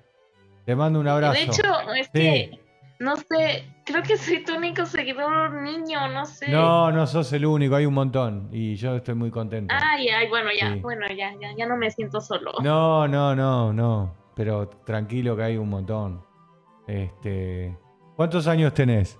[0.65, 1.35] Te mando un abrazo.
[1.35, 1.63] De hecho,
[1.95, 2.59] es que,
[2.99, 6.51] no sé, creo que soy tu único seguidor niño, no sé.
[6.51, 9.75] No, no sos el único, hay un montón y yo estoy muy contento.
[9.79, 12.53] Ay, ay, bueno, ya, bueno, ya, ya, ya no me siento solo.
[12.63, 16.25] No, no, no, no, pero tranquilo que hay un montón.
[16.87, 17.77] Este,
[18.17, 19.19] ¿Cuántos años tenés?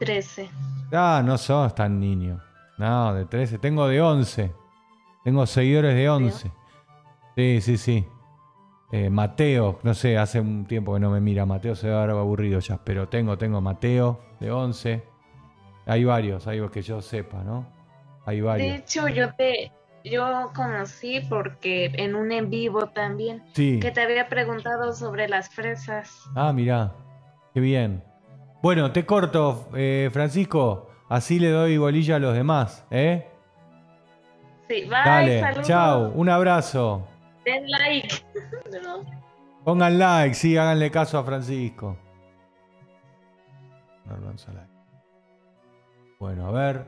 [0.00, 0.50] Trece.
[0.90, 2.40] Ah, no sos tan niño.
[2.78, 3.58] No, de trece.
[3.58, 4.52] Tengo de once.
[5.24, 6.50] Tengo seguidores de once.
[7.36, 8.06] Sí, sí, sí.
[8.90, 11.44] Eh, Mateo, no sé, hace un tiempo que no me mira.
[11.44, 15.04] Mateo se va a aburrido ya, pero tengo, tengo Mateo de once.
[15.86, 17.66] Hay varios, hay que yo sepa, ¿no?
[18.24, 18.68] Hay varios.
[18.68, 19.72] De hecho, yo te,
[20.04, 23.78] yo conocí porque en un en vivo también, sí.
[23.80, 26.24] que te había preguntado sobre las fresas.
[26.34, 26.94] Ah, mira.
[27.52, 28.02] Qué bien.
[28.62, 30.87] Bueno, te corto, eh, Francisco.
[31.08, 33.26] Así le doy bolilla a los demás, ¿eh?
[34.68, 37.06] Sí, bye, Dale, chao, un abrazo.
[37.44, 38.14] Den like.
[39.64, 41.96] Pongan like, sí, háganle caso a Francisco.
[46.18, 46.86] Bueno, a ver.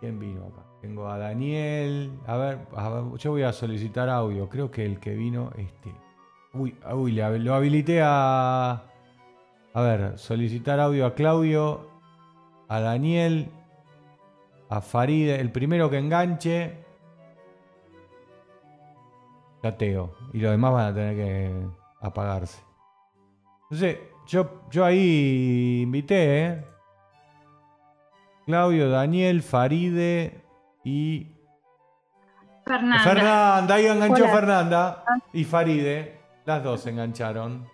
[0.00, 0.64] ¿Quién vino acá?
[0.80, 2.12] Tengo a Daniel.
[2.26, 2.58] A ver,
[3.18, 4.48] yo voy a solicitar audio.
[4.48, 5.92] Creo que el que vino, este.
[6.54, 8.84] Uy, uy, lo habilité a.
[9.74, 11.87] A ver, solicitar audio a Claudio,
[12.68, 13.50] a Daniel,
[14.68, 16.84] a Faride, el primero que enganche.
[19.62, 20.14] Cateo.
[20.32, 21.66] Y los demás van a tener que
[22.00, 22.62] apagarse.
[23.64, 26.64] Entonces, yo, yo ahí invité, ¿eh?
[28.46, 30.42] Claudio, Daniel, Faride
[30.84, 31.26] y.
[32.64, 33.02] Fernanda.
[33.02, 36.20] Fernanda, ahí enganchó Fernanda y Faride.
[36.44, 37.66] Las dos engancharon.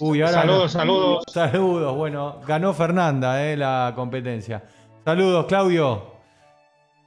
[0.00, 1.24] Uy, ahora saludos, saludos.
[1.28, 4.62] Saludos, bueno, ganó Fernanda eh, la competencia.
[5.04, 6.18] Saludos, Claudio.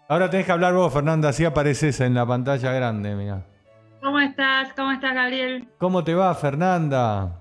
[0.07, 3.45] Ahora tenés que hablar vos, Fernanda, así apareces en la pantalla grande, mira.
[4.01, 4.73] ¿Cómo estás?
[4.73, 5.68] ¿Cómo estás, Gabriel?
[5.77, 7.38] ¿Cómo te va, Fernanda?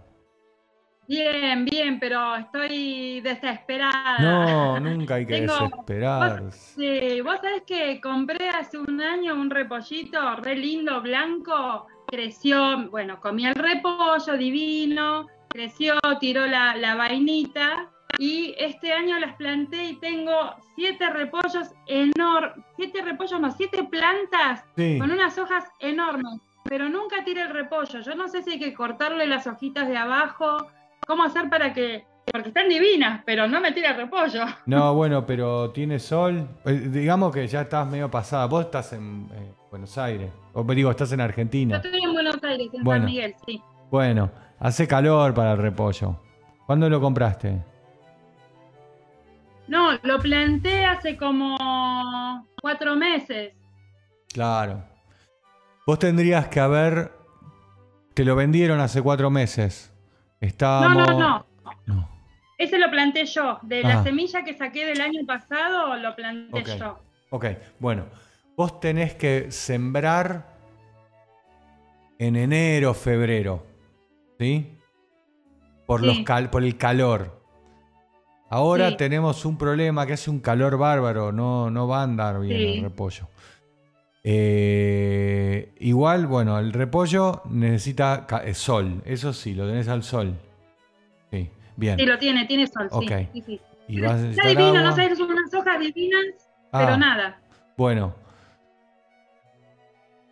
[1.09, 4.19] Bien, bien, pero estoy desesperada.
[4.21, 6.53] No, nunca hay que desesperar.
[6.53, 13.19] sí, vos sabés que compré hace un año un repollito re lindo, blanco, creció, bueno,
[13.19, 20.33] comí el repollo divino, creció, tiró la, vainita y este año las planté y tengo
[20.75, 27.43] siete repollos enormes, siete repollos, no, siete plantas con unas hojas enormes, pero nunca tiré
[27.43, 28.01] el repollo.
[28.01, 30.69] Yo no sé si hay que cortarle las hojitas de abajo,
[31.07, 34.45] cómo hacer para que porque están divinas, pero no me tira el repollo.
[34.67, 36.49] No, bueno, pero tiene sol.
[36.65, 38.47] Eh, digamos que ya estás medio pasada.
[38.47, 40.31] Vos estás en eh, Buenos Aires.
[40.53, 41.81] O digo, estás en Argentina.
[41.83, 43.61] Yo estoy en Buenos Aires, en San Miguel, sí.
[43.91, 44.31] Bueno,
[44.61, 46.21] Hace calor para el repollo.
[46.67, 47.65] ¿Cuándo lo compraste?
[49.67, 51.57] No, lo planté hace como
[52.61, 53.55] cuatro meses.
[54.33, 54.85] Claro.
[55.87, 57.11] Vos tendrías que haber.
[58.13, 59.93] Te lo vendieron hace cuatro meses.
[60.41, 61.09] Estábamos...
[61.09, 61.47] No, no,
[61.87, 62.09] no.
[62.59, 63.59] Ese lo planté yo.
[63.63, 64.03] De la ah.
[64.03, 66.99] semilla que saqué del año pasado, lo planté yo.
[67.31, 67.47] Ok,
[67.79, 68.05] bueno.
[68.57, 70.45] Vos tenés que sembrar
[72.19, 73.70] en enero, febrero.
[74.41, 74.79] ¿Sí?
[75.87, 77.43] Por, Los por el calor.
[78.49, 82.61] Ahora tenemos un problema que hace un calor bárbaro, no, no va a andar bien
[82.61, 83.29] el repollo.
[84.25, 90.35] Eh, igual, bueno, el repollo necesita eh, sol, eso sí, lo tenés al sol.
[91.31, 91.99] Sí, bien.
[91.99, 93.29] Sí, lo tiene, tiene sol, okay.
[93.33, 93.61] sí.
[93.89, 96.25] Y vas Está divino, no sé, son unas hojas divinas,
[96.73, 97.41] pero ah, nada.
[97.77, 98.15] Bueno,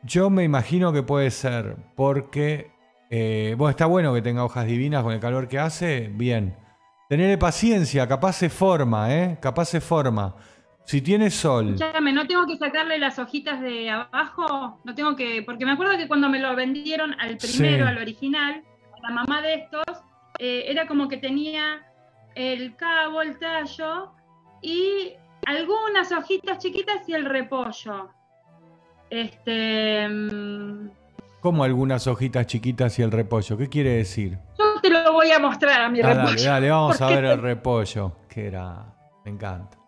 [0.02, 2.77] yo me imagino que puede ser porque
[3.10, 6.56] eh, bueno, está bueno que tenga hojas divinas con el calor que hace, bien.
[7.08, 9.38] Tenerle paciencia, capaz se forma, ¿eh?
[9.40, 10.36] Capaz se forma.
[10.84, 11.74] Si tiene sol.
[11.74, 15.42] Escúchame, no tengo que sacarle las hojitas de abajo, no tengo que.
[15.42, 18.62] Porque me acuerdo que cuando me lo vendieron al primero, al original,
[18.96, 19.84] a la mamá de estos,
[20.38, 21.82] eh, era como que tenía
[22.34, 24.12] el cabo, el tallo
[24.60, 25.12] y
[25.46, 28.10] algunas hojitas chiquitas y el repollo.
[29.10, 30.08] Este.
[30.08, 30.90] Mm,
[31.40, 33.56] como algunas hojitas chiquitas y el repollo.
[33.56, 34.38] ¿Qué quiere decir?
[34.58, 36.26] Yo te lo voy a mostrar a mi repollo.
[36.26, 38.16] Dale, dale, vamos a ver el repollo.
[38.28, 38.94] Que era.
[39.24, 39.78] Me encanta.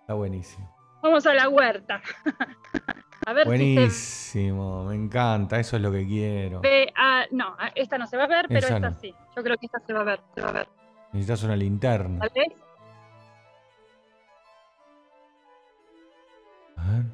[0.00, 0.74] Está buenísimo.
[1.02, 2.00] Vamos a la huerta.
[3.26, 6.62] a ver Buenísimo, me encanta, eso es lo que quiero.
[7.30, 9.14] no, esta no se va a ver, pero esta sí.
[9.36, 10.68] Yo creo que esta se va a ver, se va a ver.
[11.12, 12.20] Necesitas una linterna.
[12.20, 12.52] ¿Tal vez?
[16.76, 17.04] A ver.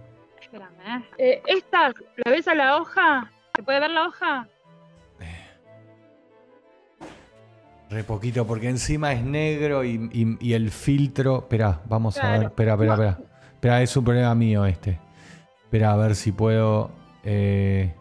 [0.40, 1.04] Espérame.
[1.18, 3.30] Eh, esta, ¿la ves a la hoja?
[3.54, 4.48] ¿Se puede ver la hoja?
[7.90, 11.38] Re poquito, porque encima es negro y, el filtro.
[11.38, 12.42] Espera, vamos a ver.
[12.44, 13.18] Espera, espera, espera.
[13.54, 15.00] Espera, es un problema mío este.
[15.64, 16.92] Espera, a ver si puedo.
[17.24, 17.92] Eh,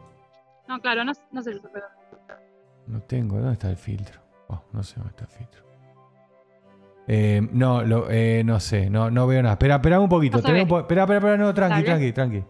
[0.67, 1.85] no, claro, no, no sé si se puede.
[2.85, 4.19] No tengo, ¿dónde está el filtro?
[4.47, 5.63] Oh, no sé dónde está el filtro.
[7.07, 9.53] Eh, no, lo, eh, no sé, no, no veo nada.
[9.53, 10.38] Espera, espera un poquito.
[10.38, 12.43] espera, espera, espera, no, tranqui, tranqui, tranqui.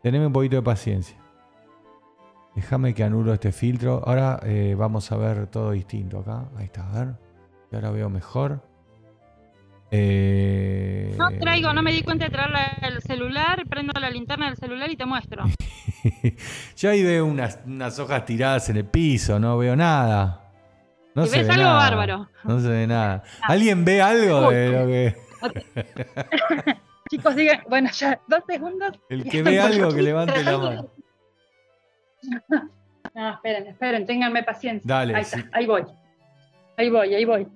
[0.00, 1.16] Teneme un poquito de paciencia.
[2.58, 4.02] Déjame que anulo este filtro.
[4.04, 6.48] Ahora eh, vamos a ver todo distinto acá.
[6.56, 7.14] Ahí está, a ver.
[7.70, 8.60] Y ahora veo mejor.
[9.92, 11.14] Eh...
[11.16, 12.50] No traigo, no me di cuenta de traer
[12.82, 15.44] el celular, prendo la linterna del celular y te muestro.
[16.76, 20.50] Yo ahí veo unas, unas, hojas tiradas en el piso, no veo nada.
[21.14, 21.78] No se ves ve algo nada.
[21.78, 22.28] bárbaro.
[22.42, 23.22] No se ve nada.
[23.40, 23.52] Ah.
[23.52, 25.16] ¿Alguien ve algo de lo que.?
[27.08, 28.98] Chicos, digan, bueno, ya, dos segundos.
[29.08, 30.90] El que ve algo que levante la mano.
[33.14, 34.82] No, esperen, esperen, ténganme paciencia.
[34.84, 35.14] Dale.
[35.14, 35.84] Ahí, está, ahí voy.
[36.76, 37.48] Ahí voy, ahí voy.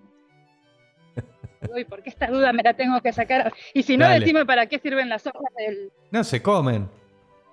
[1.69, 3.53] Voy, porque esta duda me la tengo que sacar.
[3.73, 5.93] Y si no, decime para qué sirven las hojas del.
[6.11, 6.89] No, se comen.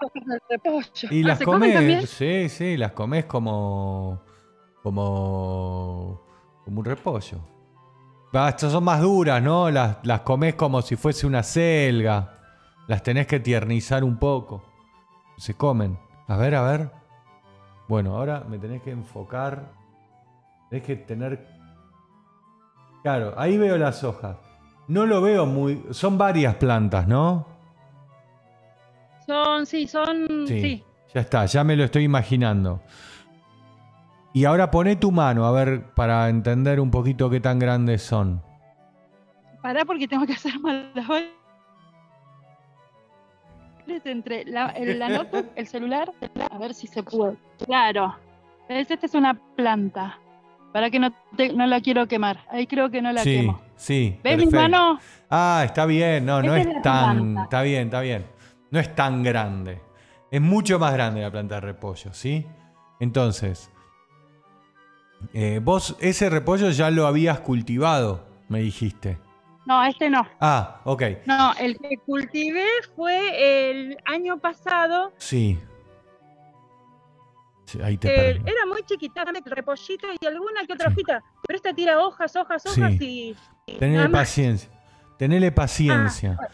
[0.02, 1.08] Hojas del repollo.
[1.12, 2.10] Y ah, las comes.
[2.10, 4.20] Sí, sí, las comes como.
[4.82, 6.22] como.
[6.66, 7.38] como un repollo.
[8.48, 9.70] estas son más duras, ¿no?
[9.70, 12.40] Las, las comes como si fuese una selga.
[12.88, 14.64] Las tenés que tiernizar un poco.
[15.38, 16.00] Se comen.
[16.28, 16.98] A ver, a ver.
[17.90, 19.72] Bueno, ahora me tenés que enfocar.
[20.70, 21.48] Tenés que tener.
[23.02, 24.38] Claro, ahí veo las hojas.
[24.88, 25.84] No lo veo muy.
[25.90, 27.48] Son varias plantas, ¿no?
[29.26, 30.45] Son, sí, son.
[30.48, 30.84] Sí.
[31.16, 32.80] Ya está, ya me lo estoy imaginando.
[34.34, 38.44] Y ahora poné tu mano, a ver, para entender un poquito qué tan grandes son.
[39.64, 40.91] Pará porque tengo que hacer mal
[44.06, 46.11] entre la, el, notebook, el celular,
[46.49, 47.38] a ver si se puede.
[47.66, 48.16] Claro.
[48.68, 50.20] Esta es una planta.
[50.72, 51.11] Para que no,
[51.56, 52.45] no la quiero quemar.
[52.52, 53.60] Ahí creo que no la quemo.
[53.76, 54.20] Sí.
[54.24, 55.02] ¿Ves mis manos?
[55.30, 56.26] Ah, está bien.
[56.26, 57.40] No, no es, tan.
[57.40, 58.26] Está bien, está bien.
[58.70, 59.82] No es tan grande.
[60.30, 62.45] Es mucho más grande la planta de repollo, ¿sí?
[62.99, 63.72] Entonces,
[65.34, 69.18] eh, vos ese repollo ya lo habías cultivado, me dijiste.
[69.65, 70.27] No, este no.
[70.40, 71.03] Ah, ok.
[71.26, 75.14] No, el que cultivé fue el año pasado.
[75.18, 75.60] Sí.
[77.84, 81.23] ahí te eh, Era muy chiquita, el repollito y alguna que otra hojita.
[81.45, 83.36] Pero esta tira hojas, hojas, hojas y.
[83.77, 84.69] Tenele paciencia.
[85.18, 86.38] Tenele paciencia.
[86.40, 86.48] Ah,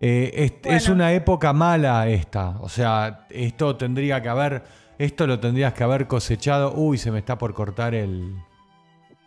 [0.00, 2.58] eh, es, una época mala esta.
[2.60, 4.64] O sea, esto tendría que haber.
[4.98, 6.72] Esto lo tendrías que haber cosechado.
[6.74, 8.34] Uy, se me está por cortar el.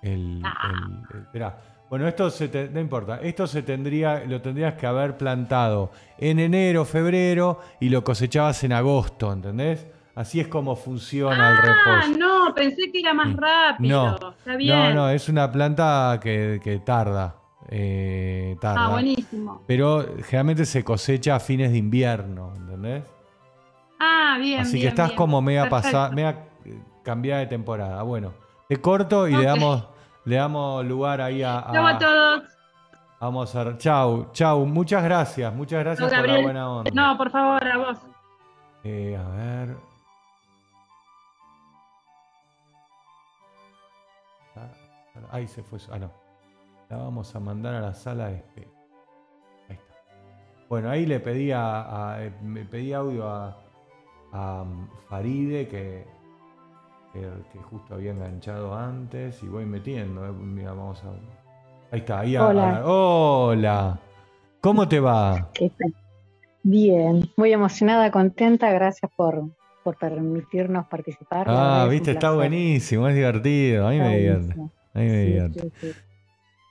[0.02, 0.42] El.
[0.44, 1.04] Ah.
[1.24, 1.79] espera.
[1.90, 3.20] Bueno, esto se no importa.
[3.22, 8.74] Esto se tendría, lo tendrías que haber plantado en enero, febrero y lo cosechabas en
[8.74, 9.88] agosto, ¿entendés?
[10.14, 12.18] Así es como funciona el ah, repollo.
[12.18, 14.18] no, pensé que era más rápido.
[14.20, 14.78] No, Está bien.
[14.78, 17.38] no, no, es una planta que, tarda,
[17.70, 18.86] eh, tarda.
[18.86, 19.64] Ah, buenísimo.
[19.66, 23.04] Pero generalmente se cosecha a fines de invierno, ¿entendés?
[24.00, 24.60] Ah, bien.
[24.60, 26.50] Así que estás como media pasada, media
[27.02, 28.04] cambiada de temporada.
[28.04, 28.34] Bueno,
[28.68, 29.86] te corto y le damos
[30.26, 31.66] le damos lugar ahí a.
[31.72, 32.44] Chau a todos.
[33.20, 33.78] Vamos a.
[33.78, 34.66] Chau, chau.
[34.66, 35.54] Muchas gracias.
[35.54, 36.92] Muchas gracias por la buena onda.
[36.94, 37.98] No, por favor, a vos.
[38.84, 39.78] Eh, a ver.
[45.32, 45.80] Ahí se fue.
[45.92, 46.12] Ah, no.
[46.90, 48.70] La vamos a mandar a la sala de espera.
[49.70, 49.94] Ahí está.
[50.70, 53.58] Bueno, ahí le pedí a, me pedí audio a,
[54.32, 54.66] a
[55.08, 56.19] Faride que
[57.14, 60.26] que justo había enganchado antes y voy metiendo.
[60.26, 61.10] Eh, mira, vamos a.
[61.92, 62.84] Ahí está, ahí Hola.
[62.86, 64.00] Hola.
[64.62, 65.50] ¿Cómo te va?
[66.64, 68.72] Bien, muy emocionada, contenta.
[68.72, 69.44] Gracias por,
[69.84, 71.48] por permitirnos participar.
[71.50, 73.88] Ah, viste, está buenísimo, es divertido.
[73.88, 74.54] A mí me divierte.
[74.94, 75.72] A mí me divierte.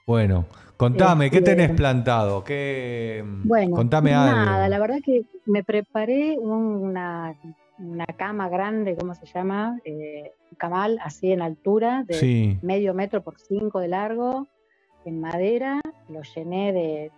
[0.05, 0.45] Bueno,
[0.77, 2.43] contame, ¿qué tenés este, plantado?
[2.43, 3.23] ¿Qué...
[3.43, 7.35] Bueno, contame nada, la verdad que me preparé una
[7.79, 9.79] una cama grande, ¿cómo se llama?
[9.85, 14.47] Eh, un camal así en altura, de medio metro por cinco de largo,
[15.05, 15.79] en madera,
[16.09, 17.11] lo llené de,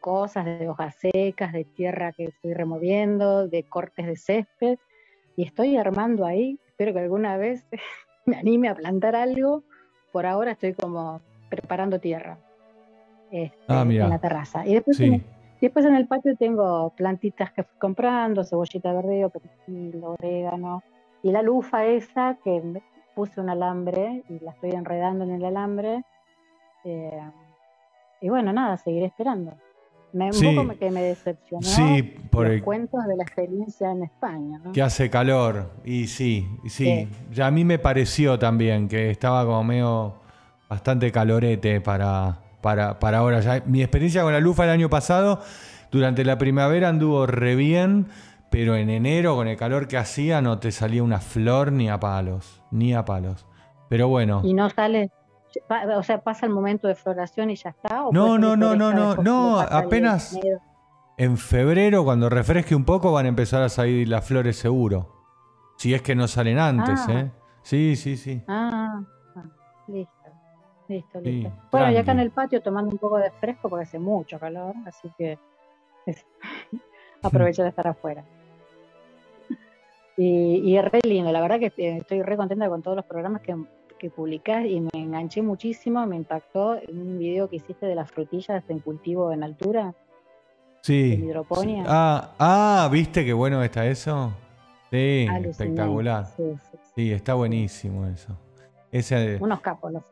[0.00, 4.78] cosas, de hojas secas, de tierra que fui removiendo, de cortes de césped,
[5.36, 7.66] y estoy armando ahí, espero que alguna vez
[8.26, 9.62] me anime a plantar algo,
[10.12, 11.20] por ahora estoy como
[11.50, 12.38] preparando tierra
[13.30, 14.66] este, ah, en la terraza.
[14.66, 15.00] Y después
[15.64, 20.82] después en el patio tengo plantitas que fui comprando, cebollita verde, perejil, orégano.
[21.22, 22.82] Y la lufa esa que
[23.14, 26.04] puse un alambre y la estoy enredando en el alambre.
[26.84, 27.20] Eh,
[28.20, 29.54] y bueno, nada, seguiré esperando.
[30.12, 34.60] Me, un poco que me decepcionó sí, por los cuentos de la experiencia en España.
[34.72, 37.08] Que hace calor, y sí, sí.
[37.32, 40.14] Ya a mí me pareció también que estaba como medio
[40.68, 43.40] bastante calorete para, para, para ahora.
[43.40, 45.42] Ya, mi experiencia con la lufa el año pasado,
[45.92, 48.06] durante la primavera anduvo re bien,
[48.50, 52.00] pero en enero con el calor que hacía no te salía una flor ni a
[52.00, 53.46] palos, ni a palos.
[53.90, 54.40] Pero bueno.
[54.44, 55.10] Y no sale,
[55.94, 58.06] o sea, pasa el momento de floración y ya está.
[58.10, 60.34] no, no, no, no, no, no, apenas
[61.18, 65.12] en febrero cuando refresque un poco van a empezar a salir las flores seguro.
[65.76, 67.12] Si es que no salen antes, ah.
[67.12, 67.30] ¿eh?
[67.62, 68.42] Sí, sí, sí.
[68.48, 69.02] Ah,
[69.36, 69.42] ah
[70.88, 71.20] listo.
[71.20, 71.52] Listo, listo.
[71.70, 74.74] bueno, y acá en el patio tomando un poco de fresco porque hace mucho calor,
[74.86, 75.38] así que
[77.22, 78.24] aprovecho de estar afuera.
[80.16, 83.56] Y, es re lindo, la verdad que estoy re contenta con todos los programas que,
[83.98, 88.62] que publicás y me enganché muchísimo, me impactó un video que hiciste de las frutillas
[88.68, 89.94] en cultivo en altura.
[90.82, 91.20] Sí.
[91.24, 91.84] hidroponía.
[91.88, 94.32] Ah, ah, ¿viste qué bueno está eso?
[94.90, 96.26] Sí, espectacular.
[96.94, 98.38] Sí, está buenísimo eso.
[98.92, 100.04] Ese, unos capos, los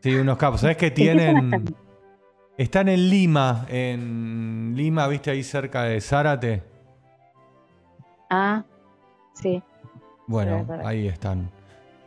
[0.00, 0.60] Sí, unos capos.
[0.60, 1.74] ¿Sabes que tienen?
[2.56, 6.62] Están en Lima, en Lima, ¿viste ahí cerca de Zárate?
[8.30, 8.64] Ah,
[9.34, 9.62] sí.
[10.26, 11.50] Bueno, ahí están.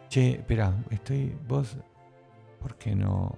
[0.09, 1.33] Che, espera, estoy.
[1.47, 1.77] ¿Vos?
[2.59, 3.35] ¿Por qué no?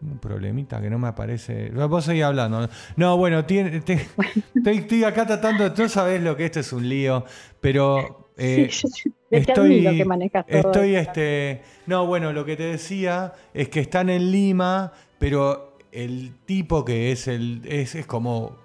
[0.00, 1.70] Un problemita que no me aparece.
[1.70, 2.68] Vos seguís hablando.
[2.96, 3.82] No, bueno, tiene,
[4.64, 5.72] estoy, acá tratando.
[5.74, 7.24] Tú sabés lo que esto es un lío,
[7.60, 8.29] pero.
[8.40, 8.70] Eh,
[9.30, 9.86] estoy,
[10.48, 11.62] estoy este.
[11.86, 17.12] No, bueno, lo que te decía es que están en Lima, pero el tipo que
[17.12, 17.60] es el.
[17.66, 18.56] Es, es como.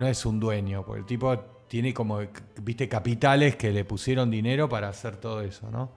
[0.00, 1.36] No es un dueño, porque el tipo
[1.68, 2.20] tiene como,
[2.62, 5.92] viste, capitales que le pusieron dinero para hacer todo eso, ¿no?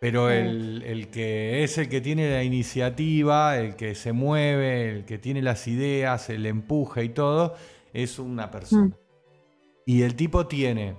[0.00, 5.16] Pero el, que es el que tiene la iniciativa, el que se mueve, el que
[5.16, 7.54] tiene las ideas, el empuje y todo,
[7.94, 8.88] es una persona.
[8.88, 8.94] Mm.
[9.86, 10.94] Y el tipo tiene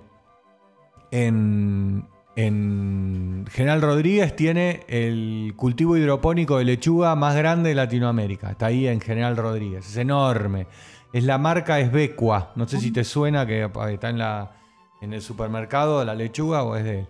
[1.10, 2.04] en,
[2.36, 8.50] en General Rodríguez tiene el cultivo hidropónico de lechuga más grande de Latinoamérica.
[8.50, 9.88] Está ahí en General Rodríguez.
[9.88, 10.66] Es enorme.
[11.12, 12.52] Es la marca Esbecua.
[12.56, 14.56] No sé si te suena que está en, la,
[15.00, 17.08] en el supermercado la lechuga o es de él.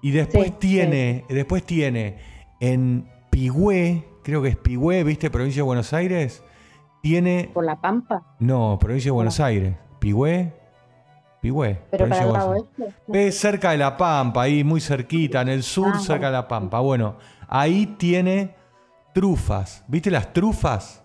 [0.00, 2.18] Y después tiene, después tiene
[2.60, 5.30] en Pigüé, creo que es Pigüé, ¿viste?
[5.30, 6.42] Provincia de Buenos Aires.
[7.02, 7.50] Tiene.
[7.52, 8.36] ¿Por la Pampa?
[8.38, 9.76] No, provincia de Buenos Aires.
[9.98, 10.54] Pigüé.
[11.40, 11.80] Pigüé.
[11.90, 12.68] Pero para el lado
[13.12, 16.48] Es cerca de la Pampa, ahí muy cerquita, en el sur, ah, cerca de la
[16.48, 16.80] Pampa.
[16.80, 17.16] Bueno,
[17.46, 18.54] ahí tiene
[19.12, 19.84] trufas.
[19.86, 21.02] ¿Viste las trufas?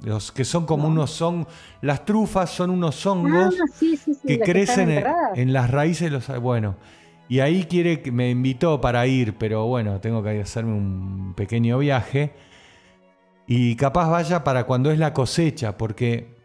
[0.00, 1.46] Los que son como unos son.
[1.82, 5.04] Las trufas son unos hongos ah, que crecen en,
[5.34, 6.40] en, las raíces de los.
[6.40, 6.76] Bueno,
[7.28, 11.78] y ahí quiere que me invitó para ir, pero bueno, tengo que hacerme un pequeño
[11.78, 12.32] viaje.
[13.46, 16.37] Y capaz vaya para cuando es la cosecha, porque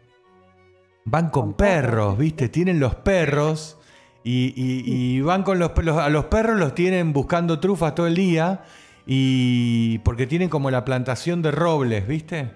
[1.04, 2.48] van con perros, ¿viste?
[2.48, 3.78] Tienen los perros
[4.22, 5.98] y, van con los, perros.
[5.98, 8.64] A los perros los tienen buscando trufas todo el día
[9.06, 12.52] y porque tienen como la plantación de robles, ¿viste?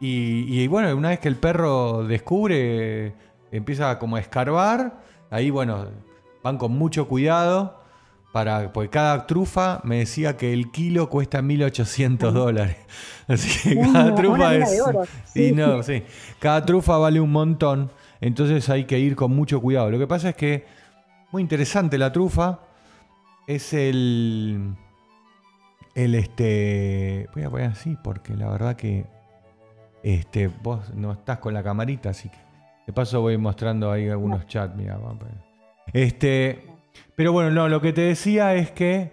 [0.00, 3.14] Y, y bueno, una vez que el perro descubre,
[3.52, 5.00] empieza como a escarbar,
[5.30, 5.86] ahí bueno,
[6.42, 7.77] van con mucho cuidado.
[8.38, 12.76] Para, porque cada trufa me decía que el kilo cuesta 1800 dólares.
[13.26, 14.80] Así que cada trufa es.
[15.24, 16.04] Sí, no, sí.
[16.38, 17.90] Cada trufa vale un montón.
[18.20, 19.90] Entonces hay que ir con mucho cuidado.
[19.90, 20.66] Lo que pasa es que,
[21.32, 22.60] muy interesante la trufa.
[23.48, 24.76] Es el.
[25.96, 27.28] El este.
[27.34, 29.04] Voy a poner así porque la verdad que.
[30.04, 32.38] Este, vos no estás con la camarita, así que.
[32.86, 34.76] De paso voy mostrando ahí algunos chats.
[34.76, 35.34] Mira, vamos a ver.
[35.92, 36.67] Este,
[37.18, 39.10] pero bueno, no, lo que te decía es que.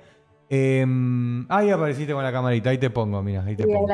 [0.48, 3.88] Em, ahí apareciste con la camarita, ahí te pongo, mira, ahí te pongo.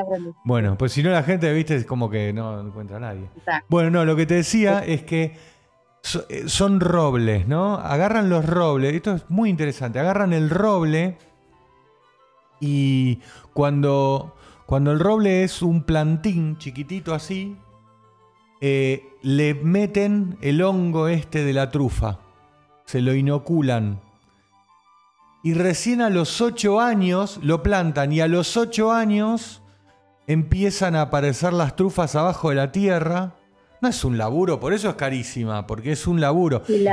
[0.43, 3.29] Bueno, pues si no la gente, viste, es como que no encuentra a nadie.
[3.69, 5.37] Bueno, no, lo que te decía es que
[6.27, 7.75] eh, son robles, ¿no?
[7.75, 11.17] Agarran los robles, esto es muy interesante, agarran el roble
[12.59, 13.21] y
[13.53, 14.35] cuando,
[14.65, 17.55] cuando el roble es un plantín chiquitito así,
[18.59, 22.19] eh, le meten el hongo este de la trufa
[22.91, 24.01] se lo inoculan.
[25.43, 29.61] Y recién a los 8 años lo plantan y a los 8 años
[30.27, 33.37] empiezan a aparecer las trufas abajo de la tierra.
[33.81, 36.63] No es un laburo, por eso es carísima, porque es un laburo.
[36.67, 36.85] ¿Y,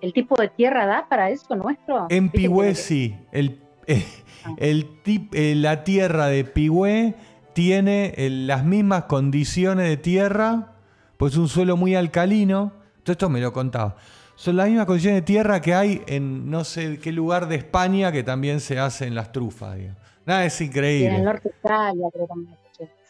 [0.00, 2.06] el, tipo de tierra da para eso nuestro?
[2.08, 3.16] En Pigüé sí.
[3.32, 4.06] El, eh,
[4.44, 4.54] ah.
[4.60, 7.16] eh, la tierra de Pigüé
[7.52, 10.76] tiene eh, las mismas condiciones de tierra,
[11.16, 12.75] pues un suelo muy alcalino
[13.06, 13.94] todo esto me lo contaba.
[14.34, 18.10] Son las mismas condiciones de tierra que hay en no sé qué lugar de España
[18.10, 19.78] que también se hacen las trufas.
[20.26, 21.06] Nada, es increíble.
[21.06, 22.56] en el norte de Italia, creo también.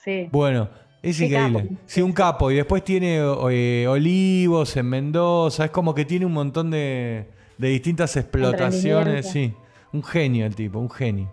[0.04, 0.28] Sí.
[0.30, 0.68] Bueno,
[1.02, 1.70] es increíble.
[1.86, 2.50] sí, un capo.
[2.50, 3.16] Y después tiene
[3.50, 5.64] eh, olivos en Mendoza.
[5.64, 9.30] Es como que tiene un montón de, de distintas explotaciones.
[9.30, 9.54] Sí,
[9.94, 11.32] un genio el tipo, un genio.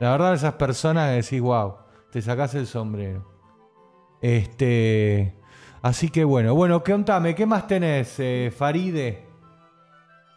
[0.00, 1.76] La verdad, esas personas decís, wow,
[2.10, 3.24] te sacás el sombrero.
[4.20, 5.36] Este.
[5.82, 9.26] Así que bueno, bueno, contame, ¿qué más tenés, eh, Faride?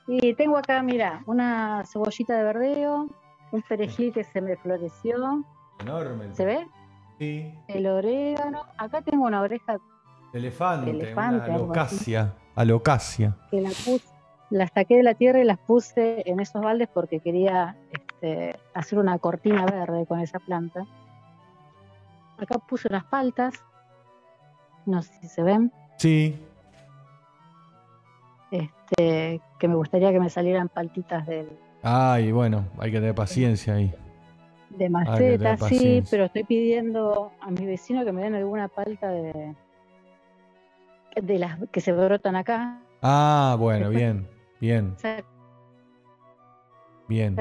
[0.07, 3.07] Sí, tengo acá, mira, una cebollita de verdeo,
[3.51, 5.43] un perejil que se me floreció.
[5.79, 6.33] Enorme.
[6.33, 6.67] ¿Se ve?
[7.19, 7.53] Sí.
[7.67, 8.63] El orégano.
[8.77, 9.77] Acá tengo una oreja
[10.33, 13.37] elefante, elefante una alocasia, alocasia.
[13.51, 14.07] Que la puse,
[14.49, 18.97] las saqué de la tierra y las puse en esos baldes porque quería este, hacer
[18.97, 20.85] una cortina verde con esa planta.
[22.37, 23.53] Acá puse unas paltas,
[24.85, 25.71] no sé si se ven.
[25.97, 26.39] Sí.
[28.51, 31.49] Este, que me gustaría que me salieran paltitas del.
[31.83, 33.93] Ay, bueno, hay que tener paciencia ahí.
[34.69, 39.55] De maceta, sí, pero estoy pidiendo a mis vecinos que me den alguna palta de,
[41.21, 42.81] de las que se brotan acá.
[43.01, 44.27] Ah, bueno, bien,
[44.59, 44.95] bien.
[47.07, 47.35] Bien.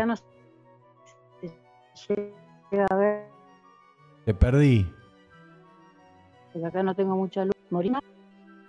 [4.24, 4.86] Te perdí.
[6.54, 7.54] Porque acá no tengo mucha luz.
[7.68, 8.00] Morina.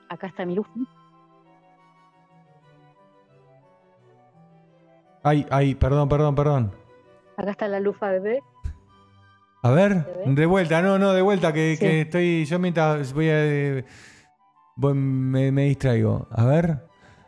[0.10, 0.66] Acá está mi luz.
[5.22, 6.72] Ay, ay, perdón, perdón, perdón.
[7.38, 8.42] Acá está la lufa bebé.
[9.62, 13.84] A ver, de vuelta, no, no, de vuelta, que, que estoy, yo mientras voy a,
[14.76, 16.28] me, me, distraigo.
[16.32, 16.88] A ver.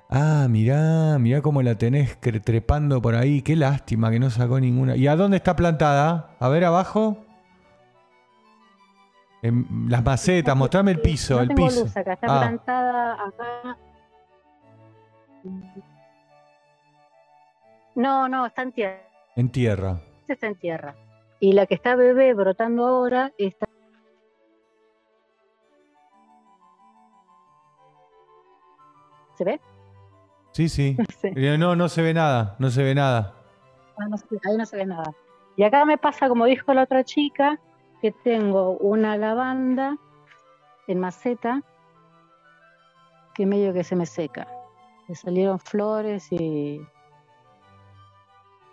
[0.09, 3.43] Ah, mirá, mirá cómo la tenés trepando por ahí.
[3.43, 4.95] Qué lástima que no sacó ninguna.
[4.95, 6.35] ¿Y a dónde está plantada?
[6.39, 7.26] A ver abajo.
[9.41, 11.81] En las macetas, mostrame el piso, no el tengo piso.
[11.81, 12.39] Luz acá, está ah.
[12.39, 13.77] plantada acá.
[17.95, 19.01] No, no, está en tierra.
[19.35, 20.01] En tierra.
[20.27, 20.95] Está en tierra.
[21.39, 23.68] Y la que está bebé brotando ahora está
[29.38, 29.61] ¿Se ve?
[30.51, 30.97] Sí, sí.
[31.59, 33.35] No, no se ve nada, no se ve nada.
[33.99, 34.05] Ah,
[34.45, 35.11] ahí no se ve nada.
[35.55, 37.59] Y acá me pasa, como dijo la otra chica,
[38.01, 39.97] que tengo una lavanda
[40.87, 41.63] en maceta
[43.33, 44.47] que medio que se me seca.
[45.07, 46.81] Le salieron flores y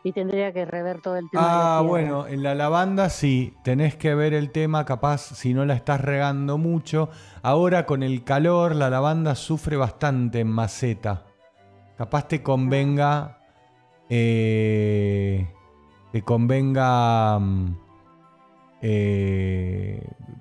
[0.07, 1.79] y tendría que rever todo el tema.
[1.79, 5.75] Ah, bueno, en la lavanda sí, tenés que ver el tema, capaz si no la
[5.75, 7.09] estás regando mucho.
[7.43, 11.25] Ahora con el calor la lavanda sufre bastante en maceta.
[11.97, 13.39] Capaz te convenga...
[14.11, 15.49] Eh,
[16.13, 17.39] te convenga...
[17.39, 17.84] Mm,
[18.87, 19.99] eh,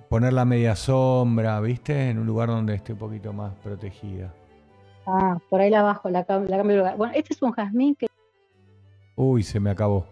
[0.09, 2.09] poner la media sombra, ¿viste?
[2.09, 4.33] En un lugar donde esté un poquito más protegida.
[5.07, 6.97] Ah, por ahí la bajo, la, cambio de lugar.
[6.97, 8.07] Bueno, este es un jazmín que
[9.15, 10.05] Uy, se me acabó.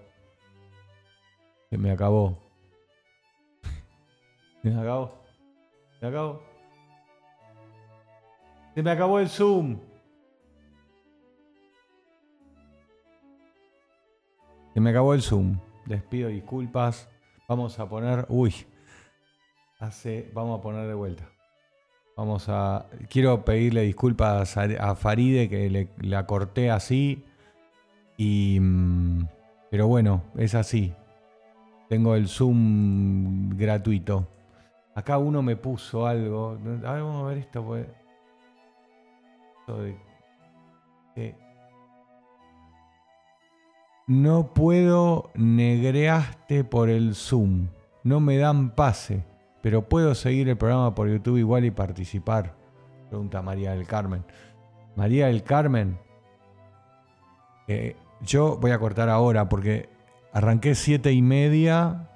[1.70, 2.38] Se me acabó.
[4.64, 5.12] Se me acabó.
[6.00, 6.42] Se me acabó.
[8.76, 9.78] Se me acabó el Zoom.
[14.74, 15.58] Se me acabó el Zoom.
[15.86, 17.11] Les pido disculpas.
[17.52, 18.26] Vamos a poner.
[18.30, 18.56] Uy.
[19.78, 20.32] Hace.
[20.34, 21.30] Vamos a poner de vuelta.
[22.16, 22.86] Vamos a.
[23.10, 27.26] Quiero pedirle disculpas a, Faride que la corté así.
[28.16, 29.28] Y, mm,
[29.70, 30.94] pero bueno, es así.
[31.90, 34.30] Tengo el Zoom gratuito.
[34.96, 36.58] Acá uno me puso algo.
[36.86, 37.66] A ver, vamos a ver esto.
[37.66, 37.86] Pues.
[44.08, 47.68] No puedo negreaste por el Zoom.
[48.04, 49.24] No me dan pase.
[49.62, 52.56] Pero puedo seguir el programa por YouTube igual y participar.
[53.10, 54.26] Pregunta María del Carmen.
[54.96, 56.00] María del Carmen.
[57.68, 59.90] Eh, yo voy a cortar ahora porque
[60.34, 62.10] arranqué siete y media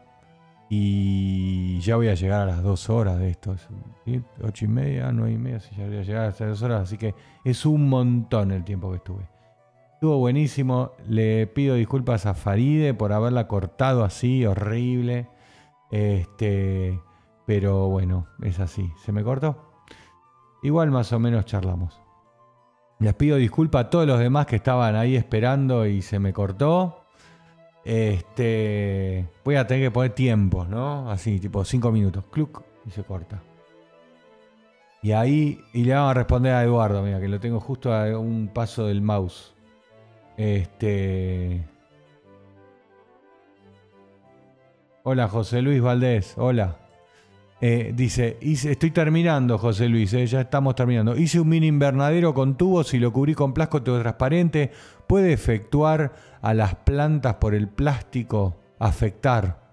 [0.70, 3.56] y ya voy a llegar a las dos horas de esto.
[4.41, 6.82] Ocho y media, nueve y media, ya voy a llegar a las dos horas.
[6.82, 7.14] Así que
[7.44, 9.35] es un montón el tiempo que estuve.
[9.96, 10.92] Estuvo buenísimo.
[11.08, 15.30] Le pido disculpas a Faride por haberla cortado así, horrible.
[15.90, 17.00] Este,
[17.46, 18.92] pero bueno, es así.
[19.06, 19.58] ¿Se me cortó?
[20.64, 21.98] Igual más o menos charlamos.
[23.00, 27.06] Les pido disculpas a todos los demás que estaban ahí esperando y se me cortó.
[27.86, 31.10] Este, voy a tener que poner tiempos, ¿no?
[31.10, 32.26] Así, tipo 5 minutos.
[32.32, 33.42] Cluc y se corta.
[35.02, 38.20] Y ahí, y le vamos a responder a Eduardo, mira, que lo tengo justo a
[38.20, 39.55] un paso del mouse.
[40.38, 41.64] Este.
[45.03, 46.34] Hola, José Luis Valdés.
[46.38, 46.78] Hola.
[47.62, 51.16] Eh, dice, estoy terminando, José Luis, eh, ya estamos terminando.
[51.16, 54.72] Hice un mini invernadero con tubos y lo cubrí con plástico transparente.
[55.07, 59.64] ¿Puede efectuar a las plantas por el plástico afectar?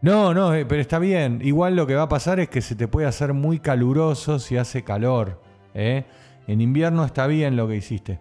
[0.00, 1.40] No, no, eh, pero está bien.
[1.42, 4.56] Igual lo que va a pasar es que se te puede hacer muy caluroso si
[4.56, 5.42] hace calor.
[5.74, 8.18] En invierno está bien lo que hiciste.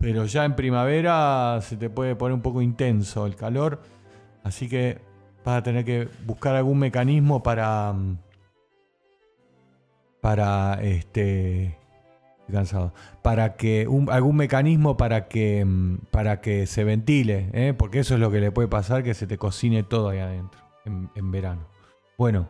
[0.00, 3.82] Pero ya en primavera se te puede poner un poco intenso el calor.
[4.42, 4.98] Así que
[5.44, 7.94] vas a tener que buscar algún mecanismo para.
[10.22, 11.76] Para este.
[12.50, 12.94] Cansado.
[13.20, 13.86] Para que.
[14.08, 15.66] algún mecanismo para que.
[16.10, 17.50] Para que se ventile.
[17.52, 17.74] ¿eh?
[17.76, 20.62] Porque eso es lo que le puede pasar, que se te cocine todo ahí adentro.
[20.86, 21.66] En, en verano.
[22.16, 22.48] Bueno.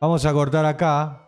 [0.00, 1.20] Vamos a cortar acá.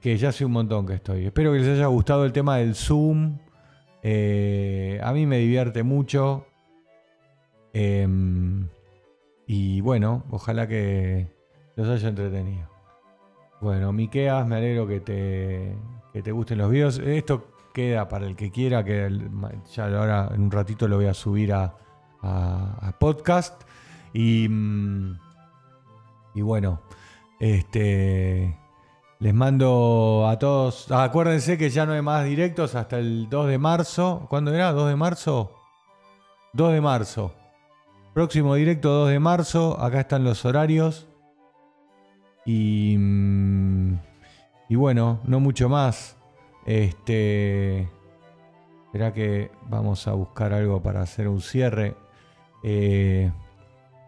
[0.00, 1.26] Que ya hace un montón que estoy.
[1.26, 3.36] Espero que les haya gustado el tema del Zoom.
[4.02, 6.46] Eh, a mí me divierte mucho.
[7.72, 8.68] Em,
[9.46, 11.28] y bueno, ojalá que
[11.76, 12.68] los haya entretenido.
[13.60, 15.74] Bueno, Miqueas, me alegro que te,
[16.12, 16.98] que te gusten los videos.
[16.98, 19.10] Esto queda para el que quiera, que
[19.72, 21.74] ya ahora en un ratito lo voy a subir a,
[22.98, 23.62] podcast.
[24.12, 25.18] Y, mm,
[26.34, 26.80] y bueno,
[27.40, 28.56] este
[29.20, 30.90] les mando a todos.
[30.90, 34.26] Acuérdense que ya no hay más directos hasta el 2 de marzo.
[34.28, 34.72] ¿Cuándo era?
[34.72, 35.52] ¿2 de marzo?
[36.52, 37.34] 2 de marzo.
[38.14, 39.80] Próximo directo 2 de marzo.
[39.80, 41.08] Acá están los horarios.
[42.46, 42.96] Y.
[42.98, 43.98] Mm,
[44.70, 46.16] bueno, no mucho más.
[46.64, 47.88] Este.
[48.86, 51.96] Espera que vamos a buscar algo para hacer un cierre.
[52.62, 53.30] Eh,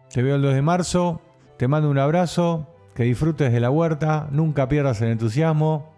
[0.09, 1.21] te veo el 2 de marzo.
[1.57, 5.93] Te mando un abrazo que disfrutes de la huerta, nunca pierdas el entusiasmo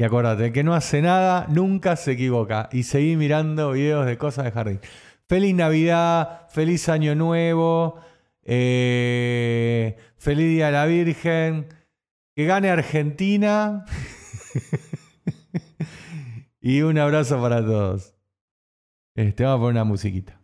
[0.00, 4.46] y acuérdate, que no hace nada nunca se equivoca y seguí mirando videos de cosas
[4.46, 4.80] de jardín.
[5.28, 8.00] Feliz Navidad, feliz Año Nuevo,
[8.42, 11.66] eh, feliz Día de la Virgen,
[12.34, 13.84] que gane Argentina
[16.60, 18.14] y un abrazo para todos.
[19.14, 20.39] Este, vamos a poner una musiquita.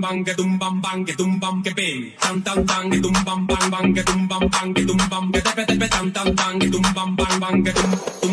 [0.00, 2.98] bang bang ga dum bang bang ga dum bang ga bing tam tam bang ga
[3.02, 5.86] dum bam bang bang ga dum bam bang ga dum bam ga da da da
[5.94, 8.27] tam tam bang ga dum bang bang bang ga dum